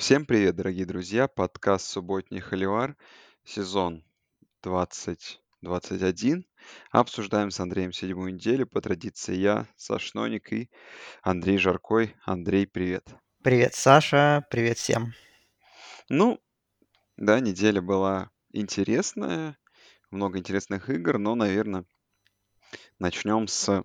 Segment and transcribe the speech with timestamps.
[0.00, 1.28] Всем привет, дорогие друзья!
[1.28, 2.96] Подкаст «Субботний Холивар»,
[3.44, 4.02] сезон
[4.62, 6.46] 2021.
[6.90, 8.66] Обсуждаем с Андреем седьмую неделю.
[8.66, 10.70] По традиции я, Саш Ноник и
[11.20, 12.16] Андрей Жаркой.
[12.24, 13.14] Андрей, привет.
[13.42, 14.46] Привет, Саша.
[14.50, 15.12] Привет всем.
[16.08, 16.40] Ну,
[17.18, 19.58] да, неделя была интересная,
[20.10, 21.84] много интересных игр, но, наверное,
[22.98, 23.84] начнем с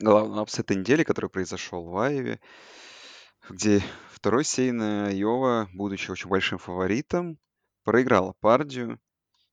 [0.00, 2.40] главного апсета недели, который произошел в Айве,
[3.50, 3.82] где
[4.12, 7.38] второй сейн Айова, будучи очень большим фаворитом,
[7.84, 9.00] проиграла Пардию.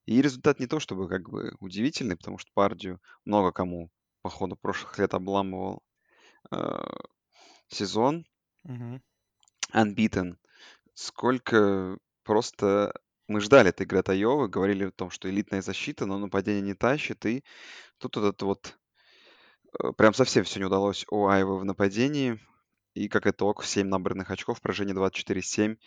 [0.05, 3.91] И результат не то чтобы как бы удивительный, потому что Пардию много кому
[4.22, 5.84] по ходу прошлых лет обламывал
[6.52, 6.58] э,
[7.67, 8.25] сезон.
[8.63, 9.02] Мгм.
[9.73, 10.38] Unbeaten.
[10.94, 12.94] Сколько просто
[13.27, 16.73] мы ждали этой игры от Айовы, говорили о том, что элитная защита, но нападение не
[16.73, 17.44] тащит, и
[17.98, 18.77] тут вот это вот
[19.80, 22.39] э, прям совсем все не удалось у Айвы в нападении.
[22.98, 25.78] И как итог, 7 набранных очков, поражение 24-7.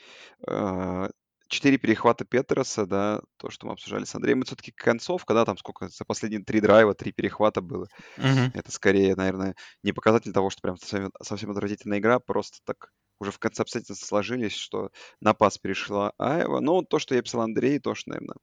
[0.47, 1.09] Э,
[1.49, 4.39] Четыре перехвата Петерса, да, то, что мы обсуждали с Андреем.
[4.39, 7.89] Это все-таки концовка, да, там сколько, за последние три драйва, три перехвата было.
[8.17, 8.53] Мгм.
[8.55, 13.33] Это скорее, наверное, не показатель того, что прям совсем, совсем отвратительная игра, просто так уже
[13.33, 16.61] в конце обстоятельства сложились, что на пас перешла Аева.
[16.61, 18.37] Но то, что я писал Андрей, то, что, наверное,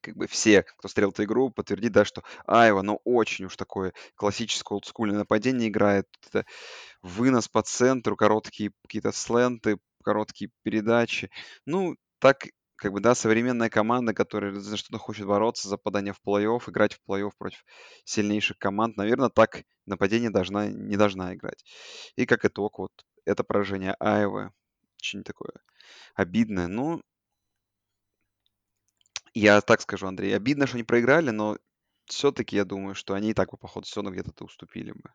[0.00, 3.92] как бы все, кто смотрел эту игру, подтвердит, да, что Аева, ну, очень уж такое
[4.14, 6.06] классическое олдскульное нападение играет.
[6.28, 6.44] Это
[7.02, 11.30] вынос по центру, короткие какие-то сленты, короткие передачи.
[11.66, 16.20] Ну, так, как бы, да, современная команда, которая за что-то хочет бороться, за попадание в
[16.26, 17.64] плей-офф, играть в плей-офф против
[18.04, 21.64] сильнейших команд, наверное, так нападение должна, не должна играть.
[22.16, 22.92] И как итог, вот
[23.24, 24.52] это поражение Аевы,
[24.98, 25.52] очень такое
[26.14, 26.68] обидное.
[26.68, 27.02] Ну,
[29.38, 31.58] я так скажу, Андрей, обидно, что они проиграли, но
[32.06, 35.10] все-таки я думаю, что они и так бы по ходу сезона где-то уступили бы.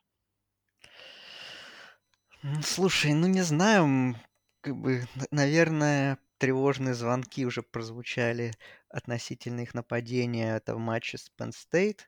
[2.62, 4.16] Слушай, ну не знаю,
[4.62, 8.52] как бы, наверное, тревожные звонки уже прозвучали
[8.90, 12.02] относительно их нападения это в матче с Penn State.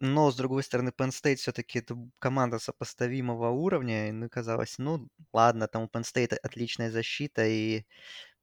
[0.00, 4.08] Но, с другой стороны, Penn State все-таки это команда сопоставимого уровня.
[4.08, 7.84] И, ну, казалось, ну, ладно, там у Penn State отличная защита и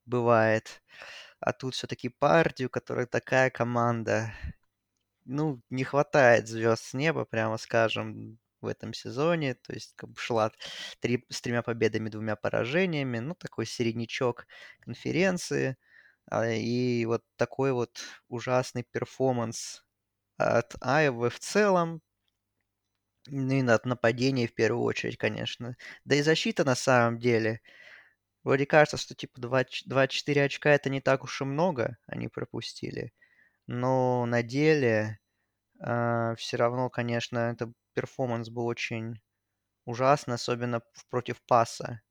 [0.06, 0.82] бывает.
[1.40, 4.34] А тут все-таки партию, которая такая команда.
[5.26, 9.56] ну, не хватает звезд с неба, прямо скажем, в этом сезоне.
[9.56, 10.52] То есть как бы шла
[11.00, 13.20] три, с тремя победами, двумя поражениями.
[13.20, 14.48] Ну, такой середнячок
[14.82, 15.78] конференции.
[16.32, 18.00] А, И вот такой вот
[18.30, 19.86] ужасный перформанс
[20.38, 22.02] от Айвы в целом.
[23.28, 25.76] Ну и от нападения в первую очередь, конечно.
[26.06, 27.62] Да и защита на самом деле.
[28.44, 33.14] Вроде кажется, что типа 20 24 очка это не так уж и много они пропустили.
[33.68, 35.20] Но на деле
[35.82, 39.22] все равно, конечно, это перформанс был очень
[39.86, 42.02] ужасный, особенно против паса.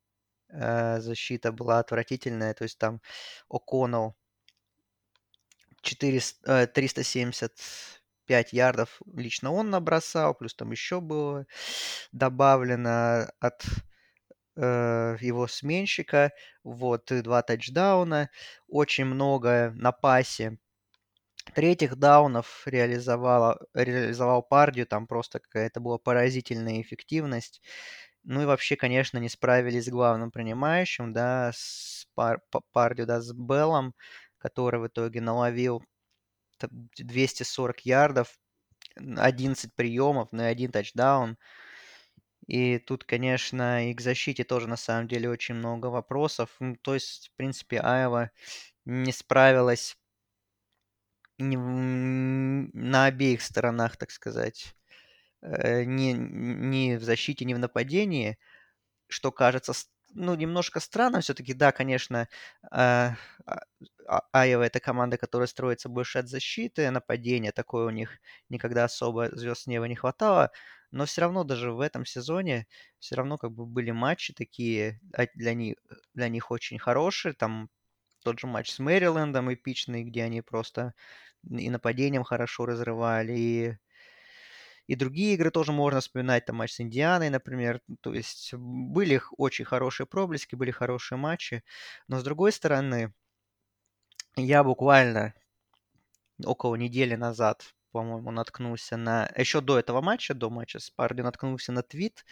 [0.50, 3.00] Э, Защита была отвратительная, то есть там
[3.50, 4.15] О'Коннелл
[5.83, 11.47] 400, э, 375 ярдов лично он набросал, плюс там еще было
[12.12, 13.88] добавлено от э,
[14.62, 16.32] его сменщика,
[16.64, 18.30] вот, два тачдауна,
[18.69, 20.58] очень много на пасе
[21.54, 27.62] третьих даунов реализовала, реализовал Пардию, там просто какая-то была поразительная эффективность.
[28.24, 33.20] Ну и вообще, конечно, не справились с главным принимающим, да, с Пар, Па- Пардию, да,
[33.22, 33.94] с Беллом,
[34.38, 35.82] который в итоге наловил
[36.58, 38.38] т- 240 ярдов,
[39.19, 41.38] 11 приемов, ну и один тачдаун.
[42.48, 46.50] И тут, конечно, и к защите тоже на самом деле очень много вопросов.
[46.60, 48.31] Ну, то есть, в принципе, Айва
[48.86, 49.97] не справилась
[51.38, 54.75] на обеих сторонах, так сказать,
[55.42, 58.38] э, ни, ни в защите, ни в нападении,
[59.08, 59.72] что кажется,
[60.14, 61.54] ну, немножко странным все-таки.
[61.54, 62.28] Да, конечно,
[62.70, 63.16] а,
[63.47, 63.62] а-
[64.08, 68.19] а- Айова это команда, которая строится больше от защиты, нападения такое у них
[68.50, 70.50] никогда особо звезд неба не хватало,
[70.91, 72.66] но все равно даже в этом сезоне
[72.99, 75.76] все равно как бы были матчи такие а, для них,
[76.15, 77.70] для них очень хорошие, там
[78.25, 80.94] тот же матч с Мэрилендом эпичный, где они просто
[81.50, 83.79] и нападением хорошо разрывали, и,
[84.87, 87.81] и другие игры тоже можно вспоминать, там матч с Индианой, например.
[88.00, 91.62] То есть были очень хорошие проблески, были хорошие матчи,
[92.08, 93.12] но с другой стороны,
[94.37, 95.35] я буквально
[96.44, 99.31] около недели назад, по-моему, наткнулся на...
[99.37, 102.25] Еще до этого матча, до матча с Парди, наткнулся на твит,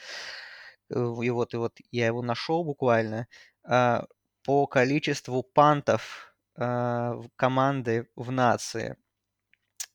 [0.90, 3.28] э, и вот, и вот я его нашел буквально,
[3.64, 4.06] а,
[4.44, 8.96] по количеству пантов а, команды в нации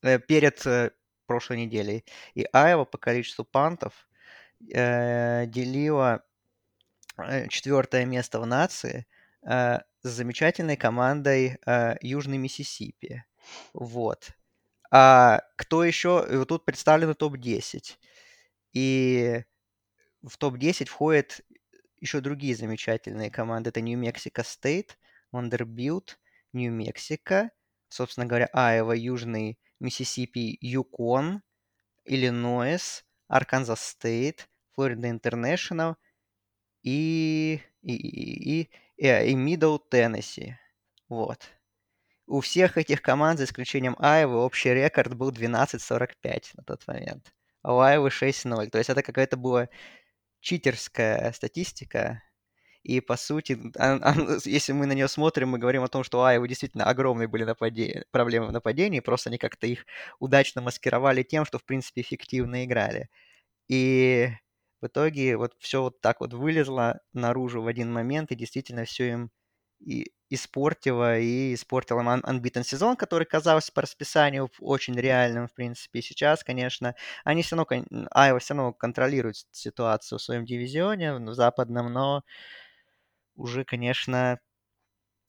[0.02, 0.90] э, перед э,
[1.26, 2.04] прошлой неделей.
[2.34, 4.08] И Айва по количеству пантов
[4.60, 6.22] делила
[7.48, 9.06] четвертое место в нации
[9.42, 11.58] с замечательной командой
[12.00, 13.24] Южный Миссисипи.
[13.72, 14.30] Вот.
[14.94, 16.26] А кто еще?
[16.28, 17.96] Вот тут представлены топ-10.
[18.74, 19.42] И
[20.22, 21.40] в топ-10 входят
[21.96, 23.70] еще другие замечательные команды.
[23.70, 24.98] Это Нью-Мексико Стейт,
[25.30, 26.20] Вандербилт,
[26.52, 27.50] Нью-Мексико,
[27.88, 31.42] собственно говоря, Айова, Южный Миссисипи, Юкон,
[32.04, 35.96] Иллинойс, Арканзас Стейт, Флорида Интернешнл
[36.82, 40.58] и, и, и, и, и Мидл Теннесси.
[41.08, 41.48] Вот.
[42.32, 47.30] У всех этих команд, за исключением Айвы, общий рекорд был 12-45 на тот момент.
[47.60, 48.70] А у Айвы 6-0.
[48.70, 49.68] То есть это какая-то была
[50.40, 52.22] читерская статистика.
[52.84, 53.58] И, по сути,
[54.48, 57.44] если мы на нее смотрим, мы говорим о том, что у Айвы действительно огромные были
[57.44, 58.06] нападе...
[58.12, 59.84] проблемы в нападении, просто они как-то их
[60.18, 63.10] удачно маскировали тем, что, в принципе, эффективно играли.
[63.68, 64.30] И
[64.80, 69.10] в итоге вот все вот так вот вылезло наружу в один момент, и действительно все
[69.10, 69.30] им
[69.84, 76.00] и испортила, и испортила Unbeaten сезон, который казался по расписанию очень реальным, в принципе.
[76.00, 76.94] Сейчас, конечно,
[77.24, 82.22] они все равно, Айва все равно контролирует ситуацию в своем дивизионе, в западном, но
[83.34, 84.40] уже, конечно,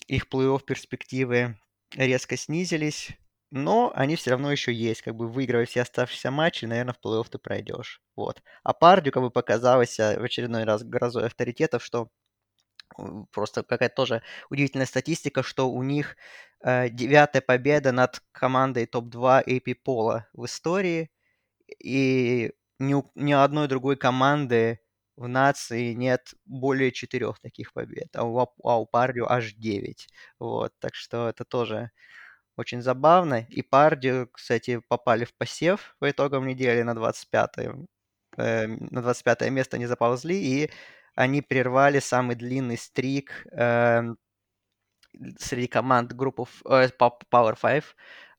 [0.07, 1.57] их плей-офф перспективы
[1.95, 3.11] резко снизились,
[3.51, 7.29] но они все равно еще есть, как бы выигрывая все оставшиеся матчи, наверное, в плей-офф
[7.29, 8.01] ты пройдешь.
[8.15, 8.41] Вот.
[8.63, 12.09] А Пардю как бы показалось в очередной раз грозой авторитетов, что
[13.31, 16.17] просто какая-то тоже удивительная статистика, что у них
[16.63, 21.11] э, девятая победа над командой топ-2 AP Пола в истории,
[21.83, 24.79] и ни, у, ни одной другой команды
[25.15, 30.07] в нации нет более четырех таких побед, а у, а у Пардио аж девять.
[30.39, 31.91] Вот, так что это тоже
[32.57, 33.45] очень забавно.
[33.49, 37.49] И Пардио, кстати, попали в посев по итогам недели на 25
[38.37, 40.71] э, на 25 место не заползли, и
[41.15, 44.01] они прервали самый длинный стрик э,
[45.37, 47.83] среди команд группы э, Power 5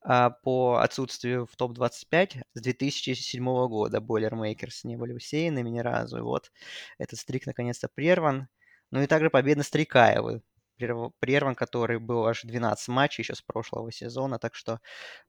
[0.06, 3.98] э, по отсутствию в топ-25 с 2007 года.
[3.98, 6.18] Boilermakers не были усеянными ни разу.
[6.18, 6.50] И вот
[6.98, 8.48] этот стрик наконец-то прерван.
[8.90, 10.42] Ну и также победа Стрикаевы,
[10.76, 14.80] прерван, который был аж 12 матчей еще с прошлого сезона, так что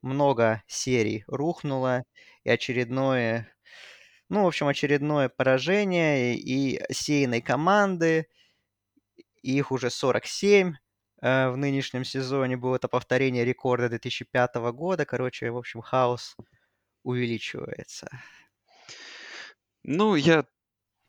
[0.02, 2.04] много серий рухнуло,
[2.44, 3.55] и очередное
[4.30, 8.28] ну, в общем, очередное поражение и сеянной команды.
[9.42, 10.74] Их уже 47
[11.22, 12.58] э, в нынешнем сезоне.
[12.58, 15.06] Было это повторение рекорда 2005 года.
[15.06, 16.36] Короче, в общем, хаос
[17.04, 18.08] увеличивается.
[19.84, 20.46] Ну, я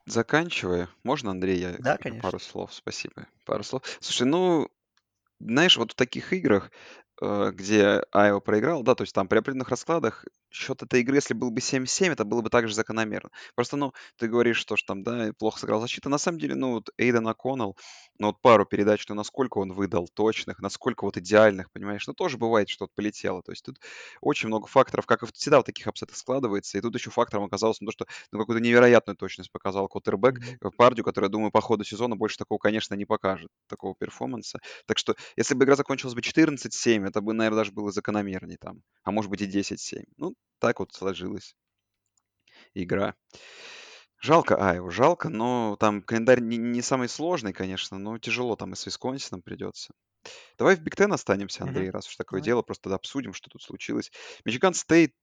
[0.05, 0.89] заканчиваю.
[1.03, 2.23] Можно, Андрей, я да, конечно.
[2.23, 2.75] пару слов?
[2.75, 3.27] Спасибо.
[3.47, 3.83] Пару слов.
[4.01, 4.69] Слушай, ну,
[5.41, 6.71] знаешь, вот в таких играх,
[7.23, 11.35] э, где Айо проиграл, да, то есть там при определенных раскладах счет этой игры, если
[11.35, 13.31] был бы 7-7, это было бы также закономерно.
[13.55, 16.09] Просто, ну, ты говоришь, что, что там, да, плохо сыграл защита.
[16.09, 17.77] На самом деле, ну, вот Эйден О'Коннелл,
[18.19, 22.07] ну, вот пару передач, ну, насколько он выдал точных, насколько вот идеальных, понимаешь?
[22.07, 23.43] Ну, тоже бывает, что-то полетело.
[23.43, 23.79] То есть тут
[24.21, 26.79] очень много факторов, как и всегда в таких апсетах складывается.
[26.79, 30.71] И тут еще фактором оказалось ну, то, что ну, какую-то невероятную точность показал Коттербек mm-hmm.
[30.77, 34.61] Пардию, который, я думаю, по ходу сезона больше такого, конечно, не покажет, такого перформанса.
[34.87, 38.83] Так что, если бы игра закончилась бы 14-7, это бы, наверное, даже было закономернее там.
[39.05, 40.05] А может быть и 10-7.
[40.17, 41.57] Ну, так вот сложилась
[42.75, 43.15] игра.
[44.19, 48.77] Жалко Айву, жалко, но там календарь не, не самый сложный, конечно, но тяжело там и
[48.77, 49.93] с Висконсином придется.
[50.59, 52.47] Давай в Big Ten останемся, Андрей, раз уж такое Давай.
[52.47, 54.11] дело, просто обсудим, что тут случилось.
[54.45, 55.15] Мичиган Стейт,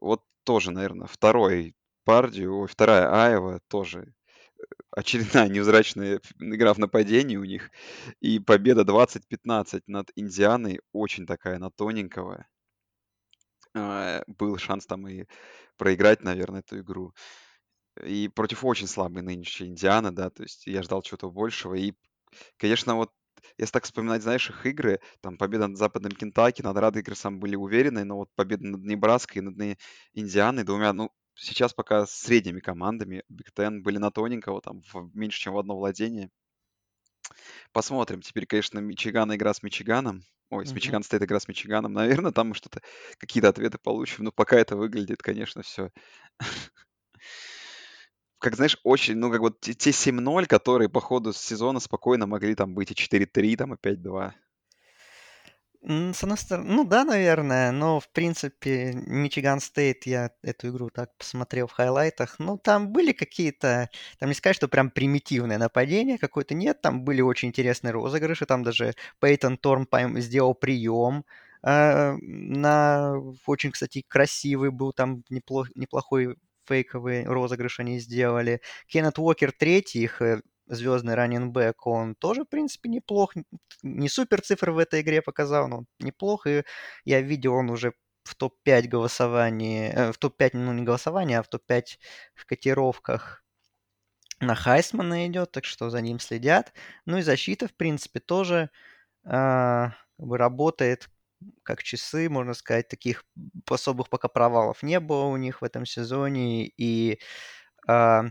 [0.00, 4.14] вот тоже, наверное, второй Пардию, ой, вторая Айва, тоже
[4.58, 7.70] э, очередная невзрачная игра в нападении у них.
[8.20, 12.46] И победа 20-15 над Индианой, очень такая, на тоненького.
[13.76, 15.24] А, был шанс там и
[15.76, 17.14] проиграть, наверное, эту игру.
[18.04, 21.74] И против очень слабой нынешней Индианы, да, то есть я ждал чего-то большего.
[21.74, 21.94] И,
[22.58, 23.12] конечно, вот
[23.58, 28.04] если так вспоминать, знаешь, их игры, там победа над Западным Кентаки, над Радгерсом были уверены,
[28.04, 29.78] но вот победа над Небраской и над
[30.12, 35.40] Индианой двумя, ну, сейчас пока средними командами Биг Тен были на тоненького, там, в, меньше,
[35.40, 36.30] чем в одно владение.
[37.72, 38.20] Посмотрим.
[38.22, 40.22] Теперь, конечно, Мичиган игра с Мичиганом.
[40.50, 41.92] Ой, с Мичиган стоит игра с Мичиганом.
[41.92, 42.80] Наверное, там мы что-то,
[43.18, 44.24] какие-то ответы получим.
[44.24, 45.90] Но пока это выглядит, конечно, все.
[48.38, 52.54] Как знаешь, очень, ну, как вот те, те 7-0, которые по ходу сезона спокойно могли
[52.54, 54.34] там быть и 4-3, там и 5-2.
[55.88, 61.16] С одной стороны, ну да, наверное, но в принципе Мичиган Стейт, я эту игру так
[61.16, 63.88] посмотрел в хайлайтах, ну там были какие-то,
[64.18, 68.64] там не сказать, что прям примитивное нападение какое-то, нет, там были очень интересные розыгрыши, там
[68.64, 69.86] даже Пейтон Торм
[70.20, 71.24] сделал прием,
[71.62, 73.14] э, на
[73.46, 78.60] очень, кстати, красивый был, там неплох, неплохой фейковый розыгрыш они сделали.
[78.88, 83.34] Кеннет Уокер третий их э, звездный раннинбэк, он тоже, в принципе, неплох.
[83.82, 86.60] Не супер цифры в этой игре показал, но неплохо.
[86.60, 86.64] И
[87.04, 87.92] я видел, он уже
[88.24, 91.98] в топ-5 голосований, э, в топ-5, ну не голосование, а в топ-5
[92.34, 93.44] в котировках
[94.40, 96.72] на Хайсмана идет, так что за ним следят.
[97.06, 98.70] Ну и защита, в принципе, тоже
[99.24, 99.86] э,
[100.18, 101.08] работает
[101.62, 103.24] как часы, можно сказать, таких
[103.70, 106.66] особых пока провалов не было у них в этом сезоне.
[106.66, 107.20] И,
[107.88, 108.22] э,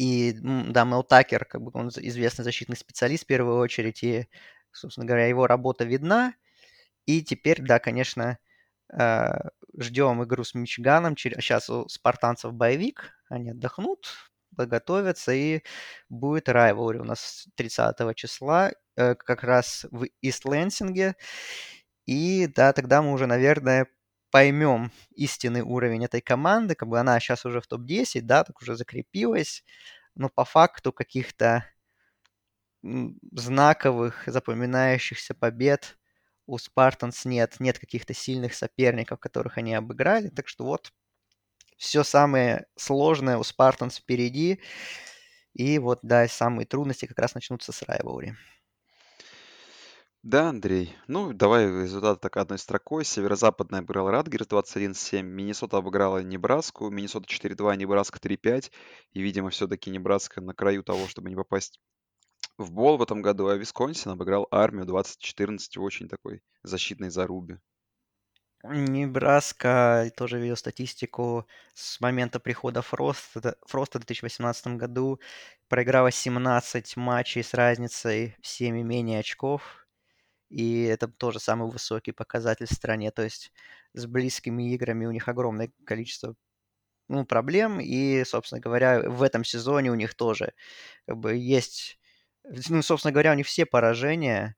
[0.00, 4.28] и да, Мел Такер, как бы он известный защитный специалист в первую очередь, и,
[4.72, 6.32] собственно говоря, его работа видна.
[7.04, 8.38] И теперь, да, конечно,
[8.98, 9.28] э,
[9.78, 11.18] ждем игру с Мичиганом.
[11.18, 14.06] Сейчас у спартанцев боевик, они отдохнут,
[14.56, 15.60] подготовятся, и
[16.08, 21.14] будет райвори у нас 30 числа, э, как раз в Ист-Лэнсинге.
[22.06, 23.86] И да, тогда мы уже, наверное,
[24.30, 28.76] поймем истинный уровень этой команды, как бы она сейчас уже в топ-10, да, так уже
[28.76, 29.64] закрепилась,
[30.14, 31.64] но по факту каких-то
[33.32, 35.98] знаковых, запоминающихся побед
[36.46, 40.92] у Спартанс нет, нет каких-то сильных соперников, которых они обыграли, так что вот
[41.78, 44.60] все самое сложное у Спартанс впереди,
[45.54, 48.36] и вот, да, самые трудности как раз начнутся с Райволри.
[50.22, 50.94] Да, Андрей.
[51.08, 53.06] Ну, давай результат так одной строкой.
[53.06, 58.70] Северо-западная обыграла Радгерс 21-7, Миннесота обыграла Небраску, Миннесота 4-2, Небраска 3-5.
[59.12, 61.80] И, видимо, все-таки Небраска на краю того, чтобы не попасть
[62.58, 67.58] в бол в этом году, а Висконсин обыграл армию 20-14 в очень такой защитной зарубе.
[68.62, 75.18] Небраска тоже видел статистику с момента прихода Фроста, Фроста в 2018 году.
[75.68, 79.86] Проиграла 17 матчей с разницей в 7 и менее очков.
[80.50, 83.10] И это тоже самый высокий показатель в стране.
[83.10, 83.52] То есть
[83.94, 86.34] с близкими играми у них огромное количество
[87.08, 87.80] ну, проблем.
[87.80, 90.52] И, собственно говоря, в этом сезоне у них тоже
[91.06, 91.98] как бы есть...
[92.68, 94.56] Ну, собственно говоря, у них все поражения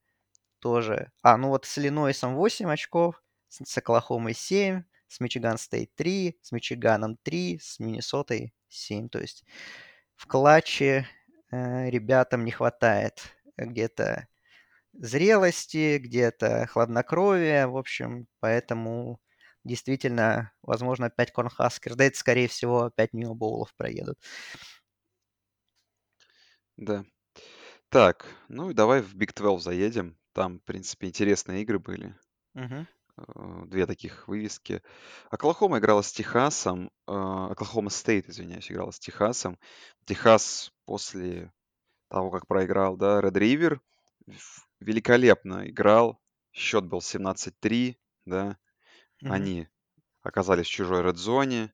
[0.60, 1.12] тоже...
[1.22, 6.52] А, ну вот с Иллинойсом 8 очков, с Оклахомой 7, с Мичиган Стейт 3, с
[6.52, 9.08] Мичиганом 3, с Миннесотой 7.
[9.08, 9.44] То есть
[10.14, 11.06] в клатче
[11.50, 13.22] э, ребятам не хватает
[13.56, 14.28] где-то
[14.92, 19.20] зрелости, где-то хладнокровия, в общем, поэтому
[19.64, 24.18] действительно, возможно, опять Корнхаскер, да это, скорее всего, опять мимо боулов проедут.
[26.76, 27.04] Да.
[27.88, 30.18] Так, ну и давай в Big 12 заедем.
[30.32, 32.16] Там, в принципе, интересные игры были.
[32.54, 33.66] Угу.
[33.66, 34.82] Две таких вывески.
[35.30, 36.90] Оклахома играла с Техасом.
[37.06, 39.58] А, Оклахома Стейт, извиняюсь, играла с Техасом.
[40.06, 41.52] Техас после
[42.08, 43.80] того, как проиграл, да, Red River,
[44.82, 46.20] великолепно играл.
[46.52, 47.96] Счет был 17-3,
[48.26, 48.58] да.
[49.20, 49.32] Мгм.
[49.32, 49.68] Они
[50.22, 51.72] оказались в чужой редзоне.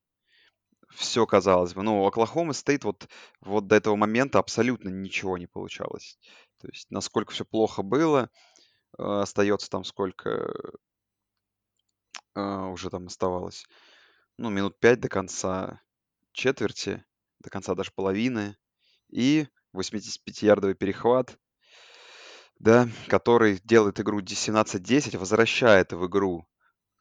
[0.90, 1.82] Все казалось бы.
[1.82, 3.08] Ну, у Оклахомы Стейт вот,
[3.40, 6.18] вот до этого момента абсолютно ничего не получалось.
[6.58, 8.30] То есть, насколько все плохо было,
[8.98, 10.52] э, остается там сколько
[12.34, 13.66] э, уже там оставалось.
[14.38, 15.82] Ну, минут пять до конца
[16.32, 17.04] четверти,
[17.40, 18.56] до конца даже половины.
[19.10, 21.38] И 85-ярдовый перехват
[22.58, 26.46] да, который делает игру 17-10, возвращает в игру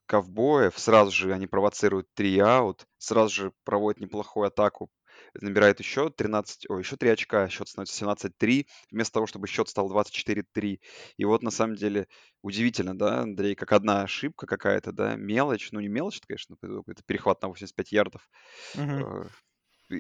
[0.07, 4.89] ковбоев, сразу же они провоцируют три аут, сразу же проводят неплохую атаку,
[5.33, 9.89] набирает еще 13, ой, еще 3 очка, счет становится 17-3, вместо того, чтобы счет стал
[9.89, 10.81] 24-3.
[11.17, 12.07] И вот на самом деле
[12.41, 17.41] удивительно, да, Андрей, как одна ошибка какая-то, да, мелочь, ну не мелочь, конечно, это перехват
[17.41, 18.29] на 85 ярдов,
[18.73, 19.29] Мгм.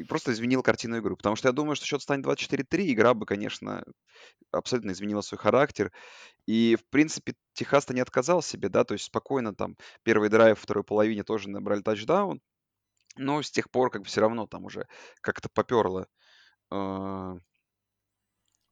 [0.07, 1.15] Просто изменил картину игры.
[1.15, 3.83] Потому что я думаю, что счет станет 24-3, игра бы, конечно,
[4.51, 5.91] абсолютно изменила свой характер.
[6.45, 10.83] И, в принципе, Техас-то не отказал себе, да, то есть спокойно там первый драйв, второй
[10.83, 12.41] половине тоже набрали тачдаун.
[13.17, 14.87] Но с тех пор как бы все равно там уже
[15.21, 16.07] как-то поперло
[16.71, 17.35] э,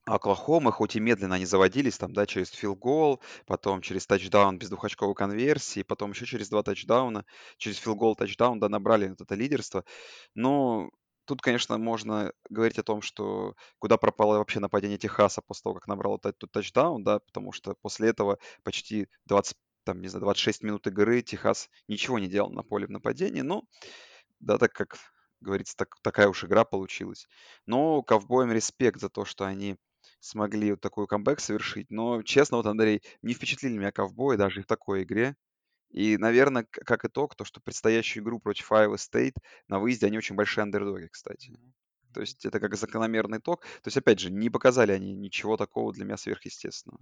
[0.05, 5.15] Оклахома, хоть и медленно они заводились, там, да, через филгол, потом через тачдаун без двухочковой
[5.15, 7.25] конверсии, потом еще через два тачдауна,
[7.57, 9.83] через филгол тачдаун, да, набрали вот это лидерство.
[10.35, 10.91] Но
[11.25, 15.87] тут, конечно, можно говорить о том, что куда пропало вообще нападение Техаса после того, как
[15.87, 20.87] набрал этот тачдаун, да, потому что после этого почти 20, там, не знаю, 26 минут
[20.87, 23.63] игры Техас ничего не делал на поле в нападении, но,
[24.39, 24.97] да, так как
[25.41, 27.27] говорится, так, такая уж игра получилась.
[27.65, 29.77] Но ковбоям респект за то, что они
[30.19, 31.89] смогли вот такой камбэк совершить.
[31.91, 35.35] Но, честно, вот, Андрей, не впечатлили меня ковбои даже в такой игре.
[35.95, 39.37] И, наверное, как итог, то, что предстоящую игру против Iowa State
[39.69, 41.57] на выезде они очень большие андердоги, кстати.
[42.13, 43.61] То есть это как закономерный итог.
[43.61, 47.01] То есть, опять же, не показали они ничего такого для меня сверхъестественного.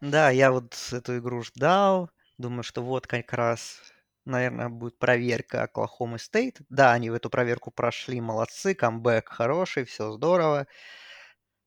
[0.00, 2.10] Да, я вот эту игру ждал.
[2.38, 3.80] Думаю, что вот как раз
[4.24, 6.58] наверное, будет проверка Оклахомы Стейт.
[6.70, 10.66] Да, они в эту проверку прошли, молодцы, камбэк хороший, все здорово.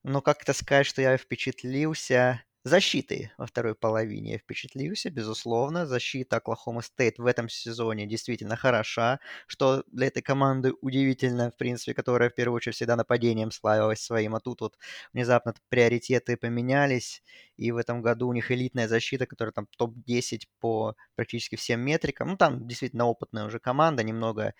[0.03, 4.33] Но как-то сказать, что я впечатлился защитой во второй половине.
[4.33, 5.85] Я впечатлился, безусловно.
[5.85, 11.93] Защита Оклахома Стейт в этом сезоне действительно хороша, что для этой команды удивительно, в принципе,
[11.93, 14.77] которая в первую очередь всегда нападением славилась своим, а тут вот
[15.13, 17.23] внезапно приоритеты поменялись,
[17.57, 22.29] и в этом году у них элитная защита, которая там топ-10 по практически всем метрикам.
[22.29, 24.53] Ну, там действительно опытная уже команда, немного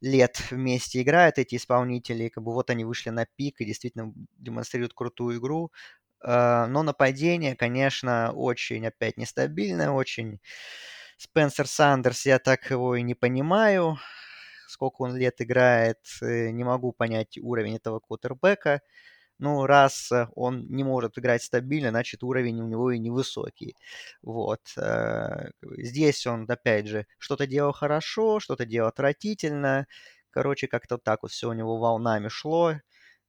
[0.00, 4.94] лет вместе играют эти исполнители, как бы вот они вышли на пик и действительно демонстрируют
[4.94, 5.72] крутую игру.
[6.24, 10.40] А, но нападение, конечно, очень опять нестабильное, очень...
[11.18, 13.98] Спенсер Сандерс, я так его и не понимаю.
[14.68, 18.80] Сколько он лет играет, э, не могу понять уровень этого квотербека.
[19.38, 23.76] Ну, раз он не может играть стабильно, значит, уровень у него и невысокий.
[24.22, 24.60] Вот.
[24.78, 29.86] Э, здесь он, опять же, что-то делал хорошо, что-то делал отвратительно.
[30.30, 32.74] Короче, как-то так вот все у него волнами шло.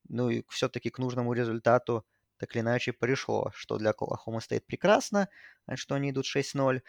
[0.09, 2.05] Ну и все-таки к нужному результату
[2.37, 5.29] так или иначе пришло, что для Оклахома стоит прекрасно,
[5.75, 6.83] что они идут 6-0.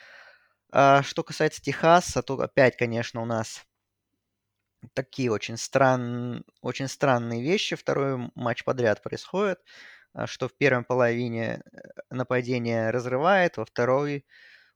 [0.72, 3.66] А что касается Техаса, то опять, конечно, у нас
[4.94, 6.44] такие очень, стран...
[6.62, 7.76] очень странные вещи.
[7.76, 9.60] Второй матч подряд происходит,
[10.12, 11.78] а, что в первой половине э,
[12.10, 14.26] нападение разрывает, во второй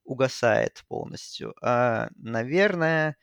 [0.04, 1.54] угасает полностью.
[1.62, 3.16] А, наверное,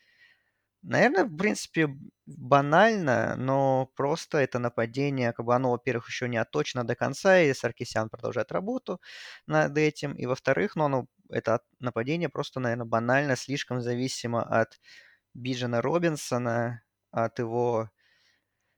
[0.89, 1.89] Наверное, в принципе,
[2.25, 7.53] банально, но просто это нападение, как бы оно, во-первых, еще не отточено до конца, и
[7.53, 9.01] Саркисян продолжает работу
[9.47, 14.79] над этим, и во-вторых, ну, оно, это нападение просто, наверное, банально, слишком зависимо от
[15.33, 17.89] Биджена Робинсона, от его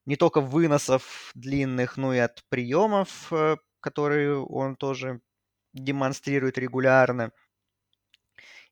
[0.05, 5.21] не только выносов длинных, но и от приемов, э, которые он тоже
[5.73, 7.31] демонстрирует регулярно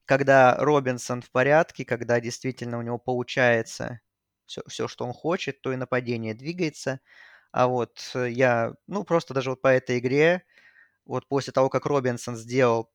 [0.07, 3.99] когда Робинсон в порядке, когда действительно у него получается
[4.45, 7.01] все, все, что он хочет, то и нападение двигается.
[7.51, 10.43] А вот э, я, ну, просто даже вот по этой игре,
[11.05, 12.89] вот после того, как Робинсон сделал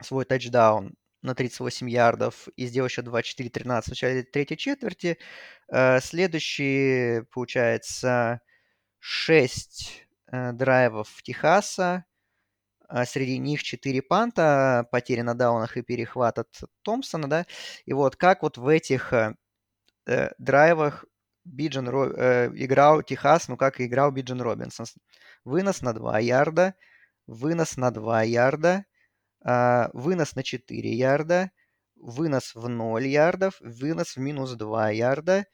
[0.00, 5.18] свой тачдаун на 38 ярдов и сделал еще 24-13 в начале третьей четверти,
[5.68, 8.40] э, следующие, получается,
[9.00, 12.06] 6 э, драйвов Техаса,
[13.06, 16.48] среди них 4 панта, потери на даунах и перехват от
[16.82, 17.46] Томпсона, да,
[17.86, 19.34] и вот как вот в этих э,
[20.06, 21.04] э драйвах
[21.44, 24.86] Биджен э, играл Техас, ну как играл Биджен Робинсон.
[25.44, 26.74] Вынос на 2 ярда,
[27.26, 28.84] вынос на 2 ярда,
[29.44, 31.50] э, вынос на 4 ярда,
[31.96, 35.46] вынос в 0 ярдов, вынос в минус 2 ярда,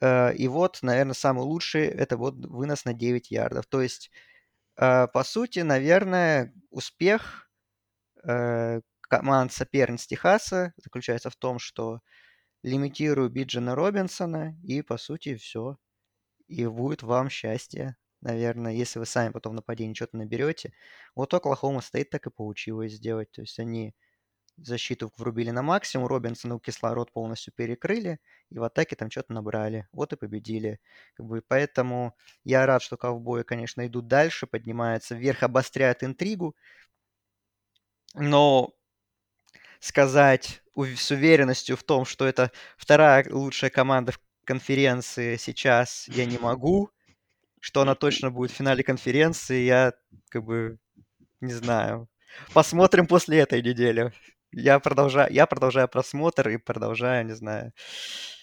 [0.00, 3.66] э, и вот, наверное, самый лучший это вот вынос на 9 ярдов.
[3.66, 4.10] То есть
[5.08, 7.50] по сути, наверное, успех
[8.24, 12.00] э, команд соперниц Техаса заключается в том, что
[12.62, 15.78] лимитирую Биджина Робинсона, и, по сути, все.
[16.48, 20.72] И будет вам счастье, наверное, если вы сами потом в нападении что-то наберете.
[21.14, 23.30] Вот Оклахома стоит так и получилось сделать.
[23.32, 23.94] То есть они
[24.62, 28.18] защиту врубили на максимум, Робинсону кислород полностью перекрыли,
[28.50, 29.88] и в атаке там что-то набрали.
[29.92, 30.80] Вот и победили.
[31.14, 36.56] Как бы, поэтому я рад, что ковбои, конечно, идут дальше, поднимаются вверх, обостряют интригу.
[38.14, 38.74] Но
[39.80, 46.38] сказать с уверенностью в том, что это вторая лучшая команда в конференции сейчас, я не
[46.38, 46.90] могу.
[47.60, 49.92] Что она точно будет в финале конференции, я
[50.30, 50.78] как бы
[51.40, 52.08] не знаю.
[52.54, 54.12] Посмотрим после этой недели.
[54.52, 57.72] Я продолжаю, я продолжаю просмотр и продолжаю, не знаю,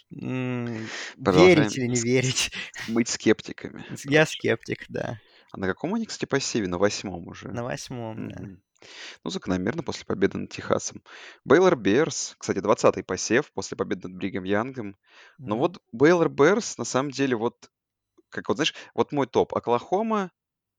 [0.09, 2.51] верить или не верить.
[2.87, 3.85] быть скептиками.
[4.05, 5.19] Я скептик, да.
[5.51, 6.67] А на каком они, кстати, посеве?
[6.67, 7.49] На восьмом уже.
[7.49, 8.41] На восьмом, да.
[9.23, 11.01] Ну, закономерно после победы над Техасом.
[11.43, 14.97] Бейлор Bears, кстати, 20-й посев после победы над Бригом Янгом.
[15.39, 17.71] Но вот Бейлор Bears, на самом деле, вот,
[18.29, 19.55] как вот, знаешь, вот мой топ.
[19.55, 20.31] Оклахома,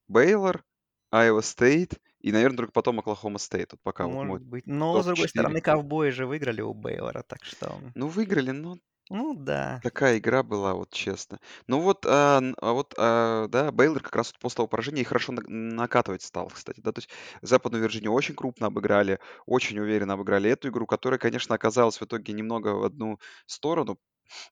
[0.07, 0.65] Бейлор,
[1.11, 3.73] Айова Стейт и, наверное, только потом Оклахома Стейт.
[3.73, 4.67] Вот пока вот Может мой быть.
[4.67, 5.29] Но, с другой топ-4.
[5.29, 7.81] стороны, ковбои же выиграли у Бейлора, так что...
[7.95, 8.79] Ну, выиграли, но
[9.11, 9.83] Ну, да.
[9.83, 11.39] такая игра была, вот честно.
[11.69, 15.05] Ну вот, а, а вот, а, да, Бейлор как раз вот после того поражения и
[15.05, 17.11] хорошо на- накатывать стал, кстати, да, то есть
[17.43, 22.33] Западную Вирджинию очень крупно обыграли, очень уверенно обыграли эту игру, которая, конечно, оказалась в итоге
[22.33, 23.99] немного в одну сторону,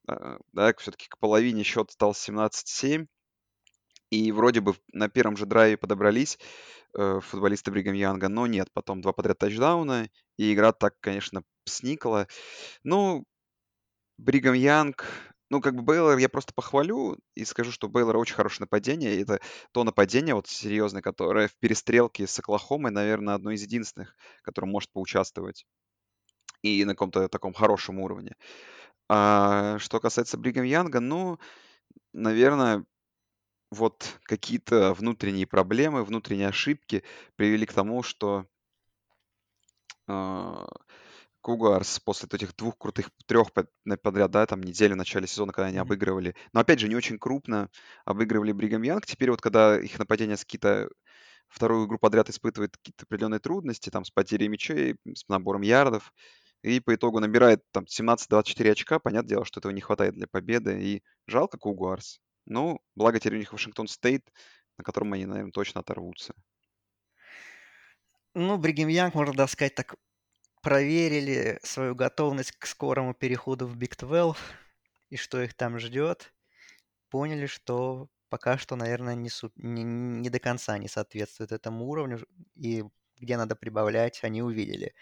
[0.07, 3.07] а, да, все-таки к половине счет стал 17-7,
[4.11, 6.39] и вроде бы на первом же драйве подобрались
[6.97, 12.27] э, футболисты Бригам Янга, но нет, потом два подряд тачдауна, и игра так, конечно, сникла.
[12.83, 13.25] Ну,
[14.17, 15.05] Бригам Янг,
[15.49, 19.15] ну, как бы Бейлор я просто похвалю и скажу, что Бейлор очень хорошее нападение.
[19.15, 19.39] И это
[19.71, 24.91] то нападение вот серьезное, которое в перестрелке с Оклахомой, наверное, одно из единственных, которое может
[24.91, 25.65] поучаствовать.
[26.61, 28.35] и на каком-то таком хорошем уровне.
[29.09, 31.39] А что касается Бригам Янга, ну,
[32.13, 32.85] наверное,
[33.71, 37.03] вот какие-то внутренние проблемы, внутренние ошибки
[37.35, 38.45] привели к тому, что
[40.07, 40.67] а,
[41.41, 43.49] Кугарс после этих двух крутых, трех
[44.01, 47.17] подряд, да, там недели в начале сезона, когда они обыгрывали, но опять же не очень
[47.19, 47.69] крупно
[48.05, 49.05] обыгрывали Бригам Янг.
[49.05, 50.89] Теперь вот когда их нападение с какие-то
[51.47, 56.13] вторую игру подряд испытывает какие-то определенные трудности, там, с потерей мячей, с набором ярдов,
[56.63, 60.81] и по итогу набирает там 17-24 очка, понятное дело, что этого не хватает для победы,
[60.81, 62.19] и жалко Cougars.
[62.47, 64.31] Ну, благо теперь у них Вашингтон Стейт,
[64.77, 66.33] на котором они, наверное, точно оторвутся.
[68.33, 69.95] Ну, Бригем Янг, можно да, сказать, так
[70.61, 74.37] проверили свою готовность к скорому переходу в Big 12
[75.09, 76.33] и что их там ждет.
[77.09, 82.25] Поняли, что пока что, наверное, не, су- не, не до конца не соответствует этому уровню,
[82.55, 82.83] и
[83.17, 84.93] где надо прибавлять, они увидели.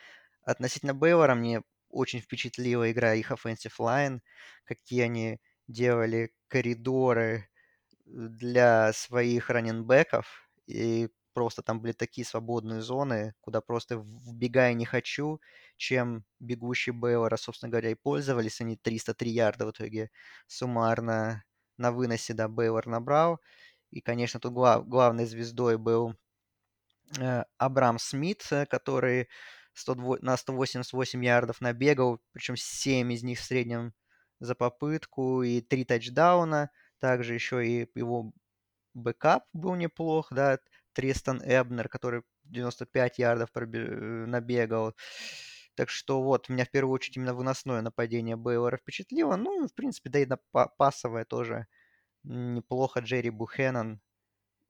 [0.43, 4.21] Относительно Бейвора мне очень впечатлила игра их offensive line,
[4.65, 7.49] какие они делали коридоры
[8.05, 15.41] для своих раненбеков, и просто там были такие свободные зоны, куда просто вбегая не хочу,
[15.77, 18.61] чем бегущий Бейлора, собственно говоря, и пользовались.
[18.61, 20.11] Они 303 ярда в итоге
[20.47, 21.43] суммарно
[21.77, 23.41] на выносе, да, Бейлор набрал.
[23.91, 26.15] И, конечно, тут глав, главной звездой был
[27.19, 29.27] э, Абрам Смит, э, который
[29.73, 33.93] 100, на 188 ярдов набегал, причем 7 из них в среднем
[34.45, 36.71] за попытку и 3 тачдауна.
[36.99, 38.33] Также еще и его
[38.93, 40.59] бэкап был неплох, да,
[40.93, 44.95] Тристан Эбнер, который 95 ярдов пробе- э, набегал.
[45.75, 49.35] Так что вот, меня в первую очередь именно выносное нападение Бейлора впечатлило.
[49.35, 50.37] Ну, в принципе, да и на
[50.77, 51.67] пасовое тоже
[52.23, 53.01] неплохо.
[53.01, 54.01] Джерри Бухеннон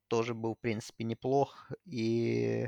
[0.08, 1.72] тоже был, в принципе, неплох.
[1.86, 2.68] И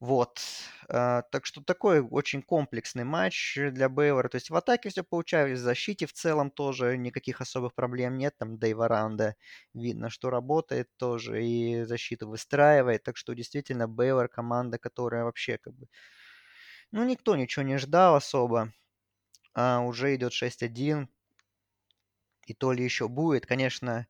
[0.00, 0.40] вот.
[0.88, 4.28] А, так что такой очень комплексный матч для Бейвора.
[4.28, 8.34] То есть в атаке все получалось, в защите в целом тоже никаких особых проблем нет.
[8.38, 9.36] Там Дэйва Ранда
[9.74, 13.04] видно, что работает тоже и защиту выстраивает.
[13.04, 15.86] Так что действительно Бейвор команда, которая вообще как бы...
[16.92, 18.72] Ну, никто ничего не ждал особо.
[19.54, 21.08] А уже идет 6-1.
[22.46, 23.46] И то ли еще будет.
[23.46, 24.06] Конечно,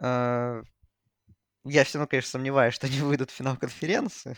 [0.00, 0.62] э,
[1.64, 4.36] я все равно, конечно, сомневаюсь, что они выйдут в финал конференции.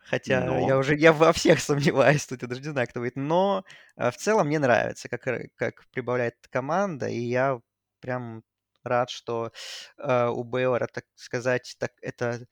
[0.00, 3.16] Хотя Но, я уже я во всех сомневаюсь, тут я даже не знаю, кто будет.
[3.16, 3.64] Но
[3.96, 5.22] э, в целом мне нравится, как,
[5.56, 7.60] как прибавляет команда, и я
[8.00, 8.42] прям
[8.84, 9.52] рад, что
[9.98, 12.46] э, у Бейлора, так сказать, так это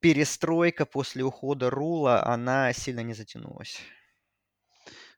[0.00, 3.80] перестройка после ухода Рула, она сильно не затянулась.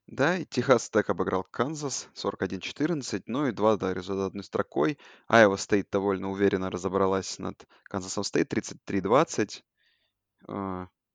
[0.07, 4.99] да, и Техас Тек обыграл Канзас 41-14, ну и два да, результата одной строкой.
[5.27, 9.63] Айова Стейт довольно уверенно разобралась над Канзасом Стейт 33-20.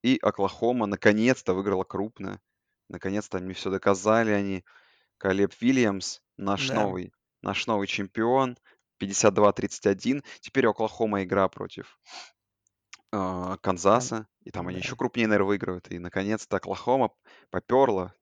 [0.03, 2.39] И Оклахома наконец-то выиграла крупно.
[2.89, 4.63] Наконец-то мне все доказали они.
[5.17, 8.57] Калеб Вильямс, наш Да, новый, наш новый чемпион.
[9.01, 10.23] 52-31.
[10.41, 11.99] Теперь Оклахома игра против
[13.11, 14.27] Кан- Канзаса.
[14.43, 14.83] И там они да.
[14.83, 15.89] еще крупнее, наверное, выигрывают.
[15.89, 17.11] И наконец-то Оклахома
[17.49, 18.13] поперла.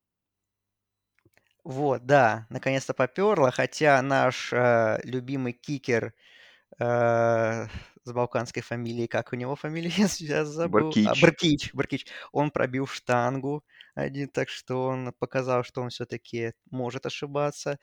[1.64, 6.14] Вот, да, наконец-то поперло, хотя наш э, любимый кикер
[6.80, 7.68] э,
[8.04, 10.90] с балканской фамилией, как у него фамилия, я сейчас забыл.
[10.90, 11.22] А, Баркич.
[11.22, 12.06] Баркич, Баркич.
[12.32, 13.64] Он пробил штангу
[13.96, 17.78] один, так что он показал, что он все-таки может ошибаться.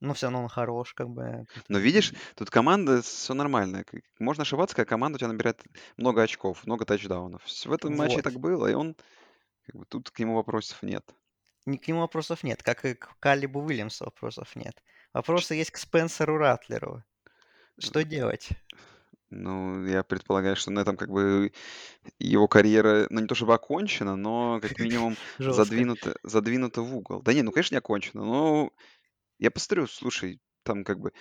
[0.00, 1.44] Но все равно он хорош, как бы.
[1.68, 3.84] Но видишь, тут команда, все нормально.
[4.18, 5.62] Можно ошибаться, когда команда у тебя набирает
[5.98, 7.42] много очков, много тачдаунов.
[7.44, 8.24] В этом матче Вот.
[8.24, 8.96] так было, и он,
[9.66, 11.04] как бы, тут к нему вопросов нет.
[11.66, 14.82] Ни к нему вопросов нет, как и к Калибу Уильямсу вопросов нет.
[15.12, 17.04] Вопросы есть к Спенсеру Ратлеру.
[17.78, 18.48] Что делать?
[19.30, 21.52] Ну, я предполагаю, что на этом как бы
[22.18, 25.84] его карьера, ну, не то чтобы окончена, но как минимум Жестко.
[25.86, 27.22] задвинута, задвинута в угол.
[27.22, 28.70] Да не, ну, конечно, не окончена, но
[29.38, 31.12] я посмотрю, слушай, там как бы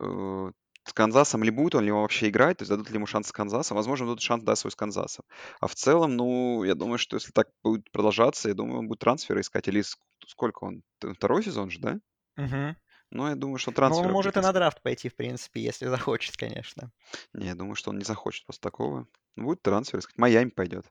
[0.00, 0.52] э,
[0.84, 3.32] с Канзасом ли будет он ли вообще играть, то есть дадут ли ему шанс с
[3.32, 5.24] Канзасом, возможно, дадут шанс даст свой с Канзасом.
[5.60, 9.00] А в целом, ну, я думаю, что если так будет продолжаться, я думаю, он будет
[9.00, 10.82] трансферы искать, или ск- сколько он,
[11.16, 12.00] второй сезон же, да?
[12.36, 12.76] Мгм.
[13.10, 16.36] Ну, я думаю, что Ну, он может и на драфт пойти, в принципе, если захочет,
[16.36, 16.90] конечно.
[17.32, 19.06] Не, я думаю, что он не захочет после такого.
[19.36, 20.18] Будет трансфер искать.
[20.18, 20.86] Майами пойдет.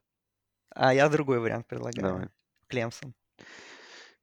[0.70, 2.06] А я другой вариант предлагаю.
[2.06, 2.28] Давай.
[2.68, 3.14] Клемсон.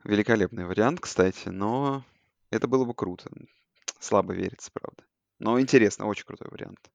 [0.03, 2.03] Великолепный вариант, кстати, но
[2.51, 3.29] это было бы круто.
[3.99, 5.03] Слабо верится, правда.
[5.39, 6.91] Но интересно, очень крутой вариант.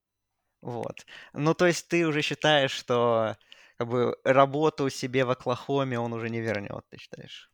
[0.60, 1.06] Вот.
[1.32, 3.36] Ну, то есть ты уже считаешь, что
[3.76, 7.50] как бы работу себе в Оклахоме он уже не вернет, ты считаешь?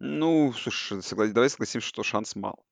[0.00, 2.64] Ну, слушай, согла- давай согласимся, что шанс мал.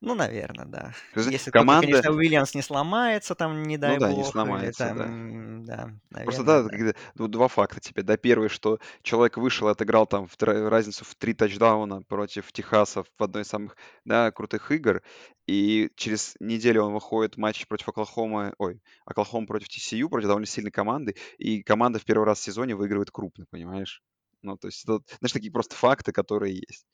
[0.00, 0.92] Ну, наверное, да.
[1.12, 1.86] То есть Если только, команда...
[1.86, 5.04] конечно, Уильямс не сломается, там, не Ну дай да, не бог, сломается, да.
[5.04, 5.90] там, да,
[6.24, 6.68] Просто наверное, да, да.
[6.68, 8.02] когда- ну, два факта тебе.
[8.02, 10.36] Да, первый, что человек вышел, отыграл там в
[10.68, 15.02] разницу в три тачдауна против Техаса в одной из самых да, крутых игр,
[15.46, 20.46] и через неделю он выходит в матч против Оклахомы, ой, Оклахома против TCU, против довольно
[20.46, 24.02] сильной команды, и команда в первый раз в сезоне выигрывает крупно, понимаешь?
[24.42, 26.84] Ну, то есть, это, знаешь, такие просто факты, которые есть.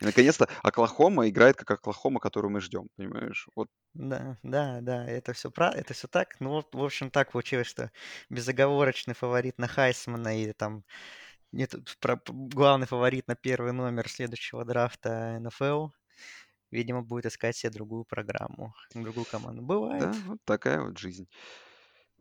[0.00, 3.48] И, наконец-то, Оклахома играет как Оклахома, которую мы ждем, понимаешь?
[3.54, 5.70] Вот, Да, да, да, это все пра...
[5.70, 6.38] это все так.
[6.40, 7.90] Ну, вот, в общем, так получилось, что
[8.28, 10.84] безоговорочный фаворит на Хайсмана и там
[11.52, 15.90] нет, про- главный фаворит на первый номер следующего драфта НФЛ,
[16.72, 19.62] видимо, будет искать себе другую программу, другую команду.
[19.90, 20.16] да, Бывает.
[20.26, 21.28] вот такая вот жизнь.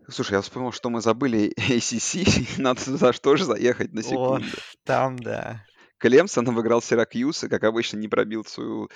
[0.10, 2.26] Слушай, я вспомнил, что мы забыли ACC,
[2.58, 4.64] надо туда же тоже заехать на О, секунду.
[4.86, 5.66] там, да.
[5.98, 8.90] Клемсон обыграл Сиракьюз и, как обычно, не пробил свою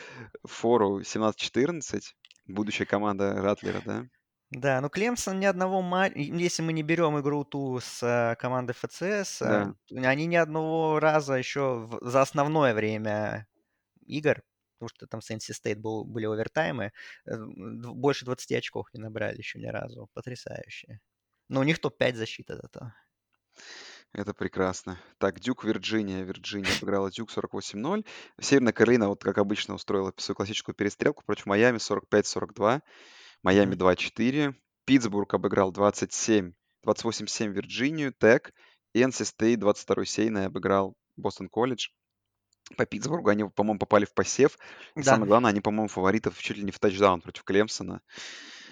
[0.46, 2.16] фору 17-14.
[2.48, 4.06] Будущая команда Ратлера, да?
[4.52, 8.74] Да, ну Клемсон ни одного матча, если мы не берем игру ту с э, командой
[8.74, 9.76] ФЦС, Да.
[9.92, 13.46] э, они ни одного раза еще в- за основное время
[14.08, 14.42] игр,
[14.80, 16.92] потому что там с NC State был, были овертаймы,
[17.28, 20.10] э, больше 20 очков не набрали еще ни разу.
[20.16, 21.00] Потрясающе.
[21.48, 22.92] Но у них топ-5 защита зато.
[24.14, 25.00] Это прекрасно.
[25.20, 26.24] Так, Дюк, Вирджиния.
[26.24, 28.06] Вирджиния обыграла Дюк 48-0.
[28.42, 32.82] Северная Каролина, вот как обычно, устроила свою классическую перестрелку против Майами 45-42.
[33.44, 33.78] Майами Мгм.
[33.78, 34.56] 2-4.
[34.86, 38.54] Питтсбург обыграл 27, 28-7 Вирджинию, Тек.
[38.94, 41.90] И NC State 22 сейной обыграл Бостон Колледж.
[42.76, 44.58] По Питтсбургу они, по-моему, попали в посев.
[44.96, 48.02] И Да, самое главное, они, по-моему, фаворитов чуть ли не в тачдаун против Клемсона.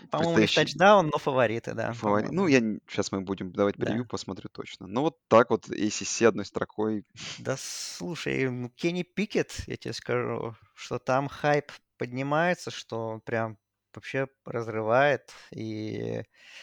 [0.09, 2.31] По-моему, не тачдаун, но фавориты, да, фаворит.
[2.31, 4.07] Ну, я сейчас мы будем давать превью, Да.
[4.07, 4.87] посмотрю точно.
[4.87, 7.05] Ну, вот так вот ACC одной строкой.
[7.37, 13.57] Да слушай, Кенни Пикет, я тебе скажу, что там хайп поднимается, что прям
[13.93, 15.31] вообще разрывает.
[15.51, 16.21] И,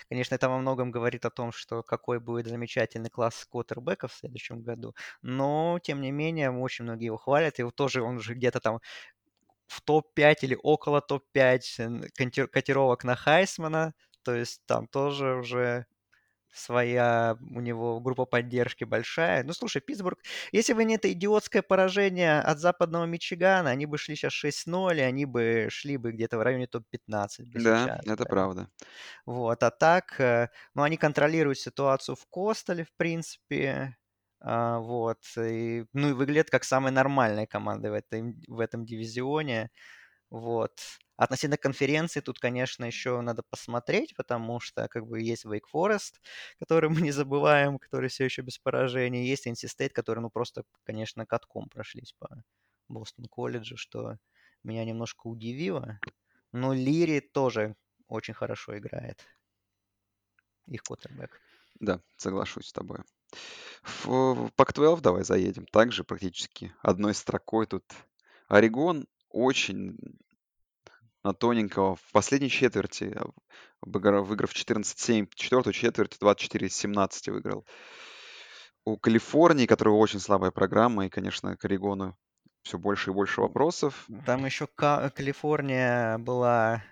[0.08, 4.62] конечно, это во многом говорит о том, что какой будет замечательный класс квотербеков в следующем
[4.62, 4.94] году.
[5.22, 7.58] Но, тем не менее, очень многие его хвалят.
[7.58, 8.80] И вот тоже он же где-то там
[9.66, 13.94] в топ-5 или около топ-5 н- конти- котировок на Хайсмана.
[14.22, 15.86] То есть там тоже уже
[16.52, 19.42] своя у него группа поддержки большая.
[19.44, 20.20] Ну, слушай, Питтсбург,
[20.52, 25.02] если бы не это идиотское поражение от западного Мичигана, они бы шли сейчас 6-0, и
[25.02, 28.04] они бы шли бы где-то в районе топ-15 бы Да, сейчас.
[28.04, 28.70] это правда.
[29.26, 33.96] Вот, а так, э, ну, они контролируют ситуацию в Костеле, в принципе,
[34.44, 39.70] вот, и, ну, и выглядят как самая нормальная команда в этом, в этом дивизионе,
[40.30, 40.80] вот.
[41.16, 46.14] Относительно конференции тут, конечно, еще надо посмотреть, потому что как бы есть Wake Forest,
[46.58, 50.64] который мы не забываем, который все еще без поражений, есть NC State, который, ну, просто,
[50.84, 52.42] конечно, катком прошлись по
[52.88, 54.18] Бостон колледжу, что
[54.64, 56.00] меня немножко удивило.
[56.52, 57.76] Но Лири тоже
[58.08, 59.24] очень хорошо играет.
[60.66, 61.40] Их квотербек.
[61.80, 63.00] Да, соглашусь с тобой.
[63.82, 65.66] В в Пак-12 давай заедем.
[65.66, 67.84] Также практически одной строкой тут.
[68.48, 69.96] Орегон очень
[71.22, 71.96] на тоненького.
[71.96, 73.26] В последней четверти, а,
[73.82, 77.66] выиграв 14-7, четвертую четверть 24-17 выиграл.
[78.84, 82.16] У Калифорнии, которая очень слабая программа, и, конечно, к Орегону
[82.62, 84.06] все больше и больше вопросов.
[84.26, 86.82] Там еще Ка- Калифорния была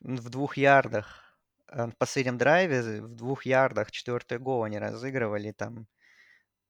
[0.00, 1.29] в двух ярдах.
[1.70, 5.86] Э, В последнем драйве в двух ярдах четвертый гол они разыгрывали, там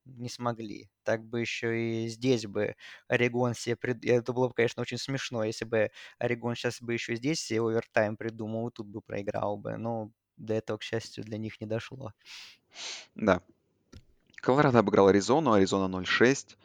[0.05, 0.89] не смогли.
[1.03, 2.75] Так бы еще и здесь бы
[3.09, 3.77] Орегон себе...
[3.77, 7.61] прид- Это было бы, конечно, очень смешно, если бы Орегон сейчас бы еще здесь себе
[7.61, 9.77] овертайм придумал, и тут бы проиграл бы.
[9.77, 12.13] Но до этого, к счастью, для них не дошло.
[13.15, 13.43] Да.
[14.37, 16.57] Колорадо обыграл Аризону, Аризона 0-6.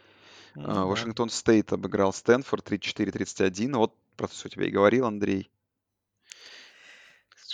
[0.55, 0.85] Ну да.
[0.85, 3.75] Вашингтон Стейт обыграл Стэнфорд 34-31.
[3.75, 5.51] Вот про все тебе и говорил, Андрей.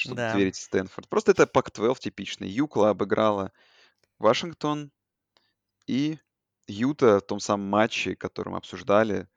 [0.02, 0.38] Чтобы Да.
[0.38, 1.10] верить в Стэнфорд.
[1.10, 2.50] Просто это Пак-12 типичный.
[2.50, 3.52] Юкла обыграла
[4.20, 4.92] Вашингтон
[5.88, 6.20] и
[6.68, 9.28] Юта в том самом матче, который мы обсуждали,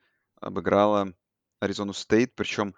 [0.41, 1.15] обыграла
[1.61, 2.35] Аризону Стейт.
[2.35, 2.75] Причем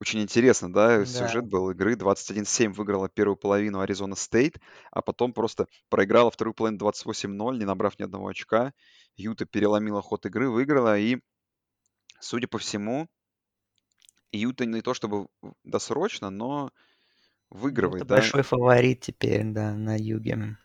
[0.00, 1.04] очень интересно, да, Да.
[1.06, 1.96] сюжет был игры.
[1.96, 7.98] 21-7 выиграла первую половину Аризона Стейт, а потом просто проиграла вторую половину 28-0, не набрав
[7.98, 8.72] ни одного очка.
[9.16, 11.18] Юта переломила ход игры, выиграла, и,
[12.20, 13.08] судя по всему,
[14.32, 15.28] Юта не то чтобы
[15.64, 16.70] досрочно, но
[17.50, 20.56] выигрывает, это да, большой фаворит теперь, да, на юге.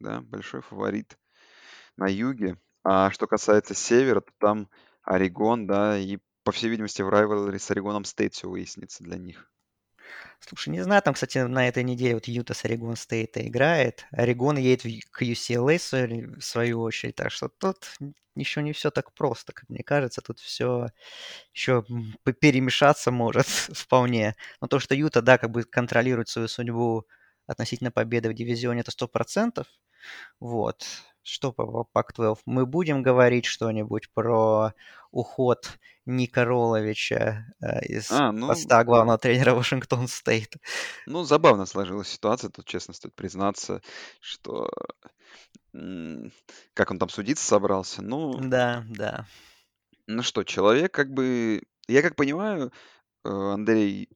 [0.00, 1.18] да, большой фаворит
[1.96, 2.58] на юге.
[2.84, 4.70] А что касается севера, то там
[5.02, 9.50] Орегон, да, и, по всей видимости, в райвелри с Орегоном Стейт все выяснится для них.
[10.40, 14.06] Слушай, не знаю, там, кстати, на этой неделе вот Юта с Орегон Стейта играет.
[14.12, 17.96] Орегон едет к UCLA в свою очередь, так что тут
[18.34, 20.20] еще не все так просто, как мне кажется.
[20.22, 20.88] Тут все
[21.54, 21.84] еще
[22.40, 24.36] перемешаться может вполне.
[24.60, 27.06] Но то, что Юта, да, как бы контролирует свою судьбу
[27.46, 29.66] относительно победы в дивизионе, это сто процентов.
[30.40, 30.84] Вот.
[31.28, 32.38] Что по Пак-12?
[32.46, 34.72] Мы будем говорить что-нибудь про
[35.10, 40.54] уход Ника Роловича э, из А, ну, поста главного тренера Вашингтон Стейт.
[41.04, 43.82] ну, забавно сложилась ситуация, тут честно стоит признаться,
[44.20, 44.70] что
[46.72, 48.00] как он там судиться собрался.
[48.02, 49.26] Ну, Да, да.
[50.06, 52.72] ну что, человек как бы, я как понимаю,
[53.24, 54.08] э, Андрей,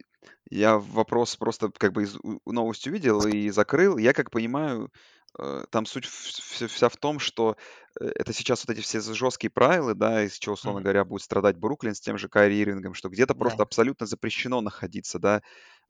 [0.51, 3.99] я вопрос просто как бы из новости увидел и закрыл.
[3.99, 4.91] Я как понимаю,
[5.71, 7.57] там суть вс вся в том, что,
[8.01, 11.57] э, это сейчас вот эти все жесткие правила, да, из чего, условно говоря, будет страдать
[11.57, 13.35] Бруклин с тем же Кайри Ирвингом, что где-то Да.
[13.35, 15.43] просто абсолютно запрещено находиться, да,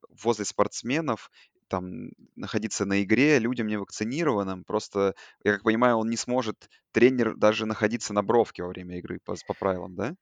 [0.09, 1.31] возле спортсменов,
[1.69, 4.65] там, находиться на игре людям невакцинированным.
[4.65, 9.21] Просто, я как понимаю, он не сможет, тренер, даже находиться на бровке во время игры
[9.25, 10.15] по по правилам, да?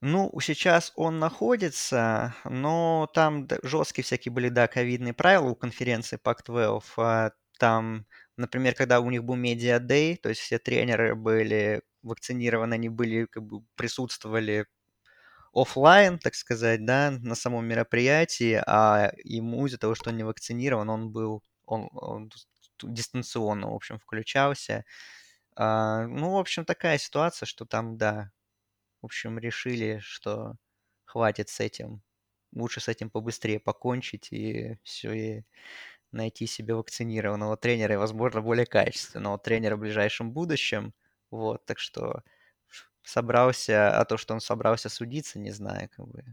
[0.00, 6.98] Ну, сейчас он находится, но там жесткие всякие были, да, ковидные правила у конференции Pac-12.
[6.98, 8.06] А, там,
[8.36, 13.26] например, когда у них был Media Day, то есть все тренеры были вакцинированы, они были,
[13.26, 14.66] как бы присутствовали
[15.54, 20.88] офлайн, так сказать, да, на самом мероприятии, а ему из-за того, что он не вакцинирован,
[20.90, 22.30] он был, он, он
[22.82, 24.84] дистанционно, в общем, включался.
[25.56, 28.32] А, ну, в общем, такая ситуация, что там, да,
[29.02, 30.54] в общем, решили, что
[31.04, 32.02] хватит с этим.
[32.54, 35.44] Лучше с этим побыстрее покончить и все, и
[36.12, 40.94] найти себе вакцинированного тренера и, возможно, более качественного тренера в ближайшем будущем.
[41.30, 42.22] Вот, так что
[43.02, 46.24] собрался, а то, что он собрался судиться, не знаю, как бы,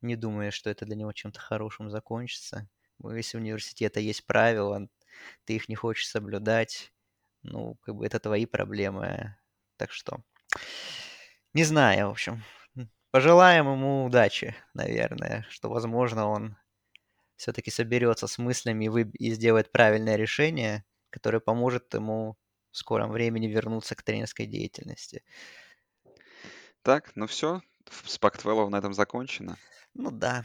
[0.00, 2.68] не думаю, что это для него чем-то хорошим закончится.
[3.04, 4.88] Если у университета есть правила,
[5.44, 6.92] ты их не хочешь соблюдать,
[7.42, 9.36] ну, как бы это твои проблемы.
[9.76, 10.22] Так что
[11.54, 12.42] не знаю, в общем.
[13.10, 16.56] Пожелаем ему удачи, наверное, что, возможно, он
[17.42, 19.02] все-таки соберется с мыслями и, вы...
[19.18, 22.36] и сделает правильное решение, которое поможет ему
[22.70, 25.24] в скором времени вернуться к тренерской деятельности.
[26.82, 27.60] Так, ну все,
[28.06, 29.58] с Pac-12 на этом закончено.
[29.94, 30.44] Ну да.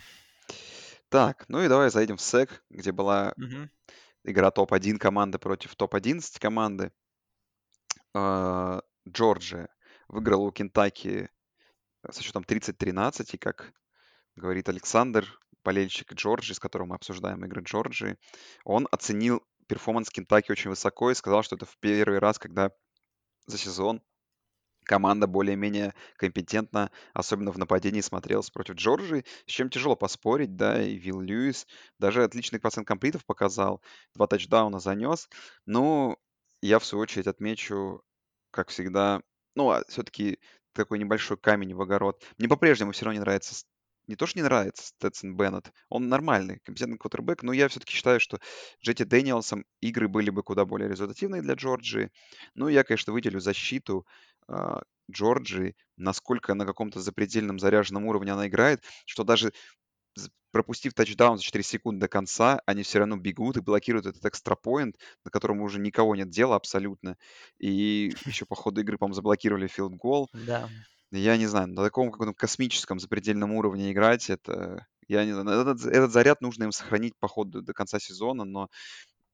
[1.09, 3.69] Так, ну и давай зайдем в SEC, где была Угу.
[4.23, 6.91] игра топ-1 команды против топ-11 команды.
[8.15, 9.69] А, Джорджия
[10.07, 11.29] выиграла у Кентаки
[12.09, 13.71] со счетом 30-13, и как
[14.35, 18.15] говорит Александр, болельщик Джорджии, с которым мы обсуждаем игры Джорджии,
[18.63, 22.71] он оценил перформанс Кентаки очень высоко и сказал, что это в первый раз, когда
[23.47, 24.01] за сезон
[24.85, 30.95] команда более-менее компетентно, особенно в нападении, смотрелась против Джорджии, с чем тяжело поспорить, да, и
[30.95, 31.67] Вилл Льюис
[31.99, 33.81] даже отличный процент комплитов показал,
[34.15, 35.27] два тачдауна занес,
[35.65, 36.17] но
[36.61, 38.01] я, в свою очередь, отмечу,
[38.51, 39.21] как всегда,
[39.53, 40.39] ну, а все-таки
[40.71, 42.23] такой небольшой камень в огород.
[42.37, 43.65] Мне по-прежнему все равно не нравится
[44.07, 48.19] не то, что не нравится Сtetson Беннет, он нормальный, компетентный квотербек, но я все-таки считаю,
[48.19, 48.39] что
[48.83, 52.11] Джетти Дэниелсом игры были бы куда более результативные для Джорджии.
[52.55, 54.05] Ну, я, конечно, выделю защиту
[54.47, 59.51] а, Джорджии, насколько на каком-то запредельном заряженном уровне она играет, что даже
[60.51, 64.97] пропустив тачдаун за 4 секунды до конца, они все равно бегут и блокируют этот экстрапоинт,
[65.23, 67.17] на котором уже никого нет дела абсолютно.
[67.59, 70.29] И еще по ходу игры, по-моему, заблокировали филд-гол.
[70.33, 70.69] Да.
[71.11, 75.85] Я не знаю, на таком каком-то космическом запредельном уровне играть, это, я не знаю, этот,
[75.85, 78.69] этот заряд нужно им сохранить по ходу до конца сезона, но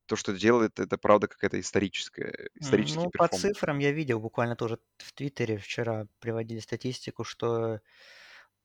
[0.08, 4.80] то, что делает, это правда какая-то историческая, исторический Ну, по цифрам я видел буквально тоже
[4.98, 7.82] в Твиттере вчера приводили статистику, что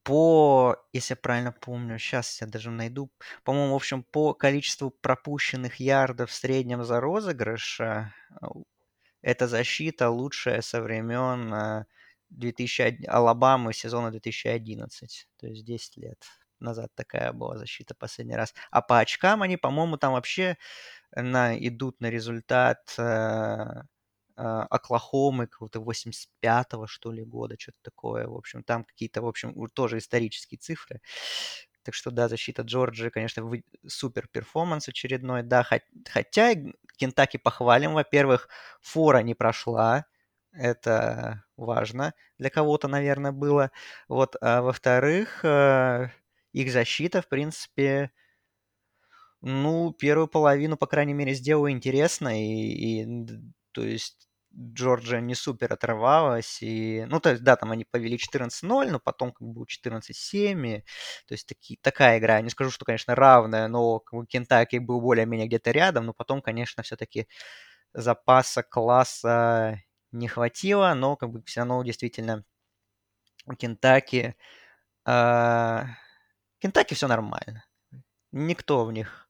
[0.04, 3.10] по, если я правильно помню, сейчас я даже найду,
[3.44, 7.80] по-моему, в общем, по количеству пропущенных ярдов в среднем за розыгрыш,
[9.22, 11.84] эта защита лучшая со времен
[12.30, 16.24] 2001, Алабамы сезона 2011, то есть 10 лет
[16.60, 18.54] назад такая была защита последний раз.
[18.70, 20.56] А по очкам они, по-моему, там вообще
[21.14, 23.02] на, идут на результат э,
[24.36, 28.26] э, Оклахомы какого-то 85-го, что ли, года, что-то такое.
[28.28, 31.00] В общем, там какие-то, в общем, тоже исторические цифры.
[31.84, 33.44] Так что, да, защита Джорджии, конечно,
[33.86, 35.42] супер перформанс очередной.
[35.42, 35.64] Да,
[36.10, 36.54] хотя
[36.96, 37.94] Кентаки похвалим.
[37.94, 38.48] Во-первых,
[38.80, 40.04] фора не прошла.
[40.52, 43.70] Это важно для кого-то, наверное, было.
[44.08, 46.08] Вот, а во-вторых, э,
[46.52, 48.10] их защита, в принципе,
[49.40, 52.40] ну, первую половину, по крайней мере, сделала интересно.
[52.42, 53.26] И, и
[53.72, 56.58] то есть Джорджия не супер оторвалась.
[56.62, 60.82] И, ну, то есть, да, там они повели 14-0, но потом как бы 14-7.
[61.28, 62.40] То есть таки, такая игра.
[62.40, 66.06] Не скажу, что, конечно, равная, но как бы, Кентаки был более-менее где-то рядом.
[66.06, 67.28] Но потом, конечно, все-таки
[67.94, 69.80] запаса класса
[70.12, 70.92] не хватило.
[70.94, 72.44] Но как бы все равно действительно
[73.46, 74.36] у Кентаки...
[75.06, 75.84] Э,
[76.58, 77.64] Кентаки все нормально.
[78.32, 79.28] Никто в них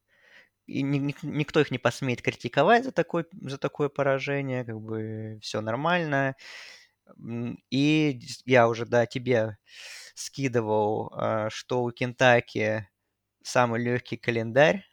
[0.69, 5.61] и ни, никто их не посмеет критиковать за, такой, за такое поражение, как бы все
[5.61, 6.35] нормально.
[7.71, 9.57] И я уже, да, тебе
[10.13, 12.87] скидывал, а, что у Кентаки
[13.41, 14.85] самый легкий календарь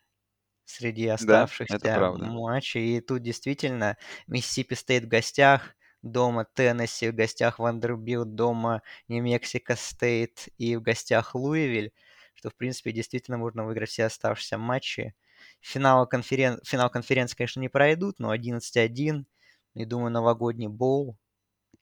[0.66, 2.98] среди оставшихся да, матчей.
[2.98, 3.96] И тут действительно
[4.26, 11.34] Миссисипи Стейт в гостях, дома Теннесси, в гостях Вандербилт, дома Нью-Мексико Стейт и в гостях
[11.34, 11.92] Луивиль,
[12.34, 15.14] что, в принципе, действительно можно выиграть все оставшиеся матчи.
[15.60, 16.60] Финал, конферен...
[16.64, 19.24] Финал конференции, конечно, не пройдут, но 11-1.
[19.74, 21.16] И думаю, новогодний боул,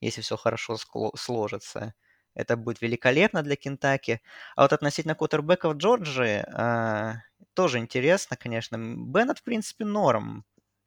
[0.00, 0.76] если все хорошо
[1.16, 1.94] сложится,
[2.34, 4.20] это будет великолепно для Кентаки.
[4.56, 7.14] А вот относительно кутербеков Джорджии, э,
[7.54, 8.76] тоже интересно, конечно.
[8.76, 10.44] Беннет, в принципе, норм.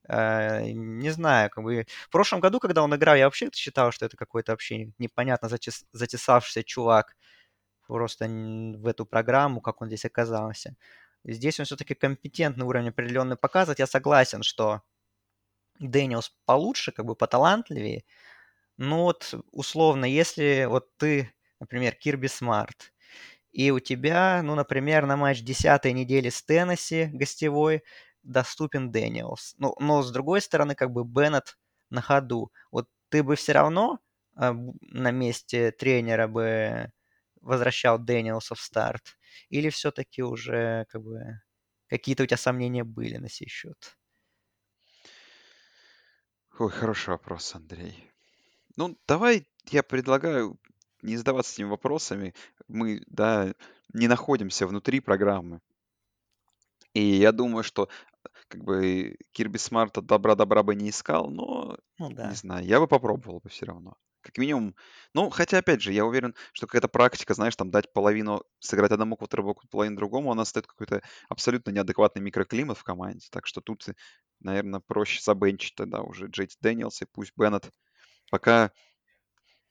[0.07, 1.85] Э, не знаю, как бы...
[2.07, 5.85] В прошлом году, когда он играл, я вообще считал, что это какой-то вообще непонятно затес...
[5.93, 7.15] затесавшийся чувак
[7.87, 10.75] просто в эту программу, как он здесь оказался.
[11.23, 13.79] Здесь он все-таки компетентный уровень определенный показывает.
[13.79, 14.81] Я согласен, что
[15.79, 18.03] Дэниелс получше, как бы поталантливее.
[18.77, 22.93] Но вот условно, если вот ты, например, Кирби Смарт,
[23.51, 27.83] и у тебя, ну, например, на матч 10 недели с Теннесси гостевой
[28.23, 29.55] доступен Дэниелс.
[29.57, 31.57] Ну, но с другой стороны, как бы Беннет
[31.89, 32.51] на ходу.
[32.71, 33.99] Вот ты бы все равно
[34.35, 36.91] э, на месте тренера бы
[37.41, 39.17] возвращал Дэниелса в старт?
[39.49, 41.41] Или все-таки уже как бы
[41.87, 43.97] какие-то у тебя сомнения были на сей счет?
[46.59, 48.11] Ой, хороший вопрос, Андрей.
[48.75, 50.59] Ну, давай я предлагаю
[51.01, 52.33] не задаваться этими вопросами.
[52.67, 53.53] Мы, да,
[53.93, 55.61] не находимся внутри программы.
[56.93, 57.89] И я думаю, что
[58.47, 63.39] как бы Кирби Смарта добра-добра бы не искал, но Ну не знаю, я бы попробовал
[63.39, 63.95] бы все равно.
[64.21, 64.75] Как минимум.
[65.13, 69.15] Ну, хотя, опять же, я уверен, что какая-то практика, знаешь, там дать половину, сыграть одному
[69.15, 73.27] квотербеку, половину другому, она стоит какой-то абсолютно неадекватный микроклимат в команде.
[73.31, 73.85] Так что тут,
[74.41, 77.71] наверное, проще за bench ить тогда уже Джей-Ти Дэниелс и пусть Беннет
[78.29, 78.71] пока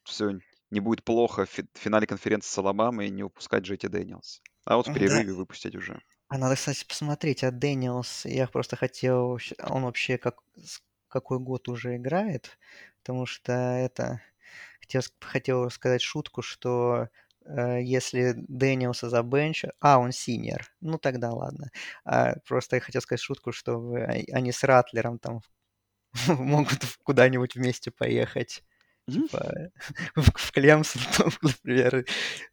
[0.05, 0.39] все
[0.77, 4.43] не будет плохо в финале конференции с Алабамой не упускать Джей-Ти Дэниелс.
[4.67, 5.39] А вот в перерыве да.
[5.39, 6.03] выпустить уже.
[6.29, 10.43] А надо, кстати, посмотреть, а Дэниелс, я просто хотел, он вообще как,
[11.09, 12.59] какой год уже играет,
[13.01, 14.21] потому что это,
[14.81, 17.09] хотел, хотел сказать шутку, что
[17.47, 19.65] э, если Дэниелса за bench...
[19.81, 20.71] А, он senior.
[20.83, 21.71] Ну, тогда ладно.
[22.05, 23.95] А, просто я хотел сказать шутку, что
[24.31, 25.41] они с Ратлером там
[26.27, 28.63] могут куда-нибудь вместе поехать.
[29.11, 29.71] Типа
[30.17, 31.03] в Клемсон,
[31.43, 32.05] например.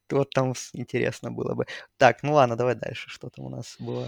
[0.09, 1.65] Вот там интересно было бы.
[1.97, 3.09] Так, ну ладно, давай дальше.
[3.09, 4.07] Что там у нас было?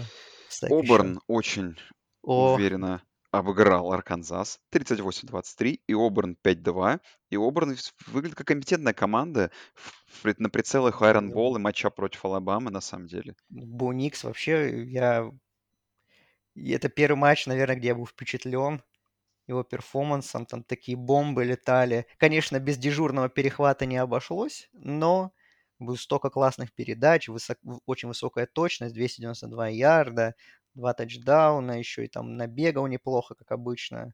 [0.62, 1.76] Оберн очень
[2.22, 7.00] уверенно обыграл Арканзас 38-23, и Оберн 5-2.
[7.30, 7.76] И Оберн
[8.06, 9.50] выглядит как компетентная команда
[10.38, 13.34] на прицелах Iron Ball и матча против Алабамы, на самом деле.
[13.48, 15.30] Буникс вообще, я...
[16.54, 18.82] Это первый матч, наверное, где я был впечатлен
[19.46, 20.46] его перформансом.
[20.46, 22.06] Там такие бомбы летали.
[22.18, 25.32] Конечно, без дежурного перехвата не обошлось, но
[25.78, 27.58] было столько классных передач, высок...
[27.86, 30.34] очень высокая точность, 292 ярда,
[30.74, 34.12] два тачдауна, еще и там набегал неплохо, как обычно.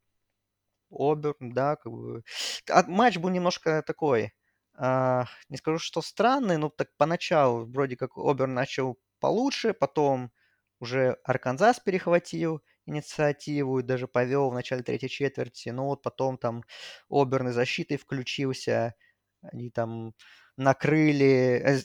[0.90, 2.22] Оберн, да, как бы...
[2.70, 4.32] А матч был немножко такой,
[4.74, 10.32] а, не скажу, что странный, но так поначалу вроде как Оберн начал получше, потом
[10.80, 16.64] уже Арканзас перехватил инициативу и даже повел в начале третьей четверти, но вот потом там
[17.10, 18.94] Оберн и защитой включился,
[19.42, 20.14] они там
[20.56, 21.80] накрыли, э,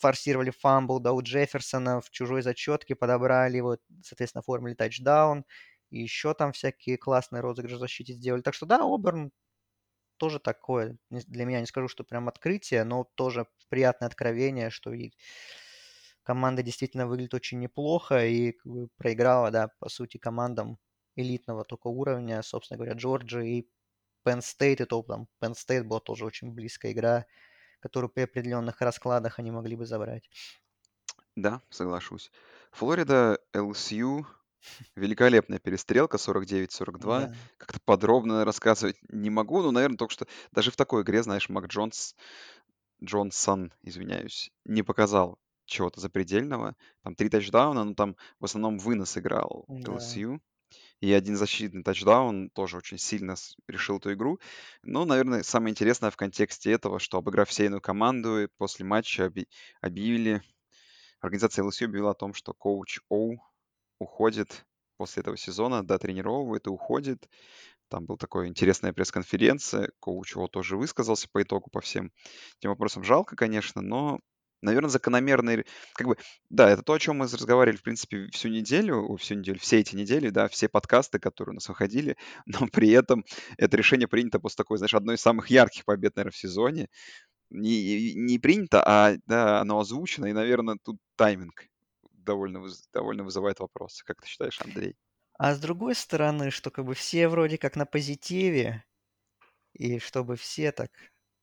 [0.00, 5.44] форсировали фамбл, да, у Джефферсона в чужой зачетке подобрали его, соответственно, оформили тачдаун,
[5.90, 8.42] и еще там всякие классные розыгрыши в защите сделали.
[8.42, 9.32] Так что да, Оберн
[10.18, 14.92] тоже такое, для меня не скажу, что прям открытие, но тоже приятное откровение, что
[16.30, 18.56] команда действительно выглядит очень неплохо и
[18.98, 20.78] проиграла, да, по сути, командам
[21.16, 23.68] элитного только уровня, собственно говоря, Джорджи и
[24.24, 27.26] Penn State, и то там Penn State была тоже очень близкая игра,
[27.80, 30.30] которую при определенных раскладах они могли бы забрать.
[31.34, 32.30] Да, соглашусь.
[32.70, 34.24] Флорида, ЛСЮ,
[34.94, 37.00] великолепная перестрелка 49-42.
[37.00, 37.34] Да.
[37.56, 41.66] Как-то подробно рассказывать не могу, но, наверное, только что даже в такой игре, знаешь, Мак
[41.66, 42.14] Джонс,
[43.02, 45.40] Джонсон, извиняюсь, не показал
[45.70, 46.76] чего-то запредельного.
[47.02, 49.92] Там три тачдауна, но там в основном вынос играл да.
[49.92, 50.40] LSU.
[51.00, 53.34] и один защитный тачдаун тоже очень сильно
[53.68, 54.40] решил эту игру.
[54.82, 59.32] Но, наверное, самое интересное в контексте этого, что обыграв сейную команду, после матча
[59.80, 60.42] объявили,
[61.20, 63.42] организация LSU объявила о том, что коуч Оу
[63.98, 64.66] уходит
[64.96, 67.28] после этого сезона, да, тренировывает и уходит.
[67.88, 72.12] Там была такая интересная пресс-конференция, коуч его тоже высказался по итогу по всем
[72.58, 73.02] этим вопросам.
[73.02, 74.20] Жалко, конечно, но,
[74.62, 75.64] наверное, закономерный...
[75.94, 76.16] Как бы,
[76.48, 79.94] да, это то, о чем мы разговаривали, в принципе, всю неделю, всю неделю, все эти
[79.94, 83.24] недели, да, все подкасты, которые у нас выходили, но при этом
[83.56, 86.88] это решение принято после такой, знаешь, одной из самых ярких побед, наверное, в сезоне.
[87.50, 91.64] Не, не принято, а да, оно озвучено, и, наверное, тут тайминг
[92.12, 94.04] довольно, довольно вызывает вопросы.
[94.04, 94.94] Как ты считаешь, Андрей?
[95.36, 98.84] А с другой стороны, что как бы все вроде как на позитиве,
[99.72, 100.90] и чтобы все так,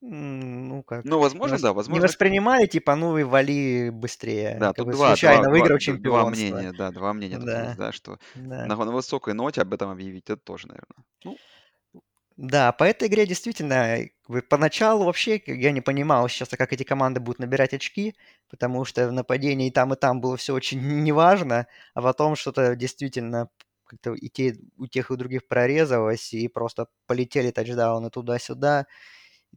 [0.00, 4.58] ну как, Ну, не, возможно, вос- да, не возможно, воспринимали, типа, ну и вали быстрее,
[4.60, 6.34] да, как тут два, случайно два, выиграл д- два чемпионство.
[6.58, 8.66] мнения, да, два мнения тут есть, Да, да, что да.
[8.66, 11.04] на, на высокой ноте об этом объявить, это тоже, наверное.
[11.24, 11.36] Ну,
[12.36, 14.10] Да, по этой игре действительно, э,
[14.48, 18.14] поначалу вообще я не понимал сейчас, как эти команды будут набирать очки,
[18.48, 22.76] потому что в нападении и там, и там было все очень неважно, а потом что-то
[22.76, 23.48] действительно
[23.84, 28.86] как-то и те, у тех и у других прорезалось, и просто полетели тачдауны туда-сюда.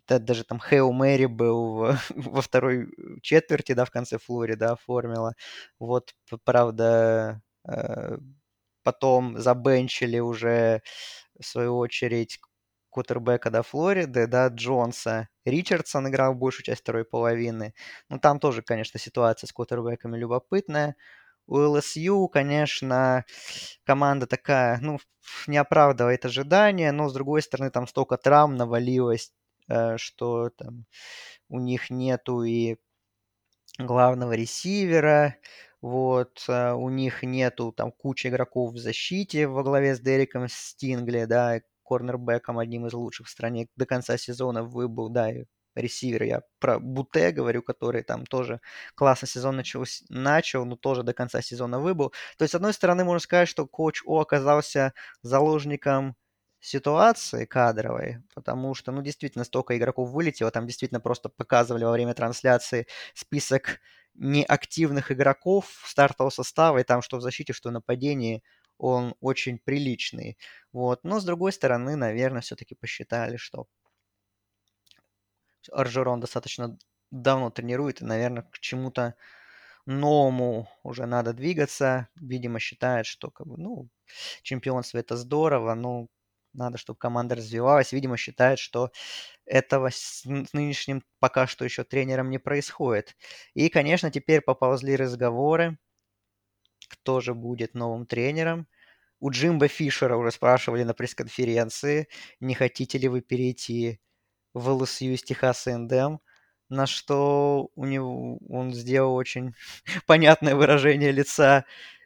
[0.07, 2.87] Да, даже там Хейл Мэри был во второй
[3.21, 5.33] четверти, да, в конце Флорида оформила.
[5.79, 6.13] Вот,
[6.43, 8.17] правда, э,
[8.83, 10.81] потом забенчили уже,
[11.39, 12.39] в свою очередь,
[12.89, 15.29] кутербека до Флориды, да, Джонса.
[15.45, 17.73] Ричардсон играл большую часть второй половины.
[18.09, 20.95] Ну, там тоже, конечно, ситуация с кутербеками любопытная.
[21.47, 23.25] У ЛСЮ, конечно,
[23.85, 24.99] команда такая, ну,
[25.47, 29.40] не оправдывает ожидания, но, с другой стороны, там столько травм навалилось, э,
[29.97, 30.86] что там
[31.49, 32.78] у них нету и
[33.80, 35.36] главного ресивера,
[35.82, 41.26] вот, э, у них нету там кучи игроков в защите во главе с Дереком Стингли,
[41.26, 45.45] да, корнербеком одним из лучших в стране до конца сезона выбыл, да, и
[45.76, 48.59] ресивер, я про Буте говорю, который там тоже
[48.95, 52.11] классно сезон начал, начал, но тоже до конца сезона выбыл.
[52.38, 56.15] То есть, с одной стороны, можно сказать, что коуч О оказался заложником
[56.62, 62.14] ситуации кадровой, потому что, ну, действительно, столько игроков вылетело, там действительно просто показывали во время
[62.14, 63.80] трансляции список
[64.16, 68.43] неактивных игроков стартового состава, и там что в защите, что в нападении,
[68.78, 70.38] он очень приличный.
[70.74, 71.01] Вот.
[71.03, 73.68] Но, с другой стороны, наверное, все-таки посчитали, что
[75.72, 76.78] Аржерон достаточно
[77.12, 79.16] давно тренирует, и, наверное, к чему-то
[79.86, 82.09] новому уже надо двигаться.
[82.16, 83.89] Видимо, считает, что как бы, ну,
[84.43, 86.07] чемпионство это здорово, но
[86.54, 87.91] надо, чтобы команда развивалась.
[87.93, 88.91] Видимо, считает, что
[89.45, 90.24] этого с
[90.54, 93.16] нынешним пока что еще тренером не происходит.
[93.54, 95.78] И, конечно, теперь поползли разговоры,
[96.89, 98.68] кто же будет новым тренером.
[99.20, 102.08] У Джимба Фишера уже спрашивали на пресс-конференции,
[102.39, 103.99] не хотите ли вы перейти
[104.54, 106.18] в ЛСЮ из Техаса НДМ,
[106.70, 109.54] на что у него он сделал очень
[110.08, 111.66] понятное выражение лица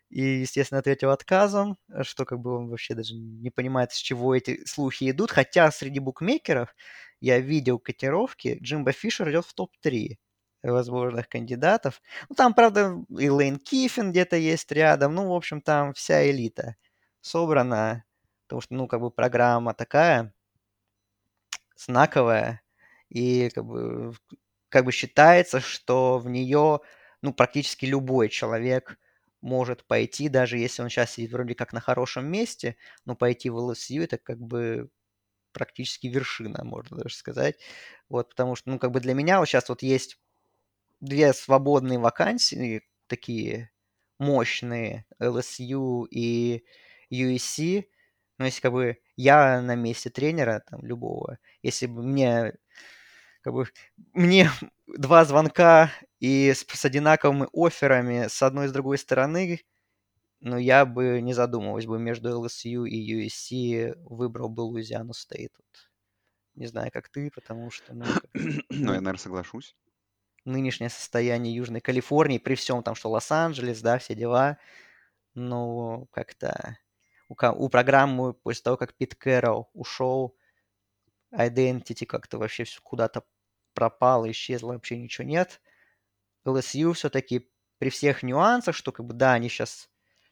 [0.09, 4.65] и, естественно, ответил отказом, что как бы он вообще даже не понимает, с чего эти
[4.65, 5.31] слухи идут.
[5.31, 6.75] Хотя среди букмекеров
[7.21, 10.17] я видел котировки, Джимбо Фишер идет в топ-3
[10.63, 12.01] возможных кандидатов.
[12.29, 15.15] Ну, там, правда, и Лейн Киффин где-то есть рядом.
[15.15, 16.75] Ну, в общем, там вся элита
[17.21, 18.03] собрана.
[18.47, 20.33] Потому что, ну, как бы программа такая
[21.75, 22.61] знаковая.
[23.09, 24.13] И как бы,
[24.69, 26.79] как бы считается, что в нее,
[27.21, 28.97] ну, практически любой человек
[29.45, 33.57] может пойти, даже если он сейчас сидит вроде как на хорошем месте, но пойти в
[33.57, 34.89] ЛСЮ это как бы
[35.53, 37.57] практически вершина, можно даже сказать.
[38.09, 40.19] Вот, потому что, ну, как бы для меня вот сейчас вот есть
[41.01, 43.71] две свободные вакансии, такие
[44.19, 46.65] мощные, LSU и
[47.11, 47.89] USC.
[48.37, 52.53] Но если как бы я на месте тренера, там, любого, если бы мне
[53.45, 53.67] как бы
[54.13, 54.49] мне
[54.87, 59.61] два звонка и с, с одинаковыми офферами с одной и с другой стороны,
[60.39, 65.53] но я бы не задумывался бы между LSU и USC, выбрал бы Луизиану Стейт.
[65.57, 65.91] Вот.
[66.55, 67.93] Не знаю, как ты, потому что...
[67.93, 69.75] Ну, как, ну я, наверное, соглашусь.
[70.43, 74.57] Нынешнее состояние Южной Калифорнии, при всем там, что Лос-Анджелес, да, все дела,
[75.35, 76.79] ну, как-то
[77.29, 80.35] у, у программы после того, как Пит Кэрролл ушел,
[81.35, 83.23] Identity как-то вообще куда-то
[83.75, 85.61] пропало, исчезло, вообще ничего нет.
[86.45, 89.89] LSU все-таки при всех нюансах, что как бы да, они сейчас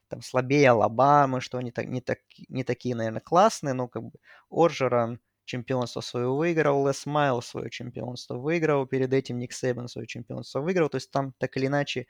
[0.08, 2.20] там слабее Алабамы, что они так, не, так,
[2.50, 4.20] не такие, наверное, классные, но как бы
[4.50, 10.62] Оржеран чемпионство свое выиграл, Лес Майл свое чемпионство выиграл, перед этим Ник Сейбан свое чемпионство
[10.62, 12.08] выиграл, то есть там так или иначе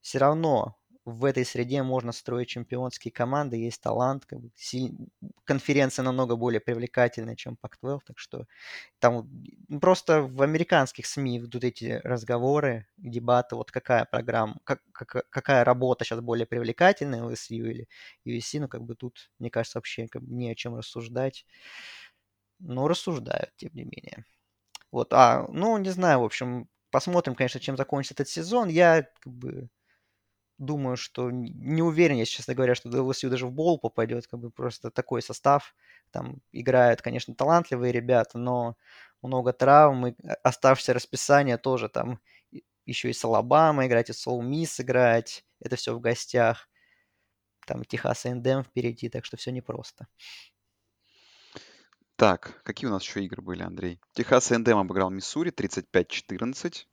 [0.00, 0.76] все равно
[1.06, 4.26] в этой среде можно строить чемпионские команды, есть талант,
[5.44, 8.46] конференция намного более привлекательная, чем Pac-12, так что
[8.98, 9.30] там
[9.80, 16.04] просто в американских СМИ идут эти разговоры, дебаты, вот какая программа, как, как, какая работа
[16.04, 17.88] сейчас более привлекательная, LSU или
[18.24, 21.46] USC, ну как бы тут, мне кажется, вообще как бы не о чем рассуждать,
[22.58, 24.24] но рассуждают, тем не менее.
[24.92, 28.68] Вот, а, ну, не знаю, в общем, посмотрим, конечно, чем закончится этот сезон.
[28.68, 29.68] Я как бы
[30.58, 34.50] думаю, что не уверен, если честно говоря, что LSU даже в бол попадет, как бы
[34.50, 35.74] просто такой состав.
[36.10, 38.76] Там играют, конечно, талантливые ребята, но
[39.22, 42.20] много травм, и оставшееся расписание тоже там
[42.84, 46.68] еще и с Алабама играть, и с Ole Miss играть, это все в гостях.
[47.66, 50.06] Там Texas A&M впереди, так что все непросто.
[52.14, 54.00] Так, какие у нас еще игры были, Андрей?
[54.12, 56.86] Texas A&M обыграл Миссури 35-14.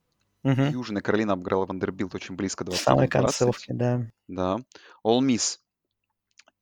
[0.44, 0.62] Угу.
[0.62, 3.10] Южная Каролина обыграла Вандербилд очень близко, В самой 21-20.
[3.10, 4.02] концовке, да.
[4.28, 4.58] Да.
[5.06, 5.60] All Miss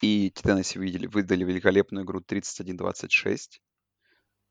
[0.02, 3.60] и Теннесси видели, выдали великолепную игру 31-26.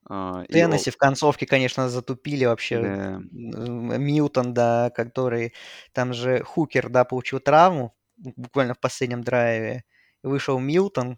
[0.09, 2.81] А, и Теннесси в концовке, конечно, затупили вообще.
[2.81, 3.13] Да.
[3.15, 5.53] М, Мьютон, да, который...
[5.93, 9.83] Там же Хукер, да, получил травму буквально в последнем драйве.
[10.23, 11.17] Вышел Милтон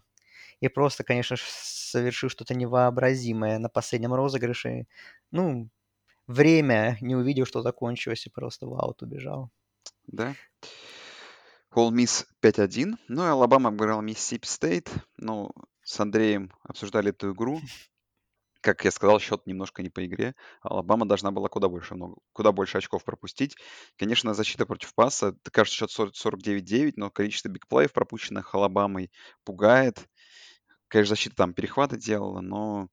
[0.60, 4.86] и просто, конечно, совершил что-то невообразимое на последнем розыгрыше.
[5.30, 5.68] Ну,
[6.26, 9.50] время не увидел, что закончилось, и просто в аут убежал.
[10.06, 10.34] Да.
[11.74, 12.96] Ole Miss 5-1.
[13.08, 14.90] Ну и Алабама обыграл Миссисипи Стейт.
[15.16, 15.50] Ну,
[15.82, 17.60] с Андреем обсуждали эту игру.
[18.60, 20.34] Как я сказал, счет немножко не по игре.
[20.62, 23.56] Алабама должна была куда больше, много, куда больше очков пропустить.
[23.96, 25.28] Конечно, защита против паса.
[25.28, 29.10] Это, кажется, счет 40 49-9, но количество big play ев, пропущенных Алабамой,
[29.44, 30.08] пугает.
[30.88, 32.88] Конечно, защита там перехваты делала, но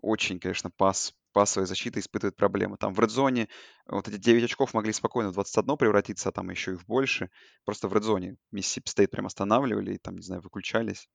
[0.00, 2.78] очень, конечно, пас, пасовая защита испытывает проблемы.
[2.78, 3.48] Там в редзоне
[3.86, 7.30] вот эти 9 очков могли спокойно в 21 превратиться, а там еще и в больше.
[7.66, 11.10] Просто в редзоне Миссисипи Стейт прям останавливали и там, не знаю, выключались.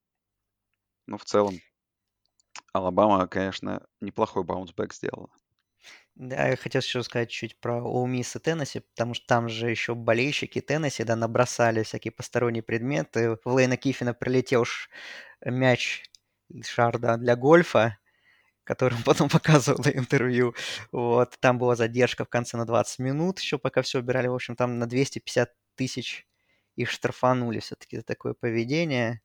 [1.06, 1.58] Но в целом
[2.72, 5.30] Алабама, конечно, неплохой bounce back сделала.
[6.14, 9.70] Да, я хотел еще сказать чуть про Ole Miss и Теннесси, потому что там же
[9.70, 13.38] еще болельщики Теннесси, да, набросали всякие посторонние предметы.
[13.44, 14.66] В Лейна Киффина прилетел
[15.44, 16.04] мяч,
[16.62, 17.96] шар, да, для гольфа,
[18.70, 20.54] который он потом показывал на интервью.
[20.92, 24.28] Вот, там была задержка в конце на 20 минут, еще пока все убирали.
[24.28, 26.24] В общем, там на 250 тысяч
[26.76, 29.22] их штрафанули все-таки за такое поведение.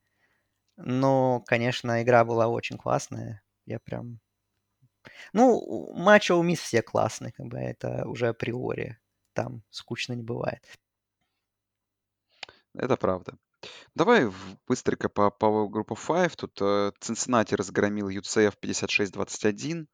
[0.78, 3.44] Но, конечно, игра была очень классная.
[3.68, 4.20] Я прям...
[5.32, 8.98] Ну, матчи у Мисс все классные, как бы это уже априори.
[9.34, 10.66] Там скучно не бывает.
[12.74, 13.38] Это правда.
[13.96, 16.36] Давай в- быстренько по Power Group of Five.
[16.36, 19.88] Тут э, Цинциннати разгромил UCF 56-21.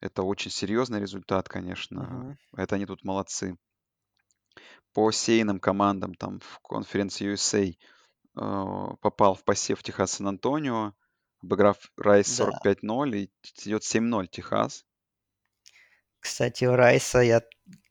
[0.00, 2.02] Это очень серьезный результат, конечно.
[2.02, 2.38] Мгм.
[2.56, 3.56] Это они тут молодцы.
[4.92, 10.92] По сейным командам там в конференции USA э, попал в посев Техас Сан-Антонио,
[11.42, 12.50] обыграв Райс Да.
[12.64, 13.30] 45-0 и
[13.64, 14.84] идет 7-0 Техас.
[16.20, 17.42] Кстати, у Райса я,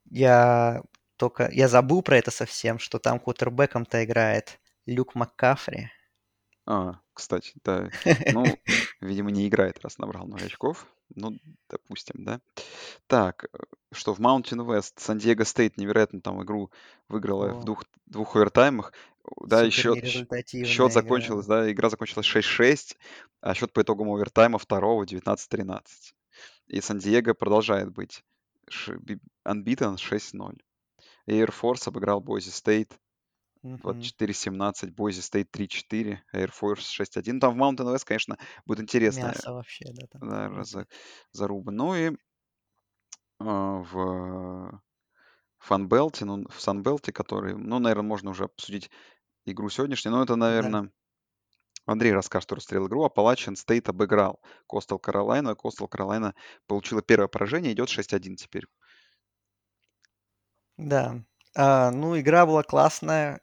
[0.10, 0.82] я
[1.18, 1.50] только...
[1.52, 5.90] Я забыл про это совсем, что там кутербэком-то играет Люк Маккафри.
[6.66, 7.90] А, кстати, да.
[8.32, 8.46] Ну,
[9.02, 10.88] видимо, не играет, раз набрал много очков.
[11.16, 11.38] Ну,
[11.70, 12.42] допустим, да.
[13.08, 13.58] Так, э,
[13.92, 16.72] что в Mountain West Сан-Диего Стейт невероятно там игру
[17.10, 18.94] выиграла в двух, двух овертаймах.
[19.46, 20.90] Да, счет, счет игра.
[20.90, 22.96] закончилась, да, игра закончилась 6-6,
[23.42, 25.82] а счет по итогам овертайма второго 19-13.
[26.68, 28.24] И Сан-Диего продолжает быть
[29.46, 30.60] unbeaten 6-0.
[31.28, 32.98] Air Force обыграл Бойзи Стейт
[33.64, 33.80] Мгм.
[33.82, 37.40] 24-17, Бойзи Стейт 3-4, Air Force 6-1.
[37.40, 40.88] Там в Mountain West, конечно, будет интересная Мясо вообще, да, там да, раза-
[41.32, 41.72] заруба.
[41.72, 42.12] Ну и
[43.40, 44.82] а, в
[45.60, 48.92] Fun Belt е, ну, в Sun Belt е, который, ну, наверное, можно уже обсудить
[49.46, 50.38] игру сегодняшнюю, но это, Да.
[50.38, 50.92] наверное,
[51.86, 53.04] Андрей расскажет, что расстрел игру.
[53.06, 55.56] Appalachian State обыграл Coastal Carolina.
[55.56, 56.36] Coastal Carolina
[56.68, 58.66] получила первое поражение, идет 6-1 теперь.
[60.78, 61.24] Да.
[61.56, 63.42] А, ну, игра была классная,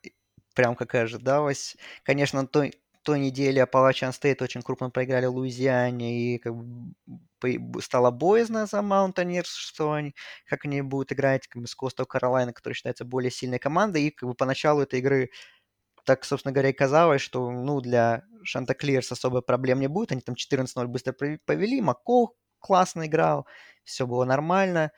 [0.54, 1.76] прям как и ожидалось.
[2.02, 6.94] Конечно, той, той неделе Appalachian State очень крупно проиграли Луизиане, и как бы
[7.40, 10.14] по- стало боязно за Mountaineers, что они,
[10.46, 14.10] как они будут играть как бы, с Coastal Carolina, которая считается более сильной командой, и
[14.10, 15.30] как бы поначалу этой игры
[16.04, 20.12] так, собственно говоря, и казалось, что ну, для Шанта Клирс особо проблем не будет.
[20.12, 23.46] Они там 14-0 быстро повели, Маккол классно играл,
[23.84, 24.92] все было нормально.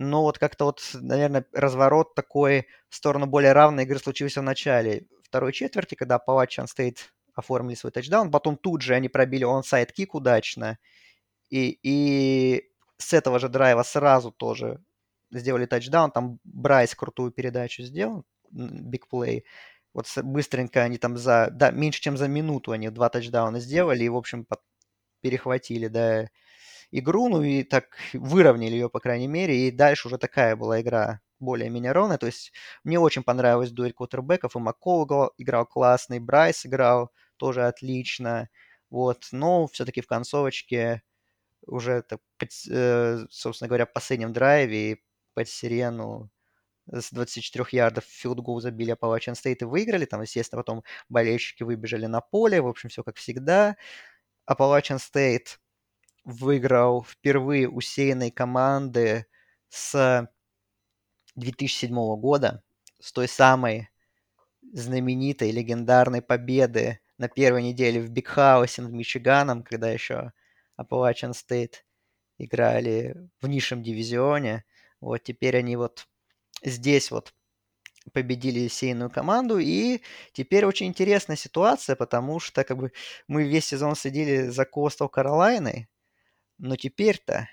[0.00, 5.08] Но вот как-то вот, наверное, разворот такой в сторону более равной игры случился в начале
[5.24, 6.98] второй четверти, когда Appalachian State
[7.34, 8.30] оформили свой тачдаун.
[8.30, 10.78] Потом тут же они пробили онсайд кик удачно.
[11.50, 14.80] И, и с этого же драйва сразу тоже
[15.32, 16.12] сделали тачдаун.
[16.12, 19.44] Там Брайс крутую передачу сделал, биг плей.
[19.94, 21.48] Вот быстренько они там за...
[21.50, 24.46] Да, меньше, чем за минуту они два тачдауна сделали и, в общем,
[25.22, 26.28] перехватили, да,
[26.90, 31.20] игру, ну и так выровняли ее, по крайней мере, и дальше уже такая была игра
[31.40, 32.18] более-менее ровная.
[32.18, 32.52] То есть
[32.84, 38.48] мне очень понравилась дуэль квотербеков, и Маккол играл классный, Брайс играл тоже отлично,
[38.90, 41.02] вот, но все-таки в концовочке
[41.66, 42.20] уже, так,
[42.70, 44.98] э, собственно говоря, в последнем драйве
[45.34, 46.30] под сирену
[46.90, 50.06] с 24 ярдов филдгол забили Appalachian State и выиграли.
[50.06, 52.60] Там, естественно, потом болельщики выбежали на поле.
[52.60, 53.76] В общем, все как всегда.
[54.50, 55.58] Appalachian State
[56.28, 59.26] выиграл впервые усеянной команды
[59.70, 60.28] с
[61.36, 62.62] 2007 года,
[63.00, 63.88] с той самой
[64.74, 70.32] знаменитой, легендарной победы на первой неделе в Бигхаусе над Мичиганом, когда еще
[70.78, 71.76] Appalachian State
[72.36, 74.64] играли в низшем дивизионе.
[75.00, 76.08] Вот теперь они вот
[76.62, 77.32] здесь вот
[78.12, 80.02] победили сейную команду, и
[80.32, 82.92] теперь очень интересная ситуация, потому что как бы
[83.28, 85.88] мы весь сезон следили за Костел Каролайной,
[86.58, 87.48] но теперь-то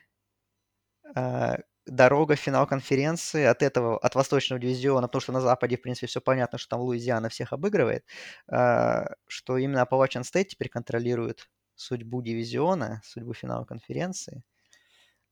[1.16, 5.82] э, дорога в финал конференции от этого, от восточного дивизиона, потому что на Западе, в
[5.82, 8.06] принципе, все понятно, что там Луизиана всех обыгрывает,
[8.52, 14.44] э, что именно Appalachian State теперь контролирует судьбу дивизиона, судьбу финала конференции.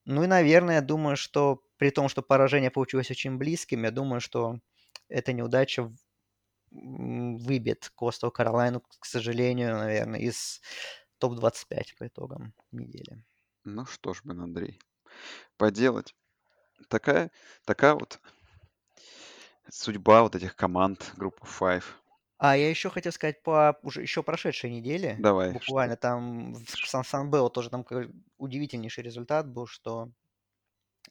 [0.05, 4.19] Ну и, наверное, я думаю, что при том, что поражение получилось очень близким, я думаю,
[4.19, 4.59] что
[5.07, 5.91] эта неудача
[6.71, 10.61] выбьет Костел Каролайну, к сожалению, наверное, из
[11.19, 13.24] топ-25 по итогам недели.
[13.64, 14.80] Ну что ж, блин, Андрей,
[15.57, 16.16] поделать.
[16.89, 17.32] Такая,
[17.66, 18.20] такая вот
[19.70, 21.84] судьба вот этих команд группы Five.
[22.38, 25.16] А я еще хотел сказать по уже еще прошедшей неделе.
[25.20, 25.53] Давай.
[25.53, 26.01] Буквально что?
[26.01, 27.86] там в Сан Сан Белл тоже там
[28.38, 30.09] удивительнейший результат был, что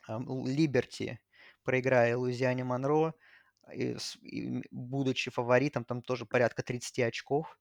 [0.08, 1.20] Либерти,
[1.64, 3.14] проиграя Луизиане Монро,
[3.72, 7.58] и, и, будучи фаворитом, там тоже порядка 30 очков.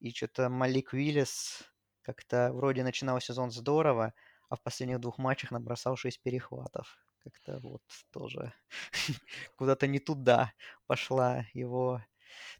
[0.00, 1.67] И что-то Малик Уиллис
[2.08, 4.14] как-то вроде начинал сезон здорово,
[4.48, 6.96] а в последних двух матчах набросал 6 перехватов.
[7.22, 7.82] Как-то вот
[8.12, 8.52] тоже
[9.56, 10.52] куда-то не туда
[10.86, 12.02] пошла его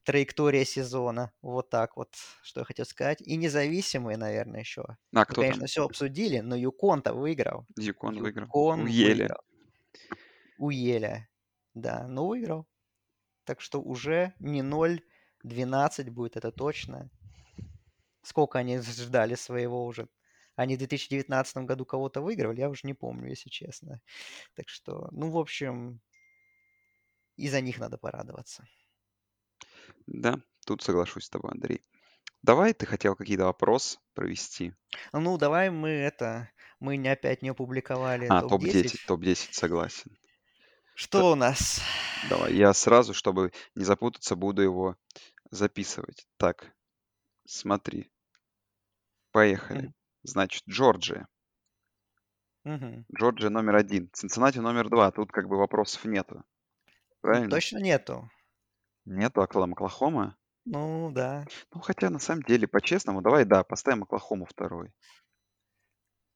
[0.04, 1.32] траектория сезона.
[1.42, 3.20] Вот так вот, что я хотел сказать.
[3.22, 4.84] И независимые, наверное, еще.
[5.14, 5.66] А Мы, кто конечно, там?
[5.66, 7.66] все обсудили, но Юкон-то выиграл.
[7.78, 8.48] Юкон выиграл.
[8.48, 9.28] Юкон У Еля.
[9.28, 9.40] выиграл.
[10.58, 11.28] У Еля.
[11.74, 12.66] Да, но выиграл.
[13.44, 17.10] Так что уже не 0-12 будет, это точно.
[18.22, 20.08] Сколько они ждали своего уже?
[20.56, 24.00] Они в 2019 году кого-то выигрывали, я уже не помню, если честно.
[24.54, 26.00] Так что, ну, в общем,
[27.36, 28.66] и за них надо порадоваться.
[30.06, 31.82] Да, тут соглашусь с тобой, Андрей.
[32.42, 34.74] Давай, ты хотел какие-то вопросы провести.
[35.12, 36.50] Ну, давай мы это,
[36.80, 38.48] мы не опять не опубликовали А, топ-10.
[38.48, 40.16] топ-10, топ-10, согласен.
[40.94, 41.32] Что Да.
[41.32, 41.80] у нас?
[42.28, 44.96] Давай, я сразу, чтобы не запутаться, буду его
[45.50, 46.26] записывать.
[46.36, 46.74] Так,
[47.48, 48.10] смотри.
[49.32, 49.78] Поехали.
[49.78, 49.94] Мгм.
[50.22, 51.28] Значит, Джорджия.
[52.64, 53.06] Мгм.
[53.16, 54.10] Джорджия номер один.
[54.12, 55.10] Цинциннати номер два.
[55.10, 56.34] Тут как бы вопросов нету.
[56.36, 56.44] Ну,
[57.20, 57.50] Правильно?
[57.50, 58.30] Точно нету.
[59.04, 59.72] Нету Оклахома.
[59.72, 60.36] Оклахома?
[60.64, 61.46] Ну, да.
[61.72, 64.92] Ну, хотя, на самом деле, по-честному, давай, да, поставим Оклахому второй.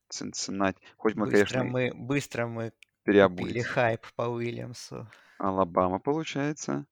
[0.09, 0.81] Цинциннати.
[0.97, 3.67] Хоть мы, Быстро конечно, мы, быстро мы купили переобулись.
[3.67, 5.09] хайп по Уильямсу.
[5.39, 6.87] Алабама, получается.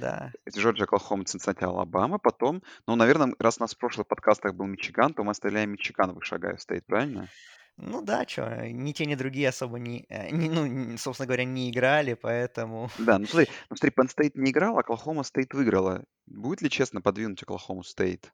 [0.00, 0.32] Да.
[0.48, 2.18] Джорджия, Оклахома, Цинциннати, Алабама.
[2.18, 6.12] Потом, ну, наверное, раз у нас в прошлых подкастах был Мичиган, то мы оставляем Мичиган
[6.12, 7.28] выше Огайо Стейт, правильно?
[7.76, 11.70] Ну да, что, ни те, ни другие особо не, э, не, ну, собственно говоря, не
[11.70, 12.88] играли, поэтому...
[12.98, 16.04] Да, ну смотри, ну смотри, Penn State не играл, Оклахома Стейт выиграла.
[16.26, 18.32] Будет ли честно подвинуть Оклахому Стейт?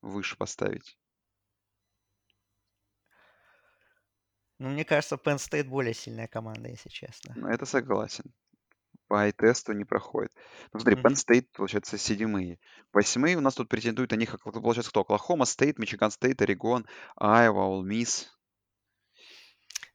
[0.00, 0.96] Выше поставить?
[4.58, 7.34] Ну, мне кажется, Penn State более сильная команда, если честно.
[7.36, 8.32] Ну, это согласен.
[9.10, 10.30] По eye test у не проходит.
[10.72, 11.14] Ну, смотри, Penn.
[11.16, 12.60] State, получается, седьмые.
[12.92, 15.00] Восьмые у нас тут претендуют на них, получается, кто?
[15.00, 16.86] Оклахома Стейт, Мичиган Стейт, Орегон,
[17.16, 18.30] Айова, Ole Miss.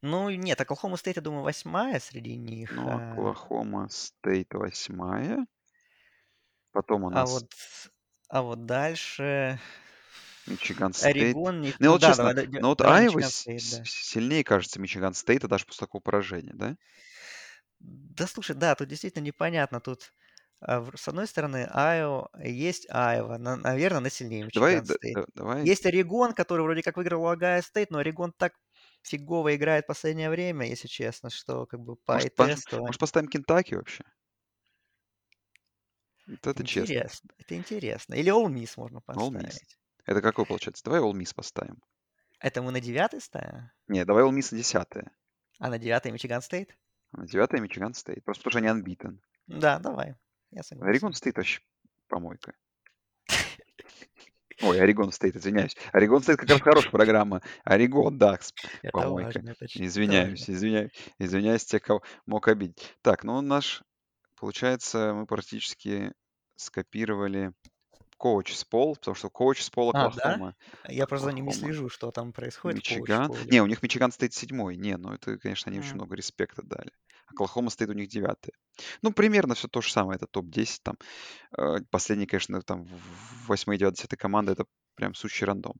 [0.01, 2.71] Ну, нет, Оклахома Стейт, я думаю, восьмая среди них.
[2.71, 5.47] Ну, а, Оклахома Стейт восьмая.
[6.73, 7.53] Потом у А нас вот,
[8.27, 9.61] а вот дальше
[10.45, 11.15] Мичиган Стейт.
[11.15, 11.61] Орегон...
[11.61, 13.27] не- Ну, Ну вот да, честно, давай, да- ну вот давай Айова да.
[13.29, 16.75] сильнее кажется Мичиган Стейта даже после такого поражения, да?
[17.87, 19.79] Да, слушай, да, тут действительно непонятно.
[19.79, 20.13] Тут,
[20.61, 24.93] а, в- с одной стороны, Айо, есть Айова, на- наверное, она сильнее Давай, Мичиган да-
[24.95, 25.15] Стейт.
[25.15, 25.65] да- давай.
[25.65, 28.53] Есть Орегон, который вроде как выиграл у Огайо Стейт, но Орегон так
[29.03, 32.66] фигово играет в последнее время, если честно, что как бы по Может, пос- eye test
[32.66, 32.79] у...
[32.79, 34.03] может, поставим Кентаки вообще?
[36.27, 36.91] Вот это честно.
[36.91, 38.13] Интересно, это интересно.
[38.15, 39.33] Или Ole Miss можно Ole Miss.
[39.43, 39.77] поставить.
[40.05, 40.83] Это какой получается?
[40.83, 41.77] Давай Ole Miss поставим.
[42.39, 43.69] Это мы на девятый ставим?
[43.87, 45.11] Не, давай Ole Miss на десятое.
[45.59, 46.75] А на девятый Мичиган Стейт?
[47.17, 48.23] А девятое Мичиган Стейт.
[48.23, 49.19] Просто потому что они unbeaten.
[49.47, 50.15] Да, давай.
[50.51, 50.89] Я согласен.
[50.89, 51.61] Орегон Стейт вообще
[52.07, 52.53] помойка.
[54.61, 55.75] Ой, Орегон Стейт, извиняюсь.
[55.91, 57.41] Орегон Стейт как раз хорошая программа.
[57.63, 58.39] Орегон, да,
[58.91, 59.39] помойка.
[59.41, 62.95] важно, Извиняюсь, извиняюсь, извиняюсь тех, кого мог обидеть.
[63.01, 63.83] Так, ну наш,
[64.35, 66.13] получается, мы практически
[66.55, 67.53] скопировали
[68.17, 70.07] коуч с Пол, потому что коуч с Пол А, да?
[70.07, 70.55] Оклахома.
[70.87, 72.77] Я просто за ним не слежу, что там происходит.
[72.77, 73.31] Мичиган.
[73.51, 74.77] Не, у них Мичиган стоит седьмой.
[74.77, 75.95] Не, ну это, конечно, они очень М.
[75.95, 76.91] много респекта дали.
[77.27, 78.53] Оклахома стоит у них девятый.
[79.01, 80.17] Ну, примерно все то же самое.
[80.17, 80.97] Это топ-10 там.
[81.57, 84.53] Э, Последний, конечно, там в 8 9 10 команда.
[84.53, 84.65] Это
[84.95, 85.75] прям сущий рандом.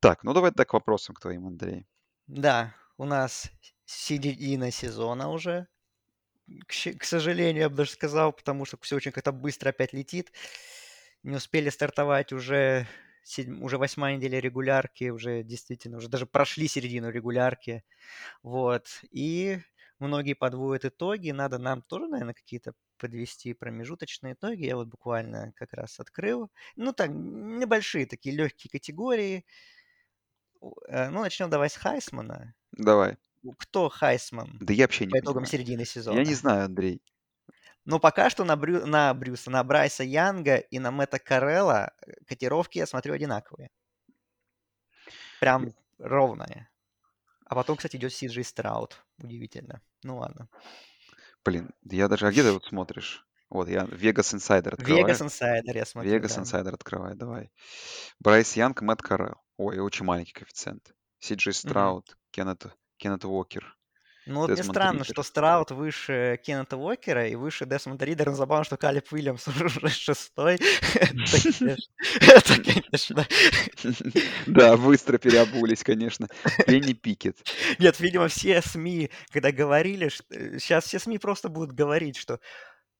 [0.00, 1.86] Так, ну давай тогда к вопросам к твоим, Андрей.
[2.26, 3.50] Да, у нас
[3.84, 5.66] середина сезона уже.
[6.66, 10.32] К, к сожалению, я бы даже сказал, потому что все очень как-то быстро опять летит.
[11.22, 12.88] Не успели стартовать уже,
[13.22, 17.84] седь- уже восьмая неделя регулярки, уже действительно, уже даже прошли середину регулярки.
[18.42, 19.02] Вот.
[19.12, 19.60] И
[20.00, 21.30] многие подводят итоги.
[21.30, 24.64] Надо нам тоже, наверное, какие-то подвести промежуточные итоги.
[24.66, 26.50] Я вот буквально как раз открыл.
[26.76, 29.44] Ну, так, небольшие такие легкие категории.
[30.88, 32.54] Э, Ну, начнем давай с Хайсмана.
[32.72, 33.16] Давай.
[33.58, 35.46] Кто Хайсман Да я вообще не по итогам понимаю.
[35.46, 36.34] середины Я не сезона?
[36.34, 37.02] знаю, Андрей.
[37.84, 38.86] Но пока что на, Брю...
[38.86, 43.70] на Брюса, на Брайса Янга и на Мэтта Карелла э, котировки, я смотрю, одинаковые.
[45.38, 46.69] Прям ровные.
[47.50, 49.04] А потом, кстати, идет Сиджей Страут.
[49.18, 49.82] Удивительно.
[50.04, 50.48] Ну ладно.
[51.44, 52.28] Блин, я даже...
[52.28, 53.26] А где ты вот смотришь?
[53.48, 55.04] Вот, я Vegas Insider открываю.
[55.04, 56.42] Вегас Инсайдер я смотрю, Vegas да.
[56.42, 57.50] Insider открывай, давай.
[58.20, 59.34] Брайс Янг, Мэтт Коррал.
[59.56, 60.94] Ой, очень маленький коэффициент.
[61.18, 61.70] Си Джей Мгм.
[61.70, 62.66] Страуд, Кеннет,
[62.98, 63.76] Кеннет Уокер.
[64.30, 68.30] Ну вот мне странно, что Страуд выше Кеннета Уокера и выше Десмонда Риддера.
[68.30, 70.58] Но забавно, что Калеб Уильямс уже шестой.
[72.20, 73.26] Это, конечно.
[74.46, 76.28] Да, быстро переобулись, конечно.
[76.66, 77.36] Кенни Пикетт.
[77.78, 80.08] Нет, видимо, все СМИ, когда говорили,
[80.58, 82.38] сейчас все СМИ просто будут говорить, что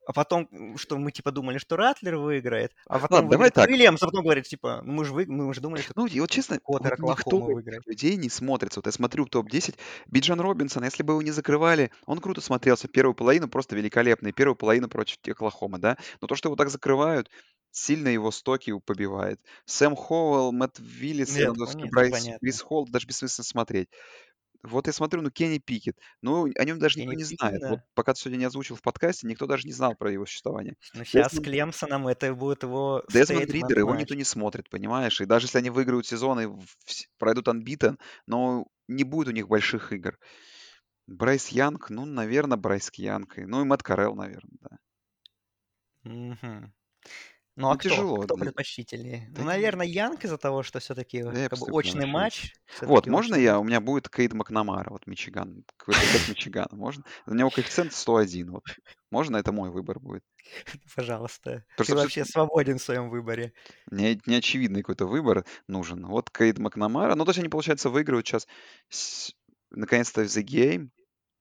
[0.07, 3.69] а потом, что мы типа думали, что Ратлер выиграет, а потом Ладно, давай выиграет так.
[3.71, 6.21] Уильямс, а потом говорит, типа, ну мы же вы, мы же думали, что Ну, и
[6.21, 7.87] вот честно, Коттер вот никто выиграет.
[7.87, 8.81] людей не смотрится.
[8.81, 9.77] Вот я смотрю топ-10,
[10.07, 12.89] Биджан Робинсон, если бы его не закрывали, он круто смотрелся.
[12.89, 14.33] Первую половину просто великолепный.
[14.33, 15.97] Первую половину против Оклахомы, да.
[16.21, 17.31] Но то, что его так закрывают,
[17.71, 19.41] сильно его стоки побивает.
[19.65, 22.29] Сэм Хоуэлл, Мэтт Виллис, Нет, понятно, Брайс.
[22.41, 23.89] Крис Холл, даже бессмысленно смотреть.
[24.63, 25.97] Вот я смотрю, ну, Кенни Пикетт.
[26.23, 27.63] Ну, о нем даже никто Кенни не Пикетт, знает.
[27.63, 27.85] Вот да.
[27.95, 30.77] пока ты сегодня не озвучил в подкасте, никто даже не знал про его существование.
[30.95, 35.21] Ну сейчас с Десмонд, Клемсоном это будет его statement Риддер, его никто не смотрит, понимаешь?
[35.21, 36.49] И даже если они выиграют сезон и
[37.19, 37.97] пройдут unbeaten,
[38.27, 40.19] но не будет у них больших игр.
[41.07, 43.37] Брайс Янг, ну, наверное, Брайс Янг.
[43.37, 44.77] Ну, и Мэтт Коррал, наверное, да.
[46.05, 46.73] Мгм.
[47.61, 47.89] Ну а Ну, кто?
[47.91, 48.23] тяжело.
[48.23, 49.29] Кто предпочтительнее?
[49.33, 52.55] Да Ну, наверное, Янг из-за того, что все-таки да как бы очный матч.
[52.81, 53.59] Вот, можно очный я?
[53.59, 55.65] У меня будет Кейд Макнамара, вот Мичиган.
[55.77, 56.69] Квотербек Мичигана.
[56.73, 57.05] Можно?
[57.27, 58.51] У него коэффициент 101.
[58.51, 58.65] Вот.
[59.11, 59.37] Можно?
[59.37, 60.25] Это мой выбор будет.
[60.97, 61.67] Пожалуйста.
[61.77, 63.53] Потому Ты вообще свободен в своем выборе.
[63.91, 66.07] не, неочевидный какой-то выбор нужен.
[66.07, 67.15] Вот Кейд Макнамара.
[67.15, 68.47] Ну, то есть они, получается, выигрывают сейчас
[69.71, 70.89] наконец-то The Game.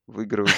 [0.06, 0.54] Выигрывают.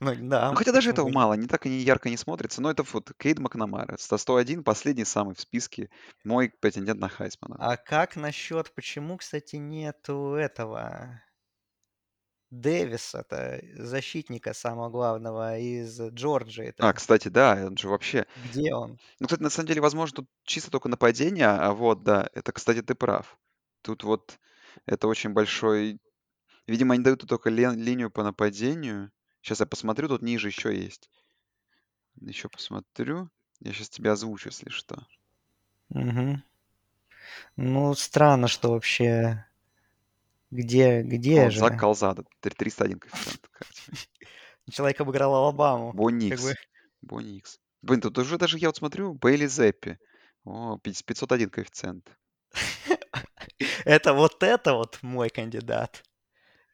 [0.00, 0.14] Ну
[0.50, 2.60] Ну, да, хотя даже этого мало, не так и не ярко не смотрится.
[2.60, 3.96] Но это вот Кейд Макнамара.
[3.98, 5.90] 101, последний самый в списке.
[6.24, 7.60] Мой претендент на Хайсмана.
[7.60, 11.22] А как насчет, почему, кстати, нету этого
[12.52, 16.00] Дэвиса-то, защитника самого главного из
[16.78, 16.94] А, Джорджии-то?
[16.94, 18.26] кстати, да, он же вообще...
[18.34, 18.98] Где он?
[19.20, 22.82] Ну, кстати, на самом деле, возможно, тут чисто только нападение, а вот, да, это, кстати,
[22.82, 23.38] ты прав.
[23.82, 24.38] Тут вот
[24.86, 26.00] это очень большой...
[26.66, 29.12] Видимо, они дают только лен- линию по нападению.
[29.40, 31.10] Сейчас я посмотрю, тут ниже еще есть.
[32.20, 33.30] Еще посмотрю.
[33.60, 35.06] Я сейчас тебя озвучу, если что.
[35.90, 36.42] Мгм.
[37.56, 39.46] Ну, странно, что вообще...
[40.50, 41.78] Где, где О, Зак же?
[41.78, 43.50] Калзада, 301 коэффициент.
[44.70, 45.92] Человек обыграл Алабаму.
[45.92, 46.50] Бонни Как бы...
[46.50, 46.60] Икс.
[47.02, 47.60] Бонни Икс.
[47.82, 49.98] Блин, тут уже даже я вот смотрю, Бейли Зеппи.
[50.44, 52.10] О, 5- 501 коэффициент.
[53.84, 56.02] Это вот это вот мой кандидат.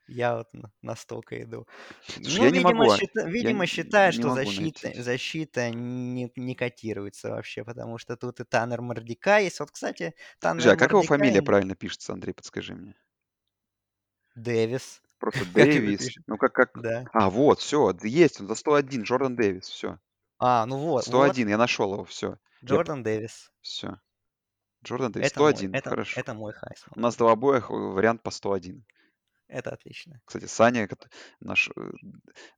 [0.09, 1.67] Я вот на- настолько иду.
[2.07, 4.45] Слушай, Ну, я не видимо, могу, а, счита- я видимо не считает, не что могу
[4.45, 5.03] защита, найти.
[5.03, 9.59] защита не, не котируется вообще, потому что тут и Таннер Мордика есть.
[9.61, 12.95] Вот, кстати, Таннер а как его фамилия правильно пишется, Андрей, подскажи мне?
[14.35, 15.03] Дэвис.
[15.19, 16.17] Просто Дэвис.
[16.27, 16.71] Ну, как, как...
[16.81, 17.07] Да.
[17.13, 19.99] А, вот, все, есть, он за 101, Джордан Дэвис, все.
[20.39, 21.07] А, ну вот, вот.
[21.07, 22.39] 101, я нашел его, все.
[22.65, 23.51] Джордан Дэвис.
[23.61, 23.99] Все.
[24.85, 26.21] Джордан Дэвис, Это мой, 101, это, хорошо.
[26.21, 26.93] это мой У Хайсман.
[27.03, 28.85] нас два обоих вариант по 101.
[29.49, 30.21] Это отлично.
[30.25, 30.89] Кстати, Саня,
[31.41, 31.91] наш, э,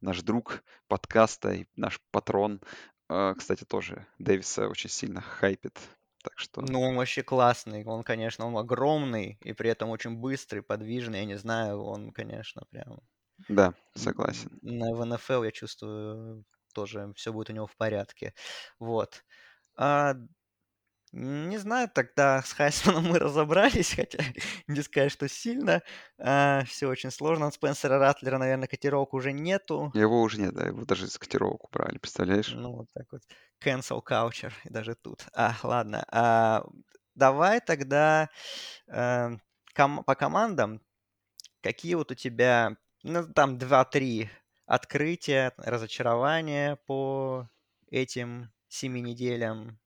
[0.01, 2.61] наш друг подкаста и наш патрон,
[3.09, 5.78] э, кстати, тоже Дэвиса очень сильно хайпит.
[6.22, 7.84] Так что, Ну, он вообще классный.
[7.84, 11.20] Он, конечно, он огромный и при этом очень быстрый, подвижный.
[11.20, 13.01] Я не знаю, он, конечно, прям...
[13.49, 14.59] да, согласен.
[14.62, 18.34] На, в НФЛ, я чувствую, тоже все будет у него в порядке.
[18.78, 19.24] Вот.
[19.76, 20.14] А,
[21.12, 24.18] не знаю, тогда с Хайсманом мы разобрались, хотя
[24.66, 25.82] не сказать, что сильно.
[26.18, 27.46] А, все очень сложно.
[27.46, 29.90] От Спенсера Ратлера, наверное, котировок уже нету.
[29.94, 32.52] Его уже нет, да, его даже из котировок убрали, представляешь?
[32.54, 33.22] Ну, вот так вот.
[33.64, 35.26] Cancel Coucher, и даже тут.
[35.34, 36.04] А, ладно.
[36.11, 36.64] А,
[37.14, 38.28] давай тогда
[38.86, 39.30] э,
[39.74, 40.80] ком- по командам.
[41.62, 44.30] Какие вот у тебя, ну, там 2-3
[44.66, 47.48] открытия, разочарования по
[47.90, 49.78] этим семи неделям?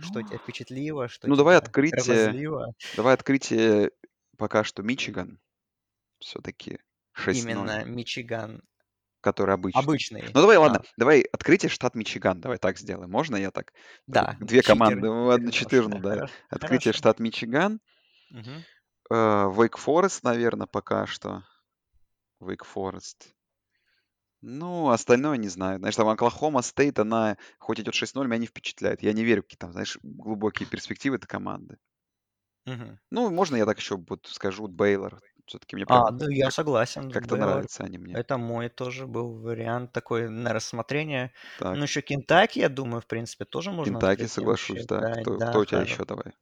[0.00, 2.72] Что Ну, тебя впечатлило, что ну давай открытие, разозлило?
[2.96, 3.90] давай открытие
[4.36, 5.40] пока что Мичиган,
[6.20, 6.80] все-таки
[7.12, 8.62] 6-0, Именно Мичиган
[9.20, 9.82] который обычный.
[9.82, 10.22] обычный.
[10.34, 13.10] Ну давай, А, ладно, давай открытие штат Мичиган, давай так сделаем.
[13.10, 13.72] Можно я так?
[14.06, 16.08] Да, Две читер, команды, ну, одну читер четырну, немножко.
[16.08, 16.14] да.
[16.16, 16.34] Хорошо.
[16.50, 16.98] Открытие Хорошо.
[16.98, 17.80] штат Мичиган,
[18.30, 18.64] Мгм.
[19.10, 21.44] Вейк Форест, наверное, пока что.
[22.40, 23.34] Вейк Форест.
[24.42, 25.78] Ну, остальное не знаю.
[25.78, 29.02] Знаешь, там Оклахома Стейт, она хоть идет 6-0, меня не впечатляет.
[29.02, 31.78] Я не верю в какие там, знаешь, глубокие перспективы этой команды.
[32.66, 32.98] Мгм.
[33.10, 35.20] Ну, можно я так еще вот скажу, Бейлор.
[35.46, 37.10] Все-таки мне прям А, да, я согласен.
[37.10, 37.36] как-то Бейлор.
[37.36, 38.18] нравятся они мне.
[38.18, 41.32] Это мой тоже был вариант такой на рассмотрение.
[41.56, 45.06] Так, Ну, еще Кентаки, я думаю, в принципе, тоже можно Кентаки, соглашусь, да.
[45.06, 45.18] считать.
[45.18, 46.32] Кто, Да, кто у тебя еще давай?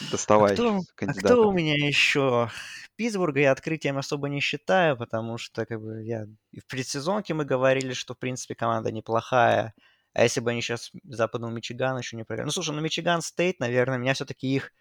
[0.00, 2.50] А Доставай кто, щас а кто у меня еще?
[2.96, 7.44] Питтсбурга я открытием особо не считаю, потому что как бы я и в предсезонке мы
[7.44, 9.74] говорили, что в принципе команда неплохая.
[10.14, 12.46] А если бы они сейчас западного Мичигана еще не проиграли?
[12.46, 14.72] Ну, слушай, ну Мичиган Стейт, наверное, меня все-таки их,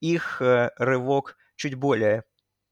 [0.00, 2.24] их э, рывок чуть более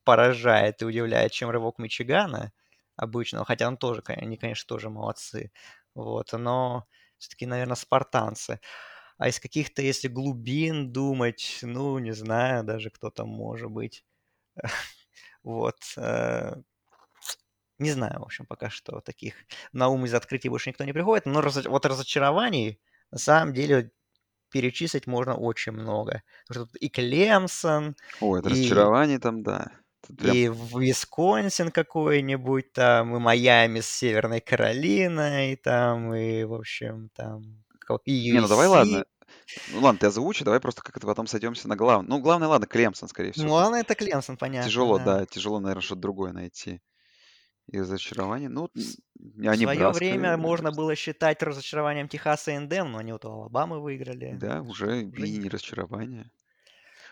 [0.04, 2.52] поражает и удивляет, чем рывок Мичигана
[2.96, 3.44] обычного.
[3.44, 5.52] Хотя он тоже, они, конечно, тоже молодцы.
[5.94, 6.86] Вот, но
[7.18, 8.60] все-таки, наверное, спартанцы.
[9.18, 14.04] А из каких-то, если глубин думать, ну, не знаю даже, кто там может быть.
[15.44, 15.76] Вот.
[15.96, 16.54] э,
[17.78, 19.34] Не знаю, в общем, пока что таких
[19.72, 21.26] на ум из открытий больше никто не приходит.
[21.26, 22.80] Но разо- вот разочарований
[23.12, 23.92] на самом деле
[24.50, 26.22] перечислить можно очень много.
[26.46, 29.72] Потому что тут и Клемсон, Ой, это и, разочарование там, да.
[30.18, 30.34] Прям...
[30.34, 38.00] и Висконсин какой-нибудь там, и Майами с Северной Каролиной, там, и, в общем, там, ко-
[38.04, 39.04] и Не, ну давай, ладно.
[39.72, 42.08] Ну ладно, ты озвучи, давай просто как-то потом сойдемся на главное.
[42.08, 43.46] Ну, главное, ладно, Клемсон, скорее всего.
[43.46, 45.04] Ну, ладно, это Клемсон, понятно, Тяжело, да.
[45.20, 46.80] да, тяжело, наверное, что-то другое найти.
[47.70, 48.48] И разочарование.
[48.48, 48.82] Ну, м,
[49.16, 53.30] В они свое Небраска, время можно было считать разочарованием Техаса A&M, но они вот у
[53.30, 54.32] Алабамы выиграли.
[54.40, 55.04] Да, уже и
[55.38, 56.30] не- разочарование.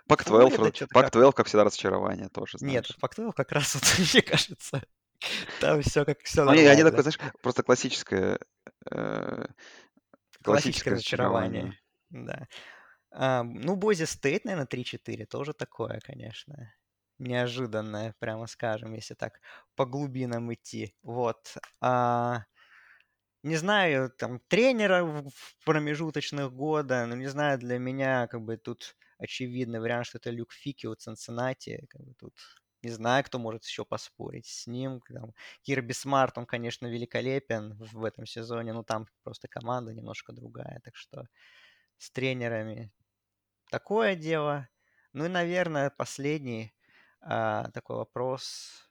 [0.08, 1.12] Пак-12, Флорида раз- что-то как...
[1.12, 2.96] Пак-12, как всегда, разочарование тоже, Нет, знаешь.
[3.00, 4.82] Пак-12 как раз вот, мне кажется,
[5.60, 7.02] там все как все Ну, они, они такое, нормально.
[7.12, 8.38] знаешь, просто классическое,
[8.90, 9.46] э,
[10.46, 11.74] Классическое классическое разочарование.
[12.10, 12.48] Да.
[13.12, 16.74] А, ну, Бойсе Стейт, наверное, 3-4, тоже такое, конечно.
[17.18, 19.40] Неожиданное, прямо скажем, если так
[19.76, 20.94] по глубинам идти.
[21.02, 21.56] Вот.
[21.80, 22.44] А,
[23.44, 25.32] не знаю, там, тренера в
[25.64, 30.52] промежуточных года, ну, не знаю, для меня, как бы, тут очевидный вариант, что это Люк
[30.52, 32.34] Фики от Цинциннати, как бы, тут
[32.82, 35.00] не знаю, кто может еще поспорить с ним.
[35.08, 40.80] Там, Кирби Смарт, он, конечно, великолепен в этом сезоне, но там просто команда немножко другая,
[40.84, 41.28] так что
[41.98, 42.92] с тренерами
[43.70, 44.68] такое дело.
[45.12, 46.74] Ну и, наверное, последний
[47.20, 48.88] а, такой вопрос.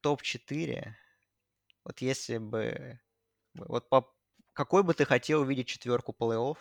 [0.00, 0.94] Топ-4.
[1.84, 3.00] Вот если бы...
[3.54, 4.14] Вот по,
[4.52, 6.56] какой бы ты хотел увидеть четверку плей-офф?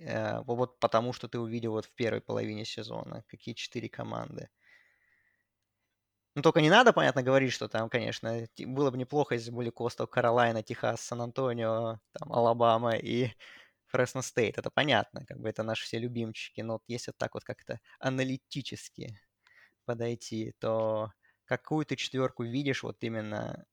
[0.00, 3.24] Э, вот потому что ты увидел вот в первой половине сезона.
[3.28, 4.48] Какие четыре команды?
[6.34, 10.06] Ну, только не надо, понятно, говорить, что там, конечно, было бы неплохо, если были Костел,
[10.06, 13.30] Каролайна, Техас, Сан-Антонио, там, Алабама и
[13.86, 14.58] Фресно Стейт.
[14.58, 16.60] Это понятно, как бы это наши все любимчики.
[16.60, 19.18] Но вот если так вот как-то аналитически
[19.84, 21.12] подойти, то
[21.44, 23.64] какую ты четверку видишь вот именно...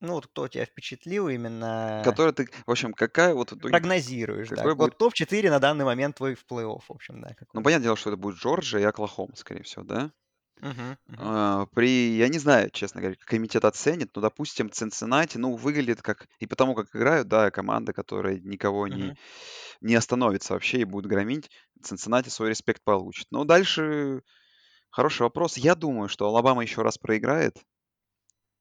[0.00, 2.02] Ну, вот кто тебя впечатлил именно...
[2.04, 4.56] Который ты, в общем, какая вот итоге, Прогнозируешь, да.
[4.56, 4.94] какой будет...
[4.94, 7.62] Вот топ-4 на данный момент твой в плей-офф, в общем, да, Ну, какой.
[7.62, 10.12] понятное дело, что это будет Джорджия и Оклахома, скорее всего, да?
[10.60, 10.96] Мгм.
[11.16, 16.28] А, При, я не знаю, честно говоря, комитет оценит, но, допустим, Цинциннати, ну, выглядит как,
[16.38, 19.16] и потому как играют, да, команда, которая никого не, Мгм.
[19.80, 21.50] не остановится вообще и будет громить,
[21.82, 23.26] Цинциннати свой респект получит.
[23.30, 24.22] Но дальше
[24.90, 25.56] хороший вопрос.
[25.58, 27.58] Я думаю, что Алабама еще раз проиграет,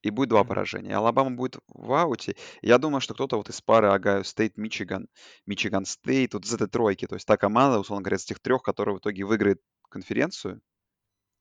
[0.01, 0.95] и будет два поражения.
[0.95, 2.35] Алабама будет в ауте.
[2.61, 5.07] Я думаю, что кто-то вот из пары Огайо Стейт, Мичиган,
[5.45, 8.61] Мичиган Стейт, вот из этой тройки, то есть та команда, условно говоря, из этих трех,
[8.61, 10.61] которая в итоге выиграет конференцию,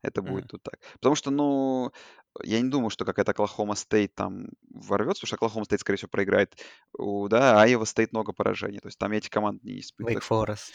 [0.02, 0.48] это будет Мгм.
[0.48, 0.80] тут так.
[0.94, 1.92] Потому что, ну,
[2.42, 6.09] я не думаю, что какая-то Оклахома Стейт там ворвется, потому что Оклахома Стейт, скорее всего,
[6.09, 6.56] проиграет.
[6.96, 8.78] У, да, Айова Стейт много поражений.
[8.78, 10.20] То есть там эти команды не испытываю.
[10.20, 10.72] Wake Forest.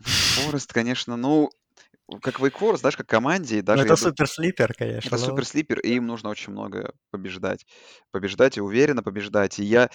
[0.00, 1.50] Форест, конечно, ну,
[2.20, 5.18] как Wake Forest, знаешь, как команде, Ну, даже это я думаю, супер слипер, конечно, это
[5.18, 5.40] но...
[5.40, 7.66] супер слипер, и им нужно очень много побеждать.
[8.12, 9.58] Побеждать и уверенно побеждать.
[9.60, 9.90] И я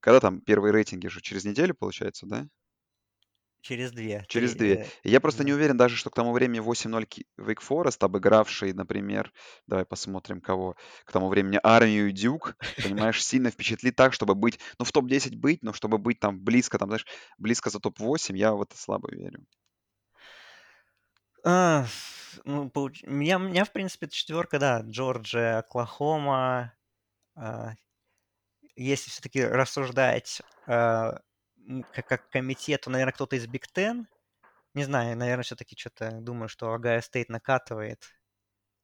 [0.00, 2.46] Когда там первые рейтинги же через неделю, получается, да?
[3.60, 4.24] Через две.
[4.28, 4.78] Через Три, две.
[4.78, 5.52] э, Я просто не да.
[5.52, 9.32] уверен даже, что к тому времени 8-0 Ки- Wake Forest, обыгравший, например,
[9.66, 14.58] давай посмотрим кого, к тому времени армию и Дюк, понимаешь, сильно впечатлит так, чтобы быть,
[14.78, 17.06] ну, в топ-10 быть, но чтобы быть там близко, там, знаешь,
[17.36, 19.44] близко за топ-8, я в это слабо верю.
[21.44, 21.86] А,
[22.44, 26.74] ну, получ- меня, меня, в принципе, четверка, да, Джорджия, Оклахома.
[27.36, 27.74] а,
[28.76, 31.20] если все-таки рассуждать а,
[31.92, 34.06] как, как комитет, то, наверное, кто-то из Big Ten.
[34.74, 38.04] Не знаю, наверное, все-таки что-то думаю, что Огайо Стейт накатывает.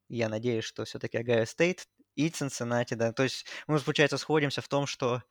[0.09, 3.13] Я надеюсь, что все-таки Огайо Стейт и Цинциннати, да.
[3.13, 5.23] То есть мы, получается, сходимся в том, что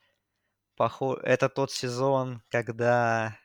[0.77, 3.37] похо- это тот сезон, когда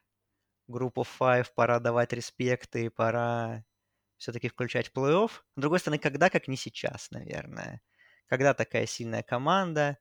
[0.68, 3.64] Group of Five пора давать респект и пора
[4.22, 5.30] все-таки включать в плей-офф.
[5.30, 7.82] С другой стороны, когда, как не сейчас, наверное.
[8.26, 9.98] Когда такая сильная команда,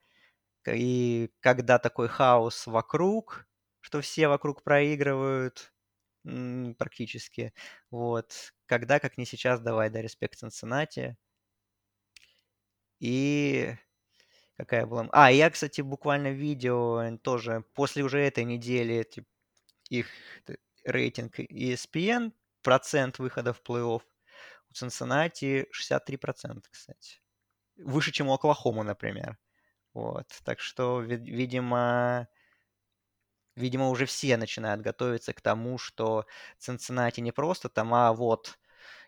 [0.67, 3.47] и когда такой хаос вокруг,
[3.79, 5.73] что все вокруг проигрывают
[6.77, 7.51] практически.
[7.89, 8.53] Вот.
[8.67, 11.17] Когда, как не сейчас, давай, да, респект Цинциннати.
[12.99, 13.73] И
[14.55, 15.09] какая была...
[15.13, 19.27] А, я, кстати, буквально видео тоже после уже этой недели тип,
[19.89, 20.07] их
[20.85, 24.03] рейтинг ESPN, процент выхода в плей-офф
[24.71, 27.19] у Цинциннати 63%, кстати.
[27.77, 29.37] Выше, чем у Оклахомы, например.
[29.93, 30.27] Вот.
[30.45, 32.27] Так что, ви- видимо,
[33.55, 36.25] видимо, уже все начинают готовиться к тому, что
[36.57, 38.59] Цинциннати не просто там, а вот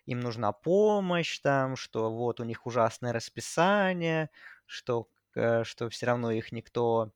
[0.05, 4.29] им нужна помощь, там, что вот у них ужасное расписание,
[4.65, 7.11] что, э, что все равно их никто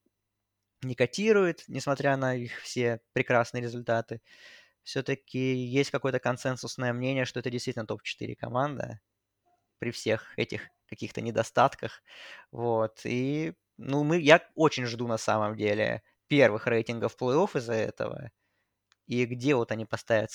[0.84, 4.22] не котирует, несмотря на их все прекрасные результаты.
[4.88, 9.01] Все-таки есть какое-то консенсусное мнение, что это действительно топ-4 команда
[9.79, 12.03] при всех этих каких-то недостатках.
[12.51, 13.01] Вот.
[13.05, 18.31] И, ну, мы, я очень жду на самом деле первых рейтингов плей-офф из-за этого.
[19.07, 20.31] И где вот они поставят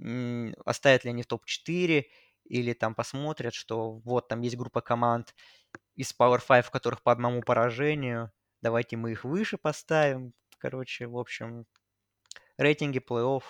[0.00, 2.08] м, оставят ли они в топ-4,
[2.44, 5.34] или там посмотрят, что вот там есть группа команд
[5.96, 8.32] из Power 5, в которых по одному поражению,
[8.62, 10.34] давайте мы их выше поставим.
[10.58, 11.66] Короче, в общем,
[12.60, 13.42] рейтинги плей-офф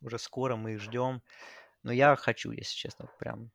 [0.00, 1.22] уже скоро, мы их ждем.
[1.82, 3.50] Но я хочу, если честно, прям...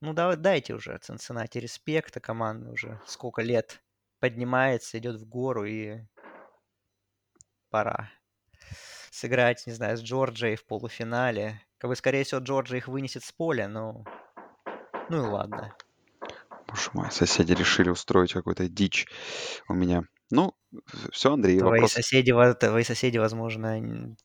[0.00, 3.82] Ну, да, дайте уже Цинциннати респекта, команда уже сколько лет
[4.20, 6.00] поднимается, идет в гору, и
[7.70, 8.10] пора
[9.10, 11.60] сыграть, не знаю, с Джорджией в полуфинале.
[11.78, 14.04] Как бы, скорее всего, Джорджия их вынесет с поля, но...
[15.08, 15.74] Ну и ладно.
[16.66, 19.06] Боже мой, соседи решили устроить какую-то дичь
[19.68, 20.04] у меня.
[20.30, 20.54] Ну,
[21.10, 21.92] все, Андрей, Твои вопрос.
[21.92, 24.16] соседи, во- твои соседи, возможно,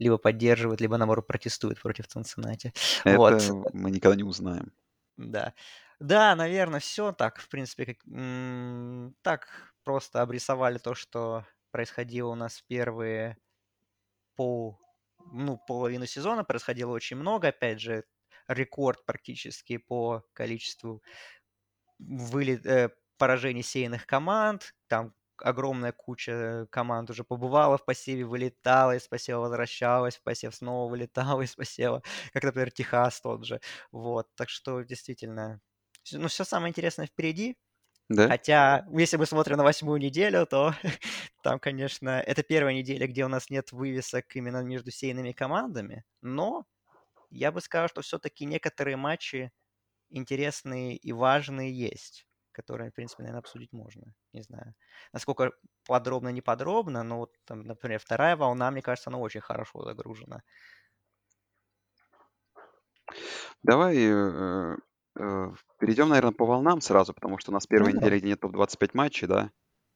[0.00, 2.74] либо поддерживают, либо, наоборот, протестуют против Цинциннати.
[3.06, 4.72] Вот, Это мы никогда не узнаем.
[5.16, 5.54] да.
[6.00, 12.34] Да, наверное, все так, в принципе, как, м, так просто обрисовали то, что происходило у
[12.34, 13.36] нас первые
[14.36, 14.78] пол,
[15.32, 16.44] ну, половину сезона.
[16.44, 18.04] Происходило очень много, опять же,
[18.48, 21.02] рекорд практически по количеству
[21.98, 24.74] вылет, э, поражений сеянных команд.
[24.88, 25.14] Там
[25.44, 31.40] огромная куча команд уже побывала в посеве, вылетала из посева, возвращалась в посев, снова вылетала
[31.42, 33.60] из посева, как, например, Техас тот же.
[33.92, 35.60] Вот, так что действительно,
[36.12, 37.56] ну, все самое интересное впереди.
[38.08, 38.28] Да?
[38.28, 40.74] Хотя, если мы смотрим на восьмую неделю, то
[41.42, 46.66] там, конечно, это первая неделя, где у нас нет вывесок именно между сейными командами, но
[47.30, 49.52] я бы сказал, что все-таки некоторые матчи
[50.10, 54.14] интересные и важные есть, которые, в принципе, наверное, обсудить можно.
[54.32, 54.74] Не знаю,
[55.12, 55.52] насколько
[55.86, 60.42] подробно, не подробно, но вот, там, например, вторая волна, мне кажется, она очень хорошо загружена.
[63.62, 64.76] Давай э,
[65.18, 65.48] э,
[65.78, 68.90] перейдем, наверное, по волнам сразу, потому что у нас первая Ну, неделя, где нет топ-25
[68.94, 69.50] матчей, да?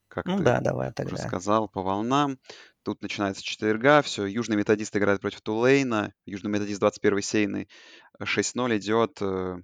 [0.08, 1.18] Как Ну ты да, давай уже тогда.
[1.18, 2.38] сказал, по волнам.
[2.82, 7.68] Тут начинается четверга, все, Южный Методист играет против Тулейна, Южный Методист 21 сейный,
[8.22, 9.58] 6-0 идет, э,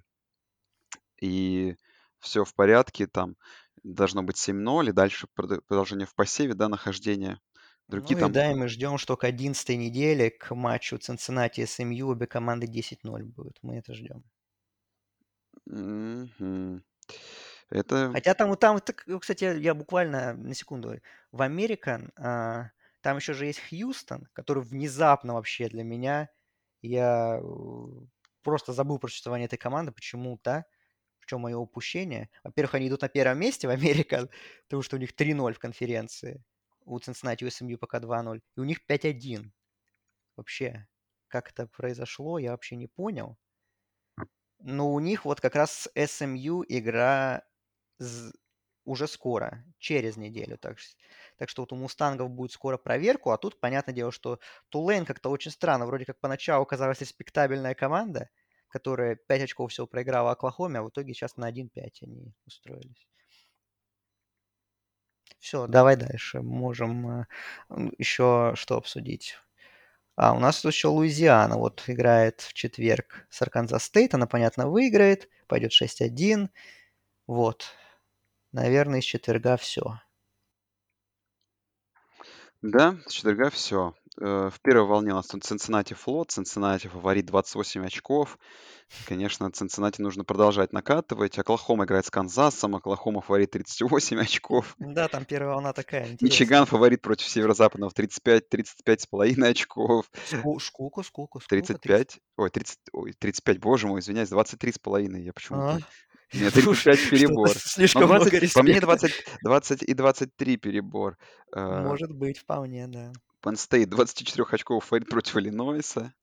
[1.21, 1.75] и
[2.21, 3.35] все в порядке, там
[3.83, 7.39] должно быть 7-0, и дальше прод- продолжение в посеве, да, нахождение.
[7.87, 11.65] Другие Ну и там да, и мы ждем, что к 11 неделе, к матчу Цинциннати
[11.65, 13.57] СМЮ, обе команды 10-0 будут.
[13.61, 14.23] Мы это ждем.
[15.65, 16.83] Мгм.
[17.69, 18.11] Это...
[18.13, 20.99] Хотя там, там, ну, кстати, я буквально на секунду.
[21.31, 22.71] В Американ а,
[23.01, 26.29] там еще же есть Хьюстон, который внезапно вообще для меня,
[26.81, 27.85] я э,
[28.43, 30.65] просто забыл про существование этой команды почему-то.
[31.31, 32.29] Чем мое упущение?
[32.43, 34.29] Во-первых, они идут на первом месте в Американ,
[34.67, 36.43] потому что у них 3-0 в конференции.
[36.83, 38.41] У Cincinnati, у SMU пока 2-0.
[38.57, 39.49] И у них 5-1.
[40.35, 40.87] Вообще,
[41.29, 43.37] как это произошло, я вообще не понял.
[44.59, 47.43] Но у них вот как раз с SMU игра...
[48.83, 50.57] уже скоро, через неделю.
[50.57, 50.79] Так,
[51.37, 55.29] так что вот у Мустангов будет скоро проверку, а тут, понятное дело, что Тулейн как-то
[55.29, 55.85] очень странно.
[55.85, 58.29] Вроде как поначалу казалась респектабельная команда,
[58.71, 63.07] которая 5 очков всего проиграла Оклахоме, а в итоге сейчас на 1-5 они устроились.
[65.39, 66.41] Все, давай дальше.
[66.41, 67.25] Можем э,
[67.97, 69.37] еще что обсудить.
[70.15, 74.13] А у нас тут еще Луизиана вот играет в четверг с Арканзас Стейт.
[74.13, 75.29] Она, понятно, выиграет.
[75.47, 76.49] Пойдет 6-1.
[77.25, 77.65] Вот.
[78.51, 79.99] Наверное, из четверга все.
[82.61, 83.95] Да, с четверга все.
[84.19, 86.31] Э, в первой волне у нас Цинциннати флот.
[86.31, 88.37] Цинциннати фаворит 28 очков.
[89.07, 91.39] Конечно, Цинциннати нужно продолжать накатывать.
[91.39, 92.75] Оклахома играет с Канзасом.
[92.75, 94.75] Оклахома фаворит 38 очков.
[94.79, 96.25] Да, там первая волна такая интересная.
[96.27, 100.11] Мичиган фаворит против Северо-Западного 35, 35 с половиной очков.
[100.29, 101.47] Ску- Сколько, сколько, сколько?
[101.47, 105.75] 35, ой, 30, ой, 35, боже мой, извиняюсь, 23 с половиной, я почему-то...
[105.75, 105.79] А?
[106.33, 107.49] Нет, 35 Что-то перебор.
[107.55, 108.87] слишком Ну, много 20, по мне респекта.
[108.87, 111.17] 20, 20 и 23 перебор.
[111.55, 113.11] Э, Может быть, вполне, да.
[113.41, 116.13] Penn State 24 очков фаворит против Иллинойса.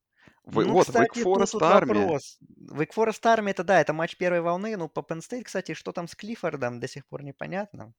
[0.45, 2.01] Вы- Ну, вот, кстати, Wake Forest тут армия.
[2.05, 2.39] вопрос.
[2.71, 4.77] Wake Forest Army, это да, это матч первой волны.
[4.77, 7.93] Ну, по Penn State, кстати, что там с Клиффордом, до сих пор непонятно.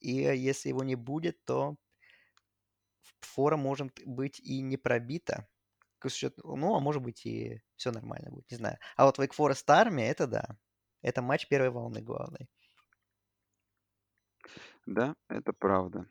[0.00, 1.76] И если его не будет, то
[3.20, 5.46] фора может быть и не пробита.
[6.44, 8.78] Ну, а может быть и все нормально будет, не знаю.
[8.96, 10.56] А вот Wake Forest Army, это да.
[11.02, 12.48] Это матч первой волны главный.
[14.86, 16.06] Да, это правда.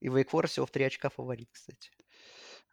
[0.00, 1.90] И Forest всего в 3 очка фаворит, кстати.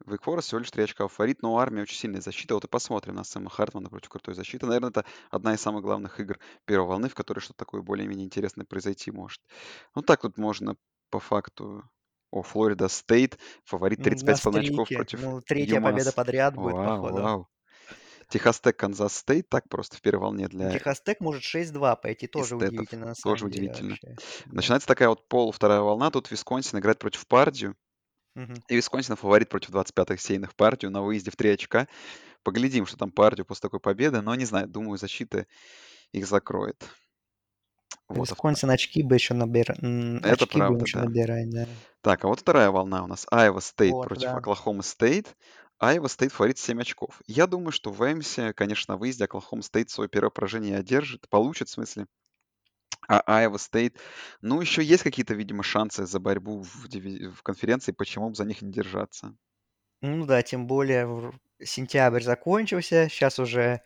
[0.05, 2.53] Forest всего лишь 3 очка фаворит, но у армии очень сильная защита.
[2.53, 4.65] Вот и посмотрим на Сэма Хартмана против крутой защиты.
[4.65, 8.65] Наверное, это одна из самых главных игр первой волны, в которой что-то такое более-менее интересное
[8.65, 9.41] произойти может.
[9.95, 10.75] Ну, так тут можно
[11.09, 11.83] по факту...
[12.29, 14.95] О, Флорида Стейт, фаворит Ну, 35 на очков streak е.
[14.95, 16.13] против Ну, третья победа UMass.
[16.13, 17.23] подряд будет, Вау, походу.
[17.23, 17.47] вау.
[18.29, 22.27] Техас Тек, Канзас Стейт, так просто в первой волне для Техас Тек может 6-2 пойти,
[22.27, 22.73] тоже эстетов.
[22.73, 23.89] удивительно на Тоже деле удивительно.
[23.91, 24.15] вообще.
[24.47, 26.11] Начинается такая вот пол вторая волна.
[26.11, 27.75] Тут Висконсин играет против Пердью.
[28.35, 28.55] Мгм.
[28.67, 31.87] И Висконсин фаворит против 25-х сеяных Пердью на выезде в 3 очка.
[32.43, 34.21] Поглядим, что там Пердью после такой победы.
[34.21, 35.47] Но не знаю, думаю, защита
[36.11, 36.83] их закроет.
[38.09, 38.19] Вот.
[38.19, 39.79] а Висконсин очки бы еще набирать.
[39.79, 41.05] Это Очки правда, еще да.
[41.05, 41.67] набирать, да.
[42.01, 43.25] Так, а вот вторая волна у нас.
[43.31, 44.37] Айова Стейт Вот, против да.
[44.37, 45.35] Оклахома Стейт.
[45.79, 47.21] Айова Стейт фаворит 7 очков.
[47.27, 51.69] Я думаю, что в Эмсе, конечно, на выезде Оклахома Стейт свое первое поражение одержит, получит
[51.69, 52.07] в смысле.
[53.07, 53.97] А Айова Стейт,
[54.41, 58.61] ну, еще есть какие-то, видимо, шансы за борьбу в, в конференции, почему бы за них
[58.61, 59.35] не держаться.
[60.01, 61.31] Ну да, тем более
[61.63, 63.81] сентябрь закончился, сейчас уже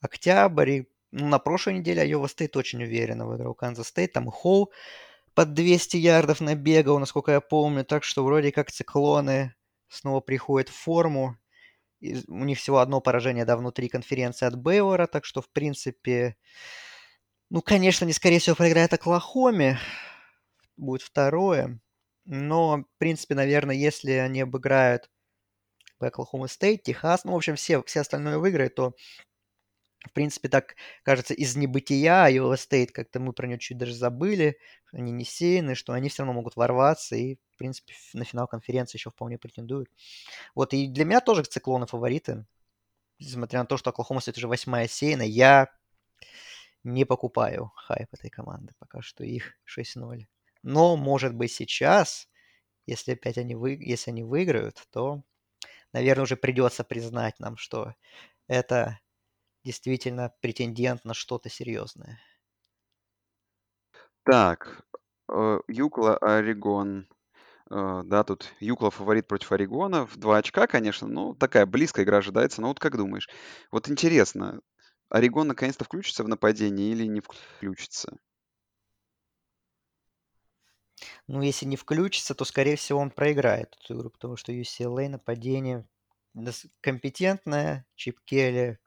[0.00, 0.70] октябрь.
[0.70, 4.12] И, ну, на прошлой неделе Айова Стейт очень уверенно выиграл Канзас Стейт.
[4.12, 4.70] Там и Хоу
[5.34, 7.84] под 200 ярдов набегал, насколько я помню.
[7.84, 9.54] Так что вроде как циклоны
[9.90, 11.36] снова приходят в форму.
[12.00, 15.06] И у них всего одно поражение, да, внутри конференции от Бейвора.
[15.06, 16.36] Так что, в принципе,
[17.50, 19.78] ну, конечно, они, скорее всего, проиграют Оклахоме.
[20.76, 21.80] Будет второе.
[22.24, 25.10] Но, в принципе, наверное, если они обыграют
[25.98, 28.94] Оклахома Стейт, Техас, ну, в общем, все, все остальное выиграют, то,
[30.06, 34.58] в принципе, так кажется, из небытия Iowa State, как-то мы про нее чуть даже забыли,
[34.92, 38.96] они не сеяны, что они все равно могут ворваться и, в принципе, на финал конференции
[38.96, 39.88] еще вполне претендуют.
[40.54, 42.46] Вот, и для меня тоже циклоны фавориты.
[43.18, 45.68] Несмотря на то, что Оклахома Стейт уже восьмая сеяна, я
[46.82, 48.72] не покупаю хайп этой команды.
[48.78, 50.26] Пока что их 6-0.
[50.62, 52.28] Но, может быть, сейчас,
[52.86, 53.76] если опять они, вы...
[53.78, 55.22] если они выиграют, то,
[55.92, 57.94] наверное, уже придется признать нам, что
[58.46, 58.98] это
[59.64, 62.20] действительно претендент на что-то серьезное.
[64.24, 64.82] Так,
[65.32, 67.08] э, Юкла, Орегон.
[67.70, 70.06] Э, Да, тут Юкла фаворит против Орегона.
[70.06, 72.62] В 2 очка, конечно, ну, такая близкая игра ожидается.
[72.62, 73.28] Но вот как думаешь?
[73.72, 74.60] Вот интересно,
[75.10, 78.18] Орегон наконец-то включится в нападение или не включится?
[81.26, 85.88] Ну, если не включится, то, скорее всего, он проиграет эту игру, потому что UCLA нападение
[86.80, 88.78] компетентное, Чип Келли.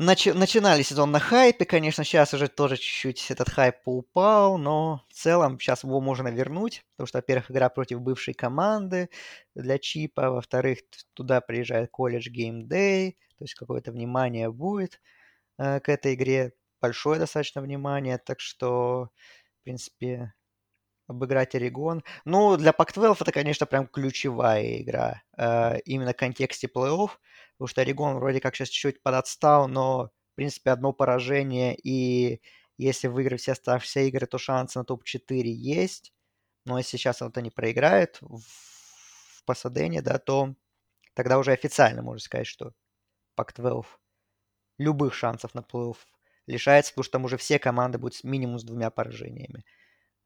[0.00, 5.12] Начи- начинали сезон на хайпе, конечно, сейчас уже тоже чуть-чуть этот хайп поупал, но в
[5.12, 9.10] целом сейчас его можно вернуть, потому что, во-первых, игра против бывшей команды
[9.54, 10.78] для Чипа, во-вторых,
[11.12, 15.00] туда приезжает колледж Game Day, то есть какое-то внимание будет
[15.58, 19.10] э, к этой игре, большое достаточно внимание, так что,
[19.60, 20.34] в принципе,
[21.10, 22.02] обыграть Орегон.
[22.24, 25.22] Ну, для Pac-12 это, конечно, прям ключевая игра.
[25.36, 27.10] э, именно в контексте плей-офф.
[27.58, 31.76] Потому что Орегон вроде как сейчас чуть-чуть подотстал, но, в принципе, одно поражение.
[31.76, 32.40] И
[32.78, 36.12] если выиграть все оставшиеся игры, то шансы на топ-4 есть.
[36.64, 40.54] Но если сейчас вот они проиграют в, в Пасадене, да, то
[41.14, 42.72] тогда уже официально можно сказать, что
[43.38, 43.86] Pac-12
[44.78, 45.96] любых шансов на плей-офф
[46.46, 49.64] лишается, потому что там уже все команды будут с минимум с двумя поражениями.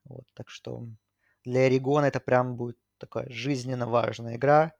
[0.04, 0.86] Вот, так что
[1.44, 4.74] для Орегона это прям будет такая жизненно важная игра.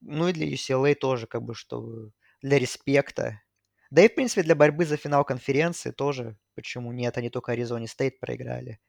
[0.00, 2.10] Ну и для UCLA тоже, как бы, что
[2.42, 3.42] для респекта.
[3.90, 7.88] Да и, в принципе, для борьбы за финал конференции тоже, почему нет, они только Аризоне
[7.88, 8.80] Стейт проиграли.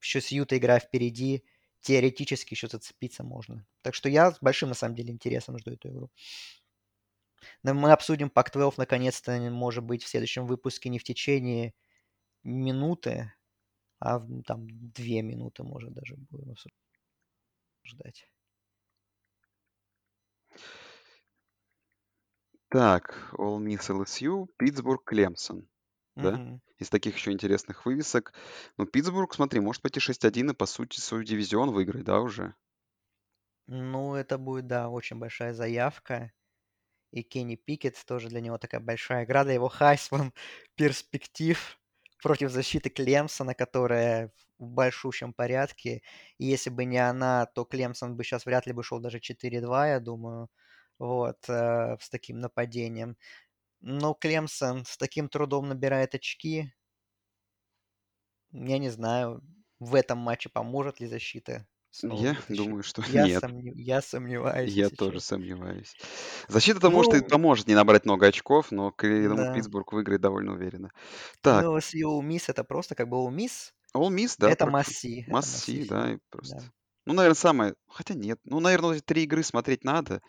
[0.00, 1.44] Еще с Юта игра впереди,
[1.80, 3.66] теоретически еще зацепиться можно.
[3.82, 6.10] Так что я с большим, на самом деле, интересом жду эту игру.
[7.62, 11.74] Но мы обсудим Пак-12 наконец-то, может быть, в следующем выпуске не в течение
[12.42, 13.32] минуты,
[14.00, 16.54] а там две минуты, может, даже будем
[17.82, 18.28] обсуждать.
[22.70, 25.68] Так, All Miss LSU, Питтсбург, Клемсон.
[26.16, 26.40] Да?
[26.40, 26.60] Мгм.
[26.78, 28.32] Из таких еще интересных вывесок.
[28.78, 32.54] Ну, Питтсбург, смотри, может пойти 6-1 и, по сути, свой дивизион выиграть, да, уже?
[33.66, 36.32] Ну, это будет, да, очень большая заявка.
[37.12, 40.34] И Кенни Пикет тоже для него такая большая игра, для его Хайсман
[40.76, 41.77] перспектив
[42.22, 46.02] против защиты Клемсона, которая в большущем порядке.
[46.38, 49.88] И если бы не она, то Клемсон бы сейчас вряд ли бы шел даже 4-2,
[49.88, 50.48] я думаю,
[50.98, 53.16] вот, э, с таким нападением.
[53.80, 56.72] Но Клемсон с таким трудом набирает очки.
[58.52, 59.42] Я не знаю,
[59.78, 62.56] в этом матче поможет ли защита снова Я вытащить.
[62.56, 63.42] думаю, что Я, нет.
[63.42, 65.94] сомне- я сомневаюсь, Я если тоже сомневаюсь.
[66.48, 69.54] Защита-то, может, и Ну, поможет не набрать много очков, но, я думаю, да.
[69.54, 70.90] Питтсбург выиграет довольно уверенно.
[71.40, 73.72] Так, Ну, с Ole Miss это просто как бы Ole Miss.
[73.96, 75.24] Ole Miss, да, Это масси.
[75.28, 76.56] Масси, да, и просто...
[76.56, 76.62] Да.
[77.06, 77.74] Ну, наверное, самое...
[77.88, 78.38] Хотя нет.
[78.44, 80.20] Ну, наверное, эти три игры смотреть надо.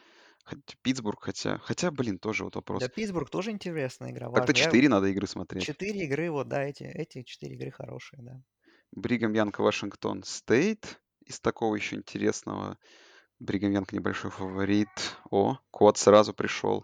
[0.81, 1.57] Питтсбург, хотя...
[1.59, 2.83] Хотя, блин, тоже вот Да, вопрос.
[2.95, 4.53] Питтсбург тоже интересная игра, Так-то.
[4.53, 5.63] Я- четыре надо игры смотреть.
[5.65, 8.41] Четыре игры, вот, да, эти, эти четыре игры хорошие, да.
[8.93, 10.99] Бригам Янг, Вашингтон Стейт.
[11.29, 12.79] Из такого еще интересного.
[13.37, 14.89] Бригам Янг небольшой фаворит.
[15.29, 16.83] О, Кот сразу пришел.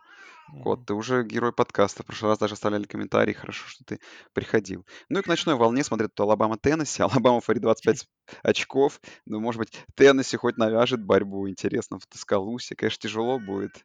[0.61, 2.03] Кот, ты уже герой подкаста.
[2.03, 3.33] В прошлый раз даже оставляли комментарии.
[3.33, 3.99] Хорошо, что ты
[4.33, 4.85] приходил.
[5.09, 7.01] Ну и к ночной волне смотрят тут Алабама Теннесси.
[7.03, 8.07] Алабама фаворит 25
[8.43, 9.01] очков.
[9.25, 11.49] Ну, может быть, Теннесси хоть навяжет борьбу.
[11.49, 12.75] Интересно, в Таскалусе.
[12.75, 13.83] Конечно, тяжело будет.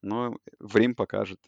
[0.00, 1.40] Но время покажет.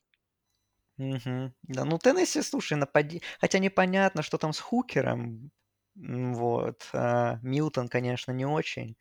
[0.96, 1.54] Мгм.
[1.62, 3.22] Да, ну Теннесси, слушай, напади...
[3.40, 5.52] Хотя непонятно, что там с Хукером.
[6.00, 6.88] Вот.
[6.94, 8.96] а, Милтон, конечно, не очень.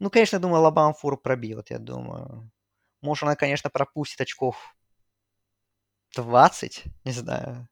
[0.00, 2.50] Ну, конечно, я думаю, Алабама фору пробьет, я думаю.
[3.02, 4.76] Может, она, конечно, пропустит очков
[6.14, 7.68] 20, не знаю.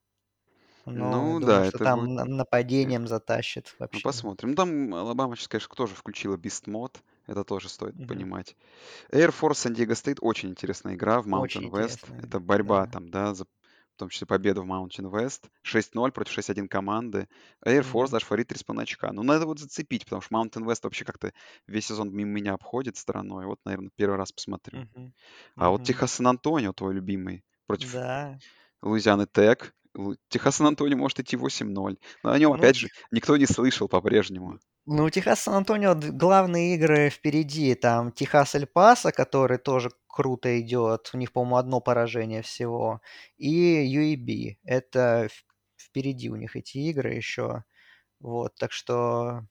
[0.86, 2.14] Но Ну думаю, да, что это там будет...
[2.14, 4.02] на- нападением затащит Ну, вообще.
[4.02, 4.51] посмотрим.
[4.51, 6.96] Ну, там Алабама сейчас, конечно, тоже включила Beast Mode.
[7.26, 8.06] Это тоже стоит Мгм.
[8.06, 8.56] понимать.
[9.12, 12.06] Air Force San Diego State очень интересная игра в Очень Mountain West.
[12.06, 12.20] интересная.
[12.22, 12.88] Это борьба Да.
[12.88, 13.46] там, да, за
[13.96, 15.48] в том числе победу в Mountain West.
[15.62, 17.28] 6-0 против 6-1 команды.
[17.66, 19.12] Air Force даже фаворит 3,5 очка.
[19.12, 21.32] Ну, надо вот зацепить, потому что Mountain West вообще как-то
[21.66, 23.46] весь сезон мимо меня обходит стороной.
[23.46, 24.80] Вот, наверное, первый раз посмотрю.
[24.80, 25.14] Мгм.
[25.56, 25.84] А вот Мгм.
[25.84, 28.40] Техас Сан-Антонио, твой любимый, против Да.
[28.82, 29.74] Луизианы Тек.
[30.28, 31.98] Техас Сан-Антонио может идти 8-0.
[32.22, 34.58] Но о нем, Ну, опять же, никто не слышал по-прежнему.
[34.86, 37.74] ну, Техас Сан-Антонио главные игры впереди.
[37.74, 41.10] Там Техас Эль Пасо, который тоже круто идет.
[41.14, 43.00] У них, по-моему, одно поражение всего.
[43.38, 44.58] И UAB.
[44.64, 45.28] Это
[45.76, 47.64] впереди у них эти игры еще.
[48.20, 49.42] Вот, так что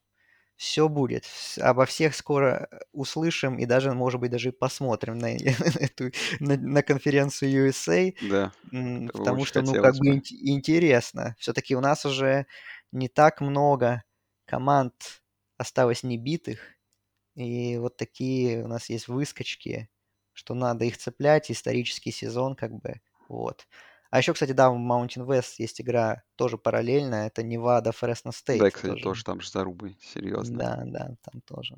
[0.55, 1.25] все будет.
[1.59, 6.57] Обо всех скоро э, услышим и даже, может быть, даже и посмотрим на, эту, на,
[6.57, 8.13] на конференцию USA.
[8.19, 8.51] Да,
[9.13, 10.15] Потому что, ну, как бы бы.
[10.17, 11.35] ин- интересно.
[11.39, 12.45] Все-таки у нас уже
[12.91, 14.03] не так много
[14.45, 15.21] команд
[15.57, 16.59] осталось небитых.
[17.35, 19.89] И вот такие у нас есть выскочки,
[20.34, 21.51] что надо их цеплять.
[21.51, 23.67] Исторический сезон, как бы, вот.
[24.14, 27.26] А еще, кстати, да, в Mountain West есть игра тоже параллельная.
[27.26, 29.03] Это Невада Фресно Да, и, Стейт кстати, тоже.
[29.03, 30.56] тоже там же зарубы, серьезно.
[30.60, 31.77] Да, да, там тоже.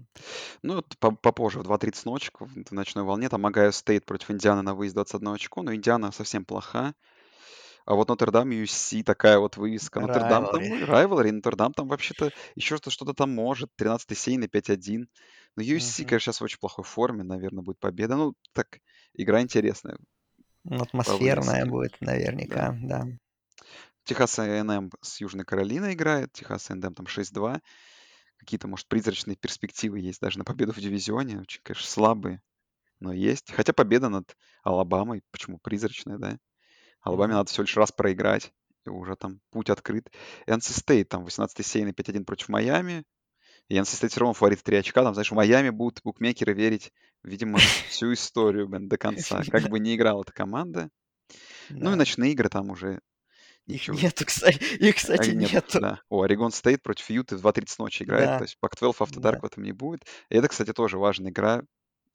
[0.61, 4.95] Ну, попозже, в 2.30 ночи, в ночной волне, там Огайо Стейт против Индианы на выезд
[4.95, 6.93] 21 очко, но Индиана совсем плоха.
[7.85, 10.01] А вот Нотр-Дам USC такая вот вывеска.
[10.01, 11.31] Нотр-Дам там, rivalry.
[11.31, 13.69] Нотр-Дам там вообще-то еще что- что-то там может.
[13.77, 15.07] 13 сейн и 5-1.
[15.55, 16.09] Но USC, Мгм.
[16.09, 18.17] конечно, сейчас в очень плохой форме, наверное, будет победа.
[18.17, 18.79] Ну, так,
[19.13, 19.97] игра интересная
[20.69, 22.07] Атмосферная будет Да.
[22.07, 23.05] наверняка, да.
[24.05, 26.31] Техас A&M с Южной Каролиной играет.
[26.31, 27.61] Техас A&M там 6-2.
[28.37, 31.39] Какие-то, может, призрачные перспективы есть даже на победу в дивизионе.
[31.39, 32.41] Очень, конечно, слабые,
[32.99, 33.51] но есть.
[33.51, 36.37] Хотя победа над Алабамой, почему призрачная, да?
[37.01, 38.51] Алабаме надо всего лишь раз проиграть,
[38.85, 40.11] и уже там путь открыт.
[40.47, 43.03] NC State там 18 сейн и 5-1 против Майами.
[43.69, 45.03] И NC State все равно фаворит в 3 очка.
[45.03, 46.93] Там, знаешь, в Майами будут букмекеры верить,
[47.23, 49.41] видимо, всю историю, блин, до конца.
[49.51, 50.89] Как бы не играла эта команда.
[51.69, 52.99] Ну и ночные игры там уже
[53.65, 54.75] Их нету, кстати.
[54.75, 55.79] Их, А, кстати, нет, нету.
[55.79, 56.01] да.
[56.09, 58.25] О, Орегон Стейт против Юты в 2.30 ночи играет.
[58.29, 59.39] То Да, есть Pac-12 After да.
[59.39, 60.05] В этом не будет.
[60.29, 61.63] И это, кстати, тоже важная игра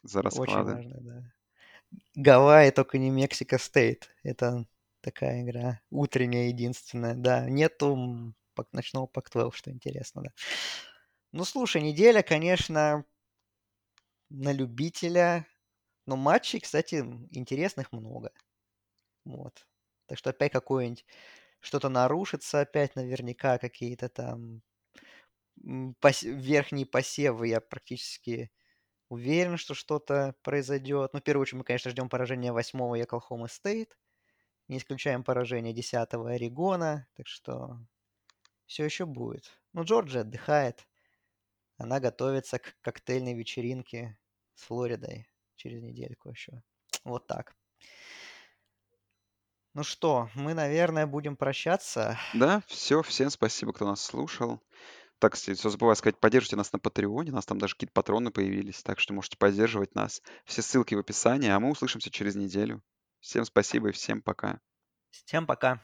[0.05, 0.75] за Очень расклады.
[0.75, 1.23] важно, да.
[2.15, 4.11] Гавайи, Нью-Мексико Стейт.
[4.23, 4.67] Это
[5.01, 5.81] такая игра.
[5.91, 7.15] Утренняя единственная.
[7.17, 8.33] Да, нету
[8.73, 10.31] ночного Pac-12, что интересно, да.
[11.33, 13.05] Ну, слушай, неделя, конечно,
[14.31, 15.47] на любителя.
[16.07, 16.97] Но матчей, кстати,
[17.31, 18.33] интересных много.
[19.25, 19.67] Вот.
[20.07, 21.05] Так что опять какое-нибудь
[21.61, 24.63] что-то нарушится, опять наверняка какие-то там
[26.01, 26.23] пос...
[26.23, 27.49] верхние посевы.
[27.49, 28.51] Я практически
[29.09, 31.13] уверен, что что-то произойдет.
[31.13, 33.97] Ну, в первую очередь, мы, конечно, ждем поражения восьмого Оклахома Стейт.
[34.69, 37.07] Не исключаем поражение десятого Орегона.
[37.15, 37.79] Так что
[38.67, 39.61] все еще будет.
[39.73, 40.89] Ну, Джорджия отдыхает.
[41.81, 44.19] Она готовится к коктейльной вечеринке
[44.55, 45.27] с Флоридой
[45.57, 46.63] через недельку еще.
[47.05, 47.57] Вот так.
[49.73, 52.19] Ну что, мы, наверное, будем прощаться.
[52.35, 54.61] Да, все, всем спасибо, кто нас слушал.
[55.21, 58.31] Так, кстати, все забываю сказать, поддержите нас на Патреоне, у нас там даже какие-то патроны
[58.31, 60.23] появились, так что можете поддерживать нас.
[60.45, 62.83] Все ссылки в описании, а мы услышимся через неделю.
[63.21, 64.61] Всем спасибо и всем пока.
[65.11, 65.83] Всем пока.